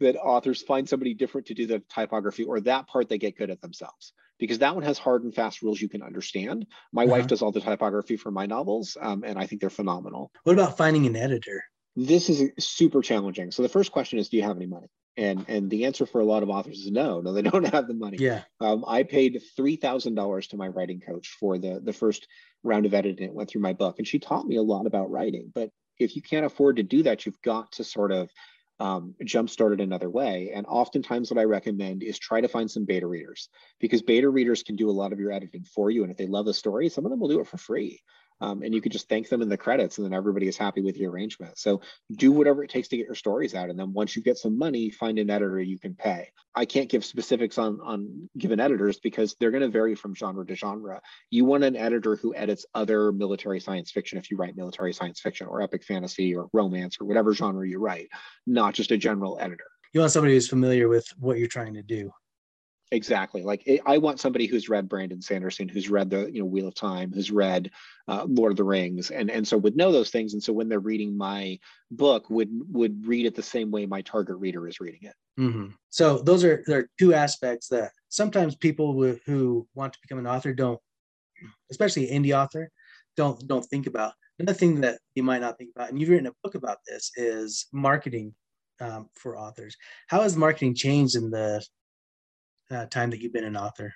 that 0.00 0.16
authors 0.16 0.62
find 0.62 0.88
somebody 0.88 1.14
different 1.14 1.46
to 1.48 1.54
do 1.54 1.66
the 1.66 1.82
typography 1.94 2.44
or 2.44 2.60
that 2.60 2.86
part 2.86 3.08
they 3.08 3.18
get 3.18 3.36
good 3.36 3.50
at 3.50 3.60
themselves 3.60 4.14
because 4.38 4.58
that 4.58 4.74
one 4.74 4.82
has 4.82 4.98
hard 4.98 5.22
and 5.22 5.34
fast 5.34 5.62
rules 5.62 5.80
you 5.80 5.88
can 5.88 6.02
understand. 6.02 6.66
My 6.92 7.04
uh-huh. 7.04 7.12
wife 7.12 7.26
does 7.26 7.42
all 7.42 7.52
the 7.52 7.60
typography 7.60 8.16
for 8.16 8.30
my 8.30 8.46
novels, 8.46 8.96
um, 9.00 9.22
and 9.24 9.38
I 9.38 9.46
think 9.46 9.60
they're 9.60 9.70
phenomenal. 9.70 10.32
What 10.44 10.54
about 10.54 10.78
finding 10.78 11.06
an 11.06 11.14
editor? 11.14 11.62
This 11.94 12.30
is 12.30 12.50
super 12.58 13.02
challenging. 13.02 13.50
So 13.50 13.62
the 13.62 13.68
first 13.68 13.92
question 13.92 14.18
is, 14.18 14.28
do 14.28 14.38
you 14.38 14.42
have 14.42 14.56
any 14.56 14.66
money? 14.66 14.88
And 15.20 15.44
and 15.48 15.70
the 15.70 15.84
answer 15.84 16.06
for 16.06 16.20
a 16.20 16.24
lot 16.24 16.42
of 16.42 16.48
authors 16.48 16.78
is 16.80 16.90
no, 16.90 17.20
no, 17.20 17.32
they 17.32 17.42
don't 17.50 17.68
have 17.68 17.86
the 17.86 17.94
money. 17.94 18.16
Yeah. 18.18 18.42
Um, 18.60 18.84
I 18.88 19.02
paid 19.02 19.40
three 19.54 19.76
thousand 19.76 20.14
dollars 20.14 20.48
to 20.48 20.56
my 20.56 20.68
writing 20.68 21.00
coach 21.00 21.36
for 21.38 21.58
the 21.58 21.80
the 21.80 21.92
first 21.92 22.26
round 22.62 22.86
of 22.86 22.94
editing. 22.94 23.28
It 23.28 23.34
went 23.34 23.50
through 23.50 23.62
my 23.62 23.74
book, 23.74 23.96
and 23.98 24.08
she 24.08 24.18
taught 24.18 24.46
me 24.46 24.56
a 24.56 24.62
lot 24.62 24.86
about 24.86 25.10
writing. 25.10 25.52
But 25.54 25.70
if 25.98 26.16
you 26.16 26.22
can't 26.22 26.46
afford 26.46 26.76
to 26.76 26.82
do 26.82 27.02
that, 27.02 27.26
you've 27.26 27.42
got 27.42 27.70
to 27.72 27.84
sort 27.84 28.12
of 28.12 28.30
um, 28.78 29.14
jumpstart 29.22 29.74
it 29.74 29.82
another 29.82 30.08
way. 30.08 30.52
And 30.54 30.64
oftentimes, 30.66 31.30
what 31.30 31.38
I 31.38 31.44
recommend 31.44 32.02
is 32.02 32.18
try 32.18 32.40
to 32.40 32.48
find 32.48 32.70
some 32.70 32.86
beta 32.86 33.06
readers 33.06 33.50
because 33.78 34.00
beta 34.00 34.28
readers 34.28 34.62
can 34.62 34.76
do 34.76 34.88
a 34.88 34.92
lot 34.92 35.12
of 35.12 35.20
your 35.20 35.32
editing 35.32 35.64
for 35.64 35.90
you. 35.90 36.02
And 36.02 36.10
if 36.10 36.16
they 36.16 36.26
love 36.26 36.46
the 36.46 36.54
story, 36.54 36.88
some 36.88 37.04
of 37.04 37.10
them 37.10 37.20
will 37.20 37.28
do 37.28 37.40
it 37.40 37.46
for 37.46 37.58
free 37.58 38.00
um, 38.40 38.62
and 38.62 38.74
you 38.74 38.80
could 38.80 38.92
just 38.92 39.08
thank 39.08 39.28
them 39.28 39.42
in 39.42 39.48
the 39.48 39.56
credits 39.56 39.98
and 39.98 40.04
then 40.04 40.14
everybody 40.14 40.48
is 40.48 40.56
happy 40.56 40.80
with 40.80 40.96
your 40.96 41.10
arrangement. 41.10 41.58
So 41.58 41.80
do 42.12 42.32
whatever 42.32 42.64
it 42.64 42.70
takes 42.70 42.88
to 42.88 42.96
get 42.96 43.06
your 43.06 43.14
stories 43.14 43.54
out 43.54 43.70
and 43.70 43.78
then 43.78 43.92
once 43.92 44.16
you 44.16 44.22
get 44.22 44.38
some 44.38 44.58
money 44.58 44.90
find 44.90 45.18
an 45.18 45.30
editor 45.30 45.60
you 45.60 45.78
can 45.78 45.94
pay. 45.94 46.30
I 46.54 46.64
can't 46.64 46.88
give 46.88 47.04
specifics 47.04 47.58
on 47.58 47.80
on 47.82 48.28
given 48.36 48.60
editors 48.60 48.98
because 48.98 49.36
they're 49.38 49.50
going 49.50 49.62
to 49.62 49.68
vary 49.68 49.94
from 49.94 50.14
genre 50.14 50.44
to 50.46 50.54
genre. 50.54 51.00
You 51.30 51.44
want 51.44 51.64
an 51.64 51.76
editor 51.76 52.16
who 52.16 52.34
edits 52.34 52.66
other 52.74 53.12
military 53.12 53.60
science 53.60 53.90
fiction 53.90 54.18
if 54.18 54.30
you 54.30 54.36
write 54.36 54.56
military 54.56 54.92
science 54.92 55.20
fiction 55.20 55.46
or 55.46 55.62
epic 55.62 55.84
fantasy 55.84 56.34
or 56.34 56.48
romance 56.52 56.98
or 57.00 57.06
whatever 57.06 57.34
genre 57.34 57.66
you 57.68 57.78
write 57.78 58.08
not 58.46 58.74
just 58.74 58.90
a 58.90 58.96
general 58.96 59.38
editor. 59.40 59.64
You 59.92 60.00
want 60.00 60.12
somebody 60.12 60.34
who's 60.34 60.48
familiar 60.48 60.88
with 60.88 61.06
what 61.18 61.38
you're 61.38 61.48
trying 61.48 61.74
to 61.74 61.82
do 61.82 62.12
Exactly. 62.92 63.42
Like 63.42 63.62
it, 63.66 63.80
I 63.86 63.98
want 63.98 64.18
somebody 64.18 64.46
who's 64.46 64.68
read 64.68 64.88
Brandon 64.88 65.22
Sanderson, 65.22 65.68
who's 65.68 65.88
read 65.88 66.10
the 66.10 66.30
you 66.32 66.40
know 66.40 66.46
Wheel 66.46 66.66
of 66.66 66.74
Time, 66.74 67.12
who's 67.12 67.30
read 67.30 67.70
uh, 68.08 68.24
Lord 68.28 68.50
of 68.50 68.56
the 68.56 68.64
Rings, 68.64 69.12
and 69.12 69.30
and 69.30 69.46
so 69.46 69.56
would 69.58 69.76
know 69.76 69.92
those 69.92 70.10
things. 70.10 70.32
And 70.32 70.42
so 70.42 70.52
when 70.52 70.68
they're 70.68 70.80
reading 70.80 71.16
my 71.16 71.58
book, 71.92 72.28
would 72.30 72.48
would 72.72 73.06
read 73.06 73.26
it 73.26 73.36
the 73.36 73.42
same 73.42 73.70
way 73.70 73.86
my 73.86 74.02
target 74.02 74.36
reader 74.38 74.66
is 74.66 74.80
reading 74.80 75.00
it. 75.02 75.14
Mm-hmm. 75.38 75.66
So 75.90 76.18
those 76.18 76.42
are 76.42 76.64
there 76.66 76.80
are 76.80 76.90
two 76.98 77.14
aspects 77.14 77.68
that 77.68 77.92
sometimes 78.08 78.56
people 78.56 78.92
w- 78.94 79.20
who 79.24 79.68
want 79.74 79.92
to 79.92 79.98
become 80.02 80.18
an 80.18 80.26
author 80.26 80.52
don't, 80.52 80.80
especially 81.70 82.08
indie 82.08 82.36
author, 82.36 82.70
don't 83.16 83.46
don't 83.46 83.64
think 83.66 83.86
about. 83.86 84.14
Another 84.40 84.58
thing 84.58 84.80
that 84.80 84.98
you 85.14 85.22
might 85.22 85.42
not 85.42 85.58
think 85.58 85.70
about, 85.76 85.90
and 85.90 86.00
you've 86.00 86.08
written 86.08 86.26
a 86.26 86.32
book 86.42 86.56
about 86.56 86.78
this, 86.88 87.12
is 87.14 87.66
marketing 87.72 88.34
um, 88.80 89.08
for 89.14 89.36
authors. 89.36 89.76
How 90.08 90.22
has 90.22 90.36
marketing 90.36 90.74
changed 90.74 91.14
in 91.14 91.30
the 91.30 91.64
uh, 92.70 92.86
time 92.86 93.10
that 93.10 93.20
you've 93.20 93.32
been 93.32 93.44
an 93.44 93.56
author? 93.56 93.94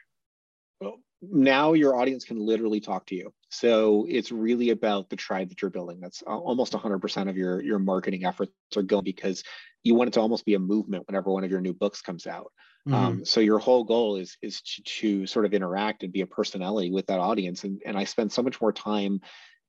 Well, 0.80 1.00
now 1.22 1.72
your 1.72 1.96
audience 1.96 2.24
can 2.24 2.38
literally 2.38 2.80
talk 2.80 3.06
to 3.06 3.14
you. 3.14 3.32
So 3.50 4.06
it's 4.08 4.32
really 4.32 4.70
about 4.70 5.08
the 5.08 5.16
tribe 5.16 5.48
that 5.50 5.62
you're 5.62 5.70
building. 5.70 6.00
That's 6.00 6.22
almost 6.22 6.72
100% 6.72 7.28
of 7.28 7.36
your 7.36 7.62
your 7.62 7.78
marketing 7.78 8.24
efforts 8.24 8.52
are 8.76 8.82
going 8.82 9.04
because 9.04 9.44
you 9.84 9.94
want 9.94 10.08
it 10.08 10.14
to 10.14 10.20
almost 10.20 10.44
be 10.44 10.54
a 10.54 10.58
movement 10.58 11.06
whenever 11.06 11.30
one 11.30 11.44
of 11.44 11.50
your 11.50 11.60
new 11.60 11.74
books 11.74 12.02
comes 12.02 12.26
out. 12.26 12.52
Mm-hmm. 12.88 12.94
Um, 12.94 13.24
so 13.24 13.40
your 13.40 13.58
whole 13.58 13.84
goal 13.84 14.16
is 14.16 14.36
is 14.42 14.60
to, 14.60 14.82
to 14.82 15.26
sort 15.26 15.46
of 15.46 15.54
interact 15.54 16.02
and 16.02 16.12
be 16.12 16.20
a 16.20 16.26
personality 16.26 16.90
with 16.90 17.06
that 17.06 17.20
audience. 17.20 17.64
And 17.64 17.80
and 17.86 17.96
I 17.96 18.04
spend 18.04 18.32
so 18.32 18.42
much 18.42 18.60
more 18.60 18.72
time 18.72 19.20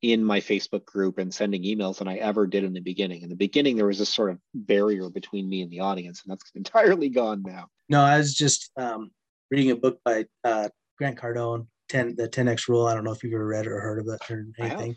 in 0.01 0.23
my 0.23 0.39
Facebook 0.39 0.85
group 0.85 1.17
and 1.17 1.33
sending 1.33 1.63
emails 1.63 1.97
than 1.97 2.07
I 2.07 2.17
ever 2.17 2.45
did 2.45 2.63
in 2.63 2.73
the 2.73 2.81
beginning. 2.81 3.21
In 3.21 3.29
the 3.29 3.35
beginning, 3.35 3.75
there 3.75 3.87
was 3.87 3.99
this 3.99 4.13
sort 4.13 4.29
of 4.29 4.39
barrier 4.53 5.09
between 5.09 5.49
me 5.49 5.61
and 5.61 5.71
the 5.71 5.79
audience, 5.79 6.21
and 6.23 6.31
that's 6.31 6.51
entirely 6.55 7.09
gone 7.09 7.43
now. 7.43 7.67
No, 7.89 8.01
I 8.01 8.17
was 8.17 8.33
just 8.33 8.71
um, 8.77 9.11
reading 9.51 9.71
a 9.71 9.75
book 9.75 9.99
by 10.03 10.25
uh, 10.43 10.69
Grant 10.97 11.17
Cardone, 11.17 11.67
10, 11.89 12.15
the 12.17 12.27
10X 12.27 12.67
Rule. 12.67 12.87
I 12.87 12.93
don't 12.93 13.03
know 13.03 13.11
if 13.11 13.23
you've 13.23 13.33
ever 13.33 13.45
read 13.45 13.67
or 13.67 13.79
heard 13.79 13.99
of 13.99 14.07
it 14.07 14.31
or 14.31 14.45
anything, 14.59 14.95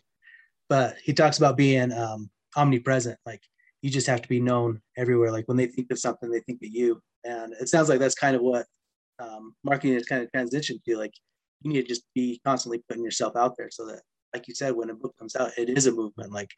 but 0.68 0.96
he 1.02 1.12
talks 1.12 1.38
about 1.38 1.56
being 1.56 1.92
um, 1.92 2.30
omnipresent. 2.56 3.18
Like 3.26 3.42
you 3.82 3.90
just 3.90 4.06
have 4.06 4.22
to 4.22 4.28
be 4.28 4.40
known 4.40 4.80
everywhere. 4.96 5.30
Like 5.30 5.46
when 5.46 5.56
they 5.56 5.66
think 5.66 5.90
of 5.90 5.98
something, 5.98 6.30
they 6.30 6.40
think 6.40 6.60
of 6.62 6.70
you. 6.70 7.00
And 7.24 7.52
it 7.60 7.68
sounds 7.68 7.88
like 7.88 7.98
that's 7.98 8.14
kind 8.14 8.36
of 8.36 8.42
what 8.42 8.66
um, 9.18 9.54
marketing 9.64 9.94
is 9.94 10.06
kind 10.06 10.22
of 10.22 10.30
transitioned 10.32 10.82
to. 10.84 10.96
Like 10.96 11.12
you 11.62 11.72
need 11.72 11.82
to 11.82 11.88
just 11.88 12.04
be 12.14 12.40
constantly 12.44 12.82
putting 12.88 13.04
yourself 13.04 13.36
out 13.36 13.54
there 13.56 13.70
so 13.70 13.86
that, 13.86 14.02
like 14.34 14.48
you 14.48 14.54
said, 14.54 14.74
when 14.74 14.90
a 14.90 14.94
book 14.94 15.14
comes 15.18 15.36
out, 15.36 15.52
it 15.56 15.68
is 15.68 15.86
a 15.86 15.92
movement. 15.92 16.32
Like 16.32 16.50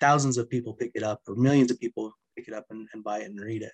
thousands 0.00 0.38
of 0.38 0.48
people 0.48 0.74
pick 0.74 0.92
it 0.94 1.02
up 1.02 1.20
or 1.26 1.34
millions 1.34 1.70
of 1.70 1.80
people 1.80 2.12
pick 2.36 2.48
it 2.48 2.54
up 2.54 2.66
and, 2.70 2.86
and 2.92 3.02
buy 3.02 3.20
it 3.20 3.30
and 3.30 3.40
read 3.40 3.62
it 3.62 3.72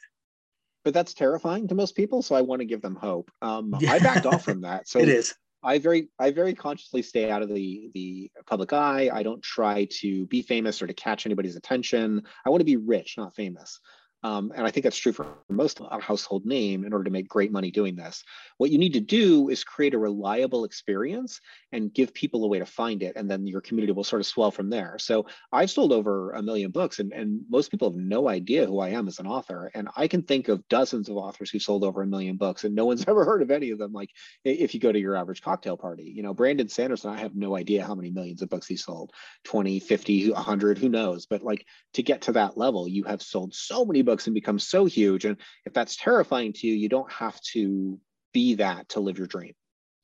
but 0.85 0.95
that's 0.95 1.15
terrifying 1.15 1.69
to 1.69 1.75
most 1.75 1.97
people. 1.97 2.23
So 2.23 2.35
I 2.35 2.43
want 2.43 2.61
to 2.61 2.67
give 2.67 2.83
them 2.83 2.97
hope. 2.97 3.31
Um, 3.41 3.75
yeah. 3.81 3.93
I 3.93 3.99
backed 3.99 4.27
off 4.27 4.45
from 4.45 4.63
that. 4.63 4.89
So 4.89 4.99
it 5.01 5.09
is. 5.09 5.35
I 5.65 5.79
very 5.79 6.09
I 6.19 6.33
very 6.33 6.55
consciously 6.55 7.03
stay 7.03 7.31
out 7.31 7.43
of 7.43 7.49
the 7.49 7.89
the 7.95 8.31
public 8.47 8.73
eye. 8.73 9.11
I 9.13 9.23
don't 9.23 9.43
try 9.43 9.87
to 10.01 10.27
be 10.27 10.43
famous 10.43 10.83
or 10.83 10.89
to 10.89 10.95
catch 10.95 11.25
anybody's 11.25 11.55
attention. 11.55 12.23
I 12.45 12.51
want 12.51 12.63
to 12.63 12.65
be 12.65 12.77
rich, 12.77 13.15
not 13.17 13.37
famous. 13.37 13.79
Um, 14.23 14.53
and 14.55 14.67
I 14.67 14.71
think 14.71 14.85
that's 14.85 14.99
true 14.99 15.13
for 15.13 15.27
most 15.49 15.81
household 16.01 16.47
name 16.47 16.85
in 16.85 16.93
order 16.93 17.05
to 17.05 17.11
make 17.11 17.29
great 17.29 17.51
money 17.51 17.71
doing 17.71 17.97
this. 17.97 18.23
What 18.59 18.71
you 18.71 18.79
need 18.79 18.93
to 18.95 19.01
do 19.01 19.49
is 19.49 19.65
create 19.65 19.95
a 19.95 19.99
reliable 19.99 20.65
experience 20.65 21.41
and 21.73 21.93
give 21.93 22.15
people 22.15 22.45
a 22.45 22.49
way 22.49 22.59
to 22.59 22.67
find 22.67 23.03
it. 23.03 23.17
And 23.17 23.31
then 23.31 23.47
your 23.47 23.61
community 23.61 23.93
will 23.93 24.05
sort 24.05 24.21
of 24.21 24.27
swell 24.27 24.51
from 24.51 24.71
there. 24.71 24.97
So 24.99 25.27
I've 25.51 25.71
sold 25.71 25.93
over 25.93 26.33
a 26.33 26.43
million 26.43 26.71
books, 26.71 26.99
and, 26.99 27.13
and 27.13 27.41
most 27.51 27.71
people 27.71 27.91
have 27.91 27.99
no 27.99 28.29
idea 28.29 28.67
who 28.67 28.79
I 28.79 28.91
am 28.91 29.09
as 29.09 29.19
an 29.19 29.27
author. 29.27 29.71
And 29.75 29.89
I 29.97 30.07
can 30.07 30.23
think 30.23 30.49
of 30.49 30.67
dozens 30.69 31.09
of 31.09 31.17
authors 31.17 31.51
who 31.51 31.59
sold 31.59 31.83
over 31.83 32.03
a 32.03 32.07
million 32.07 32.37
books, 32.37 32.65
and 32.65 32.75
no 32.75 32.87
one's 32.87 33.05
ever 33.09 33.25
heard 33.25 33.43
of 33.43 33.51
any 33.51 33.71
of 33.71 33.79
them. 33.79 33.93
Like 33.93 34.11
if 34.45 34.75
you 34.75 34.81
go 34.81 34.93
to 34.93 35.01
your 35.01 35.17
average 35.17 35.43
cocktail 35.43 35.77
party, 35.77 36.13
you 36.15 36.23
know, 36.23 36.35
Brandon 36.35 36.69
Sanderson, 36.69 37.11
I 37.11 37.19
have 37.19 37.35
no 37.35 37.57
idea 37.57 37.87
how 37.87 37.95
many 37.95 38.11
millions 38.11 38.43
of 38.43 38.51
books 38.51 38.67
he 38.67 38.77
sold 38.77 39.13
20, 39.45 39.81
50, 39.81 40.31
100, 40.31 40.79
who 40.79 40.89
knows? 40.89 41.27
But 41.27 41.43
like 41.43 41.67
to 41.95 42.03
get 42.03 42.23
to 42.23 42.33
that 42.33 42.57
level, 42.57 42.87
you 42.87 43.05
have 43.05 43.23
sold 43.23 43.55
so 43.55 43.85
many 43.85 44.03
books 44.03 44.12
and 44.27 44.35
become 44.35 44.59
so 44.59 44.85
huge. 44.85 45.25
And 45.25 45.37
if 45.65 45.73
that's 45.73 45.97
terrifying 45.97 46.53
to 46.55 46.67
you, 46.67 46.75
you 46.75 46.89
don't 46.89 47.11
have 47.11 47.41
to 47.53 47.99
be 48.33 48.55
that 48.55 48.89
to 48.91 49.01
live 49.01 49.19
your 49.19 49.27
dream. 49.27 49.53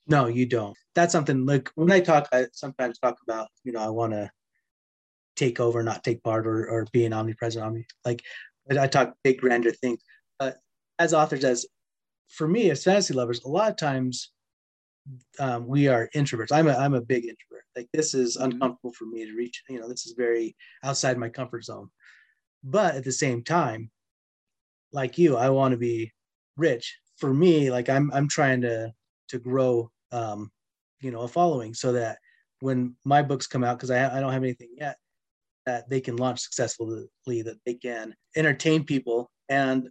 No, 0.06 0.26
you 0.26 0.46
don't. 0.46 0.76
That's 0.94 1.12
something 1.12 1.44
like 1.44 1.70
when 1.74 1.92
I 1.92 2.00
talk, 2.00 2.28
I 2.32 2.46
sometimes 2.52 2.98
talk 2.98 3.18
about, 3.22 3.48
you 3.64 3.72
know, 3.72 3.80
I 3.80 3.90
want 3.90 4.12
to 4.12 4.30
take 5.36 5.60
over, 5.60 5.82
not 5.82 6.02
take 6.02 6.22
part 6.22 6.46
or, 6.46 6.68
or 6.68 6.86
be 6.92 7.04
an 7.04 7.12
omnipresent 7.12 7.64
omni. 7.64 7.86
Like 8.04 8.22
I 8.70 8.86
talk 8.86 9.14
big 9.22 9.40
grander 9.40 9.70
things. 9.70 10.00
But 10.38 10.56
as 10.98 11.14
authors, 11.14 11.44
as 11.44 11.66
for 12.28 12.48
me 12.48 12.70
as 12.70 12.84
fantasy 12.84 13.14
lovers, 13.14 13.44
a 13.44 13.48
lot 13.48 13.70
of 13.70 13.76
times 13.76 14.30
um, 15.38 15.66
we 15.66 15.88
are 15.88 16.08
introverts. 16.14 16.52
I'm 16.52 16.68
a 16.68 16.74
I'm 16.74 16.94
a 16.94 17.00
big 17.00 17.24
introvert. 17.24 17.64
Like 17.76 17.88
this 17.92 18.14
is 18.14 18.36
mm-hmm. 18.36 18.52
uncomfortable 18.52 18.92
for 18.92 19.06
me 19.06 19.24
to 19.24 19.34
reach. 19.34 19.62
You 19.68 19.80
know, 19.80 19.88
this 19.88 20.06
is 20.06 20.14
very 20.16 20.56
outside 20.84 21.18
my 21.18 21.28
comfort 21.28 21.64
zone. 21.64 21.88
But 22.64 22.96
at 22.96 23.04
the 23.04 23.12
same 23.12 23.42
time, 23.42 23.90
like 24.92 25.18
you, 25.18 25.36
I 25.36 25.50
want 25.50 25.72
to 25.72 25.78
be 25.78 26.12
rich. 26.56 26.96
For 27.16 27.32
me, 27.34 27.70
like 27.70 27.88
I'm 27.88 28.10
I'm 28.12 28.28
trying 28.28 28.60
to 28.62 28.92
to 29.28 29.38
grow 29.38 29.90
um, 30.12 30.50
you 31.00 31.10
know, 31.10 31.20
a 31.20 31.28
following 31.28 31.74
so 31.74 31.92
that 31.92 32.18
when 32.60 32.96
my 33.04 33.22
books 33.22 33.46
come 33.46 33.64
out, 33.64 33.78
because 33.78 33.90
I, 33.90 34.16
I 34.16 34.20
don't 34.20 34.32
have 34.32 34.42
anything 34.42 34.70
yet, 34.76 34.96
that 35.66 35.88
they 35.88 36.00
can 36.00 36.16
launch 36.16 36.40
successfully, 36.40 37.08
that 37.26 37.58
they 37.66 37.74
can 37.74 38.14
entertain 38.36 38.84
people 38.84 39.30
and 39.48 39.88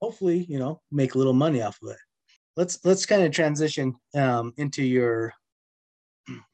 hopefully, 0.00 0.44
you 0.48 0.58
know, 0.58 0.80
make 0.90 1.14
a 1.14 1.18
little 1.18 1.32
money 1.32 1.62
off 1.62 1.78
of 1.82 1.90
it. 1.90 1.98
Let's 2.56 2.78
let's 2.84 3.06
kind 3.06 3.22
of 3.22 3.32
transition 3.32 3.94
um, 4.14 4.52
into 4.56 4.82
your 4.84 5.32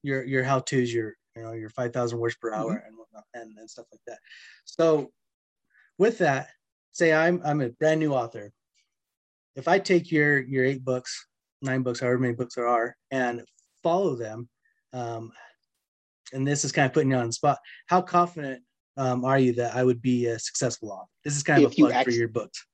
your 0.02 0.24
your 0.24 0.42
how 0.42 0.61
tos, 0.61 0.92
your 0.92 1.14
you 1.37 1.42
know 1.42 1.52
your 1.52 1.68
five 1.68 1.92
thousand 1.92 2.18
words 2.18 2.37
per 2.40 2.52
hour 2.52 2.74
mm-hmm. 2.74 2.87
and 2.87 2.96
whatnot, 2.96 3.24
and, 3.35 3.56
and 3.59 3.70
stuff 3.70 3.87
like 3.92 4.00
that. 4.06 4.18
So 4.64 5.11
with 5.98 6.18
that, 6.18 6.48
say 6.92 7.12
I'm 7.12 7.40
I'm 7.44 7.61
a 7.61 7.70
brand 7.70 8.00
new 8.00 8.12
author. 8.14 8.53
If 9.57 9.68
I 9.68 9.79
take 9.79 10.11
your 10.11 10.40
your 10.40 10.64
eight 10.64 10.85
books, 10.85 11.26
nine 11.62 11.83
books, 11.83 12.00
however 12.00 12.18
many 12.18 12.35
books 12.35 12.55
there 12.55 12.68
are, 12.68 12.96
and 13.11 13.42
follow 13.83 14.14
them, 14.14 14.48
um, 14.92 15.33
and 16.33 16.46
this 16.46 16.64
is 16.64 16.72
kind 16.72 16.87
of 16.87 16.92
putting 16.92 17.11
you 17.11 17.16
on 17.16 17.26
the 17.26 17.33
spot. 17.33 17.59
How 17.87 18.03
confident 18.03 18.62
um, 18.96 19.24
are 19.24 19.38
you 19.38 19.53
that 19.55 19.74
I 19.74 19.85
would 19.85 20.03
be 20.03 20.26
a 20.26 20.38
successful 20.38 20.90
author? 20.90 21.09
This 21.24 21.37
is 21.37 21.42
kind 21.42 21.64
of 21.64 21.72
if 21.72 21.79
a 21.79 21.81
plug 21.83 21.92
ex- 21.92 22.05
for 22.05 22.11
your 22.11 22.29
books. 22.29 22.66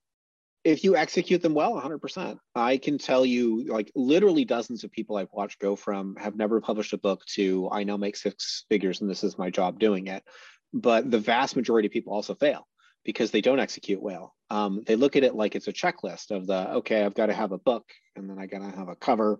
If 0.64 0.83
you 0.83 0.96
execute 0.96 1.43
them 1.43 1.55
well, 1.55 1.80
100%. 1.80 2.38
I 2.57 2.76
can 2.76 2.99
tell 2.99 3.24
you, 3.24 3.64
like 3.72 3.93
literally 3.95 4.45
dozens 4.45 4.82
of 4.82 4.91
people 4.91 5.16
I've 5.16 5.32
watched 5.32 5.61
go 5.61 5.76
from 5.76 6.16
have 6.16 6.34
never 6.34 6.61
published 6.61 6.93
a 6.93 6.99
book 6.99 7.24
to 7.34 7.68
I 7.70 7.84
now 7.84 7.97
make 7.97 8.16
six 8.16 8.64
figures 8.68 9.01
and 9.01 9.09
this 9.09 9.22
is 9.22 9.38
my 9.38 9.49
job 9.49 9.78
doing 9.78 10.09
it. 10.09 10.24
but 10.72 11.09
the 11.09 11.20
vast 11.20 11.55
majority 11.55 11.86
of 11.86 11.93
people 11.93 12.12
also 12.12 12.34
fail 12.34 12.66
because 13.07 13.30
they 13.30 13.40
don't 13.40 13.61
execute 13.61 14.02
well. 14.02 14.34
Um, 14.50 14.82
they 14.84 14.96
look 14.96 15.16
at 15.16 15.22
it 15.22 15.34
like 15.34 15.54
it's 15.54 15.68
a 15.68 15.72
checklist 15.72 16.32
of 16.32 16.46
the 16.46 16.72
okay, 16.74 17.04
I've 17.04 17.14
got 17.14 17.26
to 17.26 17.32
have 17.32 17.52
a 17.52 17.59
book 17.59 17.84
and 18.16 18.28
then 18.28 18.38
I 18.38 18.46
got 18.46 18.59
to 18.59 18.76
have 18.76 18.88
a 18.88 18.96
cover, 18.96 19.38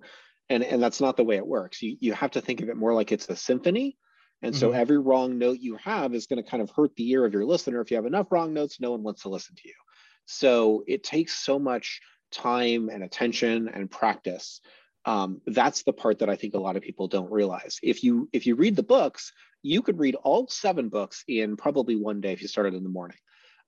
and 0.49 0.63
and 0.63 0.83
that's 0.83 1.01
not 1.01 1.17
the 1.17 1.25
way 1.25 1.37
it 1.37 1.47
works. 1.47 1.83
You 1.83 1.97
you 2.01 2.15
have 2.15 2.31
to 2.31 2.41
think 2.41 2.63
of 2.63 2.71
it 2.71 2.77
more 2.77 2.95
like 2.95 3.13
it's 3.13 3.29
a 3.29 3.37
symphony. 3.37 3.99
And 4.43 4.55
mm-hmm. 4.55 4.61
so 4.61 4.73
every 4.73 4.99
wrong 4.99 5.39
note 5.39 5.59
you 5.61 5.77
have 5.77 6.15
is 6.15 6.27
going 6.27 6.43
to 6.43 6.49
kind 6.49 6.63
of 6.63 6.71
hurt 6.71 6.95
the 6.95 7.11
ear 7.11 7.25
of 7.25 7.33
your 7.33 7.45
listener. 7.45 7.81
If 7.81 7.91
you 7.91 7.97
have 7.97 8.07
enough 8.07 8.31
wrong 8.31 8.55
notes, 8.55 8.81
no 8.81 8.93
one 8.93 9.03
wants 9.03 9.23
to 9.23 9.31
listen 9.31 9.57
to 9.57 9.63
you. 9.67 9.75
So 10.27 10.85
it 10.87 11.03
takes 11.03 11.33
so 11.33 11.59
much 11.59 12.01
time 12.31 12.91
and 12.91 13.03
attention 13.03 13.69
and 13.69 13.91
practice. 13.91 14.61
Um, 15.07 15.41
that's 15.47 15.85
the 15.85 15.93
part 15.93 16.19
that 16.19 16.29
I 16.29 16.37
think 16.37 16.55
a 16.55 16.59
lot 16.59 16.77
of 16.77 16.83
people 16.83 17.09
don't 17.09 17.33
realize. 17.33 17.79
If 17.83 18.05
you 18.05 18.29
if 18.33 18.47
you 18.47 18.55
read 18.55 18.77
the 18.77 18.83
books, 18.83 19.33
you 19.63 19.83
could 19.83 19.99
read 19.99 20.15
all 20.17 20.47
seven 20.49 20.89
books 20.89 21.25
in 21.27 21.57
probably 21.57 21.97
one 21.97 22.21
day 22.21 22.33
if 22.33 22.43
you 22.43 22.49
started 22.49 22.75
in 22.75 22.85
the 22.85 22.91
morning. 22.91 23.17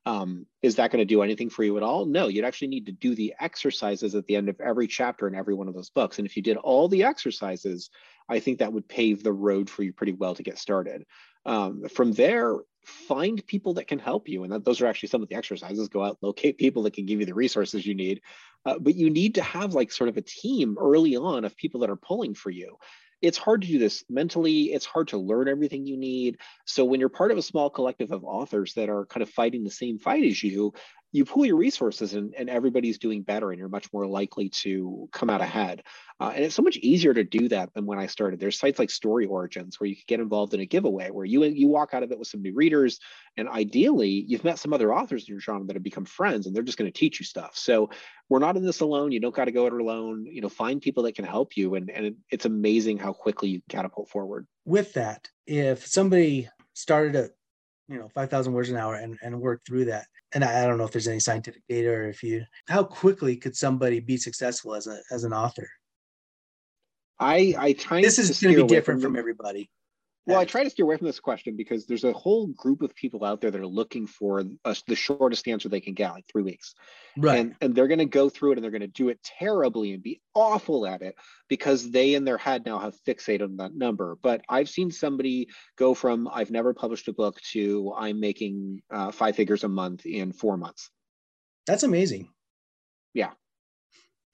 Um, 0.09 0.47
is 0.63 0.77
that 0.77 0.91
going 0.91 1.03
to 1.03 1.15
do 1.15 1.21
anything 1.21 1.51
for 1.51 1.63
you 1.63 1.77
at 1.77 1.83
all? 1.83 2.07
No, 2.07 2.29
you'd 2.29 2.47
actually 2.47 2.69
need 2.69 2.87
to 2.87 2.93
do 2.93 3.15
the 3.15 3.35
exercises 3.39 4.15
at 4.15 4.27
the 4.27 4.37
end 4.37 4.49
of 4.49 4.59
every 4.59 4.87
chapter 4.87 5.29
in 5.29 5.35
every 5.35 5.53
one 5.53 5.69
of 5.69 5.75
those 5.75 5.91
books. 5.91 6.17
And 6.17 6.27
if 6.27 6.35
you 6.35 6.43
did 6.43 6.57
all 6.57 6.89
the 6.89 7.05
exercises, 7.05 7.91
I 8.27 8.41
think 8.41 8.61
that 8.61 8.73
would 8.73 8.89
pave 8.89 9.23
the 9.23 9.35
road 9.35 9.69
for 9.69 9.83
you 9.83 9.93
pretty 9.93 10.15
well 10.15 10.35
to 10.35 10.43
get 10.43 10.57
started. 10.57 11.05
Um, 11.45 11.83
from 11.91 12.13
there, 12.13 12.57
find 12.87 13.47
people 13.47 13.75
that 13.75 13.87
can 13.87 13.99
help 13.99 14.31
you. 14.31 14.45
And 14.45 14.53
that, 14.53 14.65
those 14.65 14.81
are 14.81 14.87
actually 14.87 15.11
some 15.11 15.23
of 15.23 15.29
the 15.29 15.35
exercises. 15.35 15.91
Go 15.91 16.03
out, 16.03 16.17
locate 16.23 16.57
people 16.57 16.85
that 16.85 16.95
can 16.95 17.05
give 17.05 17.21
you 17.21 17.27
the 17.27 17.35
resources 17.35 17.85
you 17.85 17.95
need. 17.95 18.23
Uh, 18.65 18.79
but 18.79 18.95
you 18.95 19.11
need 19.11 19.35
to 19.35 19.43
have 19.43 19.75
like 19.75 19.93
sort 19.93 20.09
of 20.09 20.17
a 20.17 20.23
team 20.23 20.79
early 20.81 21.17
on 21.17 21.45
of 21.45 21.55
people 21.55 21.81
that 21.81 21.91
are 21.91 21.97
pulling 21.97 22.33
for 22.33 22.49
you 22.49 22.79
it's 23.21 23.39
hard 23.39 23.63
to 23.63 23.69
do 23.69 23.79
this 23.79 24.05
mentally. 24.09 24.73
It's 24.73 24.87
hard 24.87 25.09
to 25.09 25.19
learn 25.19 25.49
everything 25.49 25.87
you 25.87 25.97
need. 25.97 26.39
So 26.65 26.85
when 26.85 27.01
you're 27.01 27.09
part 27.09 27.31
of 27.31 27.39
a 27.39 27.43
small 27.43 27.71
collective 27.71 28.13
of 28.13 28.25
authors 28.25 28.75
that 28.75 28.89
are 28.89 29.07
kind 29.07 29.23
of 29.23 29.31
fighting 29.31 29.65
the 29.65 29.71
same 29.71 29.99
fight 29.99 30.25
as 30.25 30.43
you, 30.43 30.73
you 31.13 31.25
pool 31.25 31.47
your 31.47 31.57
resources 31.57 32.15
and, 32.15 32.35
and 32.35 32.51
everybody's 32.51 32.99
doing 32.99 33.23
better 33.23 33.51
and 33.51 33.59
you're 33.59 33.69
much 33.69 33.91
more 33.93 34.07
likely 34.07 34.51
to 34.51 35.09
come 35.13 35.31
out 35.31 35.41
ahead. 35.41 35.83
Uh, 36.21 36.33
and 36.35 36.45
it's 36.45 36.55
so 36.55 36.63
much 36.63 36.77
easier 36.79 37.15
to 37.15 37.25
do 37.25 37.49
that 37.49 37.73
than 37.73 37.87
when 37.87 37.99
I 37.99 38.07
started. 38.07 38.41
There's 38.41 38.59
sites 38.59 38.79
like 38.79 38.91
Story 38.91 39.25
Origins 39.25 39.79
where 39.79 39.89
you 39.89 39.95
can 39.97 40.05
get 40.07 40.21
involved 40.21 40.53
in 40.53 40.61
a 40.61 40.67
giveaway 40.67 41.11
where 41.11 41.25
you 41.25 41.45
you 41.45 41.69
walk 41.69 41.95
out 41.95 42.03
of 42.03 42.11
it 42.11 42.19
with 42.19 42.29
some 42.29 42.43
new 42.43 42.55
readers, 42.55 42.99
and 43.37 43.49
ideally 43.49 44.25
you've 44.27 44.45
met 44.45 44.59
some 44.59 44.73
other 44.73 44.93
authors 44.93 45.29
in 45.29 45.33
your 45.33 45.41
genre 45.41 45.67
that 45.67 45.77
have 45.77 45.83
become 45.83 46.05
friends, 46.05 46.47
and 46.47 46.55
they're 46.55 46.65
just 46.65 46.77
going 46.77 46.91
to 46.91 46.99
teach 46.99 47.21
you 47.21 47.25
stuff. 47.25 47.57
So 47.57 47.91
we're 48.29 48.41
not 48.41 48.57
in 48.57 48.65
this 48.65 48.81
alone. 48.81 49.13
You 49.13 49.21
don't 49.21 49.35
got 49.35 49.47
to 49.47 49.53
go 49.53 49.67
it 49.67 49.73
alone. 49.73 50.27
You 50.27 50.41
know, 50.41 50.49
find 50.49 50.81
people 50.81 51.05
that 51.05 51.15
can 51.15 51.25
help 51.25 51.57
you, 51.57 51.77
and 51.77 51.89
and 51.91 52.17
it's 52.31 52.47
amazing 52.47 52.99
how 52.99 53.13
quickly 53.13 53.49
you 53.51 53.63
catapult 53.69 54.09
forward. 54.09 54.47
With 54.65 54.93
that, 54.95 55.29
if 55.47 55.87
somebody 55.87 56.49
started 56.75 57.17
at 57.17 57.31
you 57.89 57.99
know 57.99 58.09
5,000 58.15 58.53
words 58.53 58.71
an 58.71 58.77
hour 58.77 58.97
and 58.97 59.19
and 59.23 59.41
worked 59.41 59.67
through 59.67 59.87
that, 59.87 60.07
and 60.35 60.45
I, 60.45 60.63
I 60.63 60.67
don't 60.67 60.79
know 60.79 60.85
if 60.85 60.93
there's 60.93 61.09
any 61.09 61.21
scientific 61.21 61.63
data 61.69 61.91
or 61.91 62.09
if 62.09 62.23
you 62.23 62.45
how 62.69 62.85
quickly 62.85 63.37
could 63.37 63.57
somebody 63.57 64.01
be 64.01 64.17
successful 64.17 64.75
as 64.75 64.87
a 64.87 65.01
as 65.11 65.25
an 65.25 65.33
author 65.33 65.69
I 67.19 67.55
I 67.59 67.73
try. 67.73 68.01
This 68.01 68.19
is 68.19 68.41
going 68.41 68.55
to 68.55 68.63
be 68.63 68.69
different 68.69 69.03
from, 69.03 69.13
from 69.13 69.19
everybody. 69.19 69.71
Well, 70.29 70.41
I 70.41 70.45
try 70.45 70.63
to 70.63 70.71
steer 70.71 70.85
away 70.85 70.99
from 70.99 71.07
this 71.07 71.21
question 71.21 71.57
because 71.57 71.87
there's 71.87 72.05
a 72.05 72.13
whole 72.13 72.49
group 72.49 72.83
of 72.83 72.95
people 72.95 73.25
out 73.25 73.41
there 73.41 73.51
that 73.51 73.61
are 73.61 73.67
looking 73.67 74.07
for 74.07 74.45
a, 74.65 74.77
the 74.87 74.95
shortest 74.95 75.49
answer 75.49 75.69
they 75.69 75.81
can 75.81 75.95
get, 75.95 76.13
like 76.13 76.27
three 76.31 76.43
weeks. 76.43 76.75
Right. 77.17 77.41
And, 77.41 77.55
and 77.63 77.75
they're 77.75 77.89
going 77.89 77.99
to 77.99 78.05
go 78.05 78.29
through 78.29 78.53
it 78.53 78.59
and 78.59 78.65
they're 78.65 78.71
going 78.71 78.83
to 78.83 78.89
do 78.89 79.09
it 79.09 79.23
terribly 79.23 79.95
and 79.95 80.03
be 80.03 80.21
awful 80.35 80.87
at 80.87 81.01
it 81.01 81.15
because 81.49 81.91
they 81.91 82.15
in 82.15 82.25
their 82.25 82.37
head 82.37 82.67
now 82.67 82.79
have 82.79 82.95
fixated 83.07 83.43
on 83.43 83.57
that 83.57 83.75
number. 83.75 84.19
But 84.23 84.43
I've 84.49 84.69
seen 84.69 84.91
somebody 84.91 85.49
go 85.77 85.95
from 85.95 86.29
I've 86.31 86.51
never 86.51 86.75
published 86.75 87.09
a 87.09 87.13
book 87.15 87.41
to 87.53 87.95
I'm 87.97 88.21
making 88.21 88.83
uh, 88.91 89.13
five 89.13 89.35
figures 89.35 89.65
a 89.65 89.69
month 89.69 90.05
in 90.05 90.33
four 90.33 90.59
months. 90.59 90.91
That's 91.67 91.85
amazing. 91.85 92.29
Yeah 93.15 93.31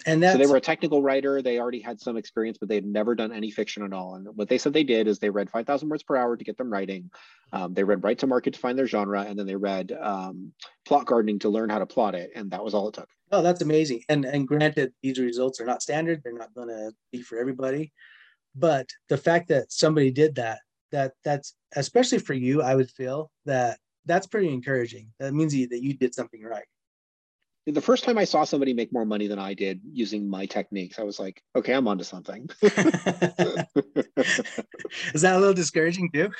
and 0.06 0.22
so 0.22 0.36
they 0.36 0.46
were 0.46 0.56
a 0.56 0.60
technical 0.60 1.02
writer 1.02 1.40
they 1.40 1.58
already 1.58 1.80
had 1.80 2.00
some 2.00 2.16
experience 2.16 2.58
but 2.58 2.68
they 2.68 2.74
had 2.74 2.84
never 2.84 3.14
done 3.14 3.32
any 3.32 3.50
fiction 3.50 3.82
at 3.84 3.92
all. 3.92 4.16
And 4.16 4.28
what 4.34 4.48
they 4.48 4.58
said 4.58 4.72
they 4.72 4.84
did 4.84 5.06
is 5.08 5.18
they 5.18 5.30
read 5.30 5.50
5000 5.50 5.88
words 5.88 6.02
per 6.02 6.16
hour 6.16 6.36
to 6.36 6.44
get 6.44 6.56
them 6.56 6.72
writing. 6.72 7.10
Um, 7.52 7.74
they 7.74 7.84
read 7.84 8.02
write 8.02 8.18
to 8.18 8.26
market 8.26 8.54
to 8.54 8.60
find 8.60 8.78
their 8.78 8.86
genre 8.86 9.22
and 9.22 9.38
then 9.38 9.46
they 9.46 9.56
read 9.56 9.92
um, 9.92 10.52
plot 10.84 11.06
gardening 11.06 11.38
to 11.40 11.48
learn 11.48 11.70
how 11.70 11.78
to 11.78 11.86
plot 11.86 12.14
it 12.14 12.30
and 12.34 12.50
that 12.50 12.64
was 12.64 12.74
all 12.74 12.88
it 12.88 12.94
took. 12.94 13.08
Oh 13.32 13.42
that's 13.42 13.62
amazing. 13.62 14.02
And 14.08 14.24
and 14.24 14.46
granted 14.46 14.92
these 15.02 15.18
results 15.18 15.60
are 15.60 15.66
not 15.66 15.82
standard 15.82 16.22
they're 16.22 16.32
not 16.32 16.54
going 16.54 16.68
to 16.68 16.92
be 17.12 17.22
for 17.22 17.38
everybody. 17.38 17.92
But 18.54 18.88
the 19.08 19.18
fact 19.18 19.48
that 19.48 19.72
somebody 19.72 20.10
did 20.10 20.34
that 20.36 20.60
that 20.92 21.12
that's 21.24 21.56
especially 21.74 22.18
for 22.18 22.34
you 22.34 22.62
i 22.62 22.72
would 22.72 22.88
feel 22.88 23.30
that 23.46 23.78
that's 24.06 24.26
pretty 24.26 24.52
encouraging. 24.52 25.10
That 25.18 25.32
means 25.34 25.52
that 25.52 25.82
you 25.82 25.94
did 25.94 26.14
something 26.14 26.42
right 26.42 26.66
the 27.66 27.80
first 27.80 28.04
time 28.04 28.18
I 28.18 28.24
saw 28.24 28.44
somebody 28.44 28.74
make 28.74 28.92
more 28.92 29.06
money 29.06 29.26
than 29.26 29.38
I 29.38 29.54
did 29.54 29.80
using 29.90 30.28
my 30.28 30.46
techniques, 30.46 30.98
I 30.98 31.02
was 31.02 31.18
like, 31.18 31.42
okay, 31.56 31.72
I'm 31.72 31.88
onto 31.88 32.04
something. 32.04 32.48
Is 32.62 32.72
that 35.22 35.36
a 35.36 35.38
little 35.38 35.54
discouraging 35.54 36.10
too? 36.12 36.30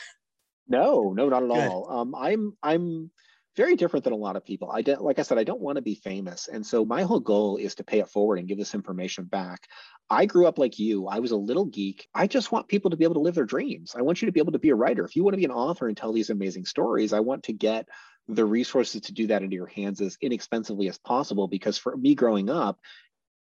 No, 0.68 1.12
no, 1.14 1.28
not 1.28 1.42
at 1.42 1.48
Good. 1.48 1.58
all. 1.58 1.90
Um, 1.90 2.14
I'm 2.14 2.56
I'm 2.62 3.10
very 3.56 3.76
different 3.76 4.04
than 4.04 4.12
a 4.12 4.16
lot 4.16 4.36
of 4.36 4.44
people. 4.44 4.70
I 4.70 4.82
don't, 4.82 5.00
like 5.00 5.18
I 5.18 5.22
said, 5.22 5.38
I 5.38 5.44
don't 5.44 5.60
want 5.60 5.76
to 5.76 5.82
be 5.82 5.94
famous, 5.94 6.48
and 6.48 6.66
so 6.66 6.84
my 6.84 7.02
whole 7.02 7.20
goal 7.20 7.56
is 7.56 7.74
to 7.76 7.84
pay 7.84 8.00
it 8.00 8.08
forward 8.08 8.38
and 8.38 8.48
give 8.48 8.58
this 8.58 8.74
information 8.74 9.24
back. 9.24 9.66
I 10.10 10.26
grew 10.26 10.46
up 10.46 10.58
like 10.58 10.78
you. 10.78 11.06
I 11.06 11.20
was 11.20 11.30
a 11.30 11.36
little 11.36 11.64
geek. 11.64 12.08
I 12.14 12.26
just 12.26 12.52
want 12.52 12.68
people 12.68 12.90
to 12.90 12.96
be 12.96 13.04
able 13.04 13.14
to 13.14 13.20
live 13.20 13.34
their 13.34 13.46
dreams. 13.46 13.94
I 13.96 14.02
want 14.02 14.20
you 14.20 14.26
to 14.26 14.32
be 14.32 14.40
able 14.40 14.52
to 14.52 14.58
be 14.58 14.70
a 14.70 14.74
writer. 14.74 15.04
If 15.04 15.16
you 15.16 15.24
want 15.24 15.34
to 15.34 15.38
be 15.38 15.46
an 15.46 15.50
author 15.50 15.88
and 15.88 15.96
tell 15.96 16.12
these 16.12 16.30
amazing 16.30 16.66
stories, 16.66 17.14
I 17.14 17.20
want 17.20 17.44
to 17.44 17.52
get 17.52 17.88
the 18.28 18.44
resources 18.44 19.02
to 19.02 19.12
do 19.12 19.26
that 19.26 19.42
into 19.42 19.56
your 19.56 19.66
hands 19.66 20.00
as 20.00 20.16
inexpensively 20.20 20.88
as 20.88 20.98
possible. 20.98 21.48
Because 21.48 21.76
for 21.78 21.96
me 21.96 22.14
growing 22.14 22.48
up, 22.48 22.78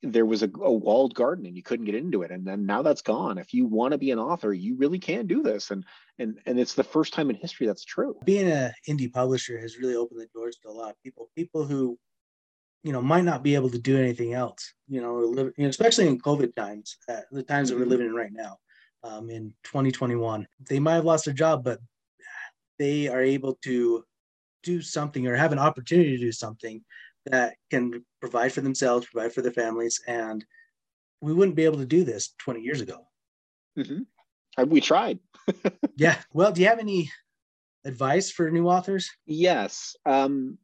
there 0.02 0.26
was 0.26 0.42
a, 0.42 0.50
a, 0.62 0.72
walled 0.72 1.14
garden 1.14 1.46
and 1.46 1.56
you 1.56 1.62
couldn't 1.62 1.86
get 1.86 1.94
into 1.94 2.22
it 2.22 2.30
and 2.30 2.46
then 2.46 2.64
now 2.64 2.82
that's 2.82 3.02
gone 3.02 3.36
if 3.36 3.52
you 3.52 3.66
want 3.66 3.92
to 3.92 3.98
be 3.98 4.10
an 4.10 4.18
author 4.18 4.52
you 4.52 4.76
really 4.76 4.98
can 4.98 5.26
do 5.26 5.42
this 5.42 5.70
and 5.70 5.84
and 6.18 6.38
and 6.46 6.58
it's 6.58 6.74
the 6.74 6.84
first 6.84 7.12
time 7.12 7.30
in 7.30 7.36
history 7.36 7.66
that's 7.66 7.84
true 7.84 8.16
being 8.24 8.48
an 8.48 8.72
indie 8.88 9.12
publisher 9.12 9.58
has 9.58 9.78
really 9.78 9.96
opened 9.96 10.20
the 10.20 10.28
doors 10.32 10.56
to 10.62 10.68
a 10.68 10.70
lot 10.70 10.90
of 10.90 11.02
people 11.02 11.30
people 11.34 11.64
who 11.64 11.98
you 12.84 12.92
know 12.92 13.02
might 13.02 13.24
not 13.24 13.42
be 13.42 13.56
able 13.56 13.70
to 13.70 13.78
do 13.78 13.98
anything 13.98 14.34
else 14.34 14.72
you 14.86 15.00
know, 15.00 15.16
live, 15.16 15.52
you 15.56 15.64
know 15.64 15.70
especially 15.70 16.06
in 16.06 16.20
covid 16.20 16.54
times 16.54 16.96
uh, 17.08 17.20
the 17.32 17.42
times 17.42 17.70
mm-hmm. 17.70 17.80
that 17.80 17.84
we're 17.84 17.90
living 17.90 18.06
in 18.06 18.14
right 18.14 18.32
now 18.32 18.56
um, 19.02 19.30
in 19.30 19.52
2021 19.64 20.46
they 20.68 20.78
might 20.78 20.94
have 20.94 21.04
lost 21.04 21.24
their 21.24 21.34
job 21.34 21.64
but 21.64 21.80
they 22.78 23.08
are 23.08 23.22
able 23.22 23.58
to 23.64 24.04
do 24.62 24.80
something 24.80 25.26
or 25.26 25.34
have 25.34 25.52
an 25.52 25.58
opportunity 25.58 26.16
to 26.16 26.18
do 26.18 26.32
something 26.32 26.82
that 27.26 27.56
can 27.70 28.04
provide 28.20 28.52
for 28.52 28.60
themselves, 28.60 29.06
provide 29.06 29.32
for 29.32 29.42
their 29.42 29.52
families. 29.52 30.00
And 30.06 30.44
we 31.20 31.32
wouldn't 31.32 31.56
be 31.56 31.64
able 31.64 31.78
to 31.78 31.86
do 31.86 32.04
this 32.04 32.34
20 32.38 32.60
years 32.60 32.80
ago. 32.80 33.06
Mm-hmm. 33.78 34.68
We 34.68 34.80
tried. 34.80 35.18
yeah. 35.96 36.16
Well, 36.32 36.52
do 36.52 36.60
you 36.60 36.68
have 36.68 36.80
any 36.80 37.10
advice 37.84 38.30
for 38.30 38.50
new 38.50 38.68
authors? 38.68 39.10
Yes. 39.26 39.94
Um, 40.04 40.58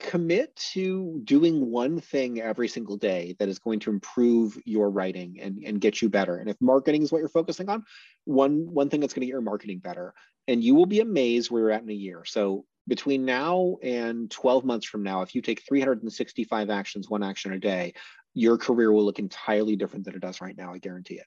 commit 0.00 0.56
to 0.56 1.20
doing 1.24 1.70
one 1.70 2.00
thing 2.00 2.40
every 2.40 2.68
single 2.68 2.96
day 2.96 3.36
that 3.38 3.48
is 3.48 3.58
going 3.58 3.80
to 3.80 3.90
improve 3.90 4.58
your 4.64 4.90
writing 4.90 5.38
and, 5.40 5.62
and 5.64 5.80
get 5.80 6.00
you 6.00 6.08
better. 6.08 6.38
And 6.38 6.48
if 6.48 6.56
marketing 6.60 7.02
is 7.02 7.12
what 7.12 7.18
you're 7.18 7.28
focusing 7.28 7.68
on, 7.68 7.84
one 8.24 8.72
one 8.72 8.88
thing 8.88 9.00
that's 9.00 9.12
going 9.12 9.20
to 9.20 9.26
get 9.26 9.32
your 9.32 9.42
marketing 9.42 9.78
better. 9.78 10.14
And 10.48 10.64
you 10.64 10.74
will 10.74 10.86
be 10.86 11.00
amazed 11.00 11.50
where 11.50 11.62
you're 11.62 11.70
at 11.70 11.82
in 11.82 11.90
a 11.90 11.94
year. 11.94 12.24
So 12.24 12.64
between 12.88 13.24
now 13.24 13.76
and 13.82 14.30
12 14.30 14.64
months 14.64 14.86
from 14.86 15.02
now, 15.02 15.22
if 15.22 15.34
you 15.34 15.42
take 15.42 15.62
365 15.66 16.70
actions, 16.70 17.08
one 17.08 17.22
action 17.22 17.52
a 17.52 17.58
day, 17.58 17.94
your 18.34 18.58
career 18.58 18.92
will 18.92 19.04
look 19.04 19.18
entirely 19.18 19.76
different 19.76 20.04
than 20.04 20.14
it 20.14 20.20
does 20.20 20.40
right 20.40 20.56
now. 20.56 20.72
I 20.72 20.78
guarantee 20.78 21.14
it. 21.14 21.26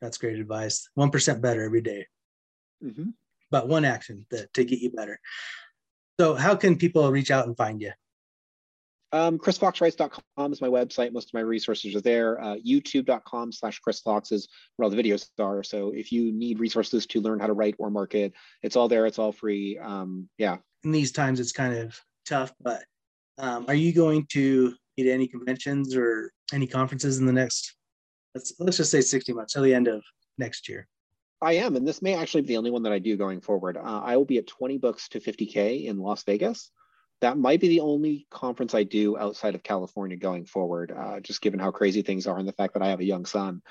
That's 0.00 0.18
great 0.18 0.38
advice. 0.38 0.88
1% 0.98 1.40
better 1.40 1.62
every 1.62 1.80
day. 1.80 2.06
Mm-hmm. 2.84 3.10
But 3.50 3.68
one 3.68 3.84
action 3.84 4.26
that, 4.30 4.52
to 4.54 4.64
get 4.64 4.80
you 4.80 4.90
better. 4.90 5.20
So, 6.20 6.34
how 6.34 6.54
can 6.56 6.76
people 6.76 7.10
reach 7.10 7.30
out 7.30 7.46
and 7.46 7.56
find 7.56 7.80
you? 7.80 7.92
Um, 9.12 9.38
chrisfoxwrites.com 9.38 10.52
is 10.52 10.60
my 10.60 10.68
website. 10.68 11.12
Most 11.12 11.30
of 11.30 11.34
my 11.34 11.40
resources 11.40 11.96
are 11.96 12.00
there. 12.00 12.40
Uh, 12.40 12.56
YouTube.com 12.56 13.52
slash 13.52 13.78
Chris 13.78 14.00
Fox 14.00 14.32
is 14.32 14.48
where 14.76 14.84
all 14.84 14.90
the 14.90 15.02
videos 15.02 15.28
are. 15.38 15.62
So 15.62 15.92
if 15.94 16.12
you 16.12 16.32
need 16.32 16.58
resources 16.58 17.06
to 17.06 17.20
learn 17.20 17.40
how 17.40 17.46
to 17.46 17.54
write 17.54 17.74
or 17.78 17.90
market, 17.90 18.34
it's 18.62 18.76
all 18.76 18.88
there. 18.88 19.06
It's 19.06 19.18
all 19.18 19.32
free. 19.32 19.78
Um, 19.78 20.28
yeah. 20.36 20.58
In 20.84 20.92
these 20.92 21.12
times, 21.12 21.40
it's 21.40 21.52
kind 21.52 21.74
of 21.74 21.98
tough, 22.26 22.52
but 22.60 22.84
um, 23.38 23.64
are 23.68 23.74
you 23.74 23.92
going 23.92 24.26
to 24.32 24.74
get 24.96 25.06
any 25.06 25.26
conventions 25.26 25.96
or 25.96 26.32
any 26.52 26.66
conferences 26.66 27.18
in 27.18 27.26
the 27.26 27.32
next, 27.32 27.74
let's, 28.34 28.52
let's 28.58 28.76
just 28.76 28.90
say 28.90 29.00
60 29.00 29.32
months 29.32 29.54
till 29.54 29.62
the 29.62 29.74
end 29.74 29.88
of 29.88 30.02
next 30.36 30.68
year? 30.68 30.86
I 31.40 31.54
am, 31.54 31.76
and 31.76 31.86
this 31.86 32.02
may 32.02 32.14
actually 32.14 32.42
be 32.42 32.48
the 32.48 32.56
only 32.56 32.72
one 32.72 32.82
that 32.82 32.92
I 32.92 32.98
do 32.98 33.16
going 33.16 33.40
forward. 33.40 33.76
Uh, 33.76 34.02
I 34.04 34.16
will 34.16 34.24
be 34.24 34.38
at 34.38 34.48
20 34.48 34.78
books 34.78 35.08
to 35.10 35.20
50K 35.20 35.84
in 35.84 35.98
Las 35.98 36.24
Vegas 36.24 36.70
that 37.20 37.38
might 37.38 37.60
be 37.60 37.68
the 37.68 37.80
only 37.80 38.26
conference 38.30 38.74
I 38.74 38.84
do 38.84 39.18
outside 39.18 39.54
of 39.54 39.62
California 39.62 40.16
going 40.16 40.44
forward, 40.44 40.92
uh, 40.96 41.20
just 41.20 41.40
given 41.40 41.60
how 41.60 41.70
crazy 41.70 42.02
things 42.02 42.26
are 42.26 42.38
and 42.38 42.48
the 42.48 42.52
fact 42.52 42.74
that 42.74 42.82
I 42.82 42.88
have 42.88 43.00
a 43.00 43.04
young 43.04 43.26
son. 43.26 43.62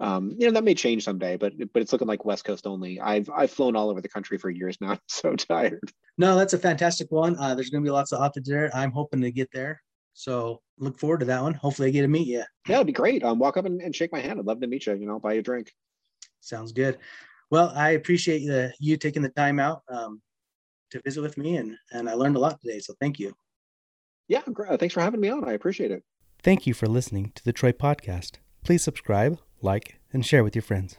um, 0.00 0.34
you 0.38 0.46
know 0.46 0.52
that 0.52 0.64
may 0.64 0.74
change 0.74 1.04
someday, 1.04 1.36
but 1.36 1.52
but 1.72 1.82
it's 1.82 1.92
looking 1.92 2.08
like 2.08 2.24
West 2.24 2.44
Coast 2.44 2.66
only. 2.66 3.00
I've 3.00 3.28
I've 3.30 3.50
flown 3.50 3.76
all 3.76 3.90
over 3.90 4.00
the 4.00 4.08
country 4.08 4.38
for 4.38 4.50
years 4.50 4.78
now. 4.80 4.90
I'm 4.92 5.00
so 5.08 5.34
tired. 5.36 5.80
No, 6.18 6.36
that's 6.36 6.52
a 6.54 6.58
fantastic 6.58 7.10
one. 7.10 7.36
Uh, 7.38 7.54
there's 7.54 7.70
going 7.70 7.82
to 7.82 7.86
be 7.86 7.92
lots 7.92 8.12
of 8.12 8.20
options 8.20 8.48
there. 8.48 8.70
I'm 8.74 8.92
hoping 8.92 9.20
to 9.22 9.30
get 9.32 9.50
there. 9.52 9.82
So 10.14 10.60
look 10.78 10.98
forward 10.98 11.20
to 11.20 11.26
that 11.26 11.42
one. 11.42 11.54
Hopefully, 11.54 11.88
I 11.88 11.90
get 11.92 12.02
to 12.02 12.08
meet 12.08 12.26
you. 12.26 12.42
Yeah, 12.68 12.76
it'd 12.76 12.88
be 12.88 12.92
great. 12.92 13.22
Um, 13.22 13.38
walk 13.38 13.56
up 13.56 13.66
and, 13.66 13.80
and 13.80 13.94
shake 13.94 14.12
my 14.12 14.20
hand. 14.20 14.38
I'd 14.38 14.46
love 14.46 14.60
to 14.60 14.66
meet 14.66 14.86
you. 14.86 14.94
You 14.94 15.06
know, 15.06 15.20
buy 15.20 15.34
you 15.34 15.40
a 15.40 15.42
drink. 15.42 15.72
Sounds 16.40 16.72
good. 16.72 16.98
Well, 17.50 17.72
I 17.74 17.90
appreciate 17.90 18.46
the, 18.46 18.72
you 18.78 18.96
taking 18.96 19.22
the 19.22 19.28
time 19.30 19.58
out 19.58 19.82
um, 19.88 20.20
to 20.90 21.00
visit 21.04 21.20
with 21.20 21.36
me, 21.38 21.56
and 21.56 21.76
and 21.92 22.08
I 22.08 22.14
learned 22.14 22.36
a 22.36 22.40
lot 22.40 22.60
today. 22.60 22.78
So 22.80 22.94
thank 23.00 23.18
you. 23.18 23.34
Yeah, 24.28 24.42
great. 24.52 24.78
thanks 24.78 24.94
for 24.94 25.00
having 25.00 25.20
me 25.20 25.28
on. 25.28 25.48
I 25.48 25.52
appreciate 25.52 25.90
it. 25.90 26.02
Thank 26.42 26.66
you 26.66 26.74
for 26.74 26.86
listening 26.86 27.32
to 27.34 27.44
the 27.44 27.52
Troy 27.52 27.72
Podcast. 27.72 28.36
Please 28.62 28.82
subscribe, 28.82 29.38
like, 29.62 29.98
and 30.12 30.24
share 30.24 30.44
with 30.44 30.54
your 30.54 30.62
friends. 30.62 30.98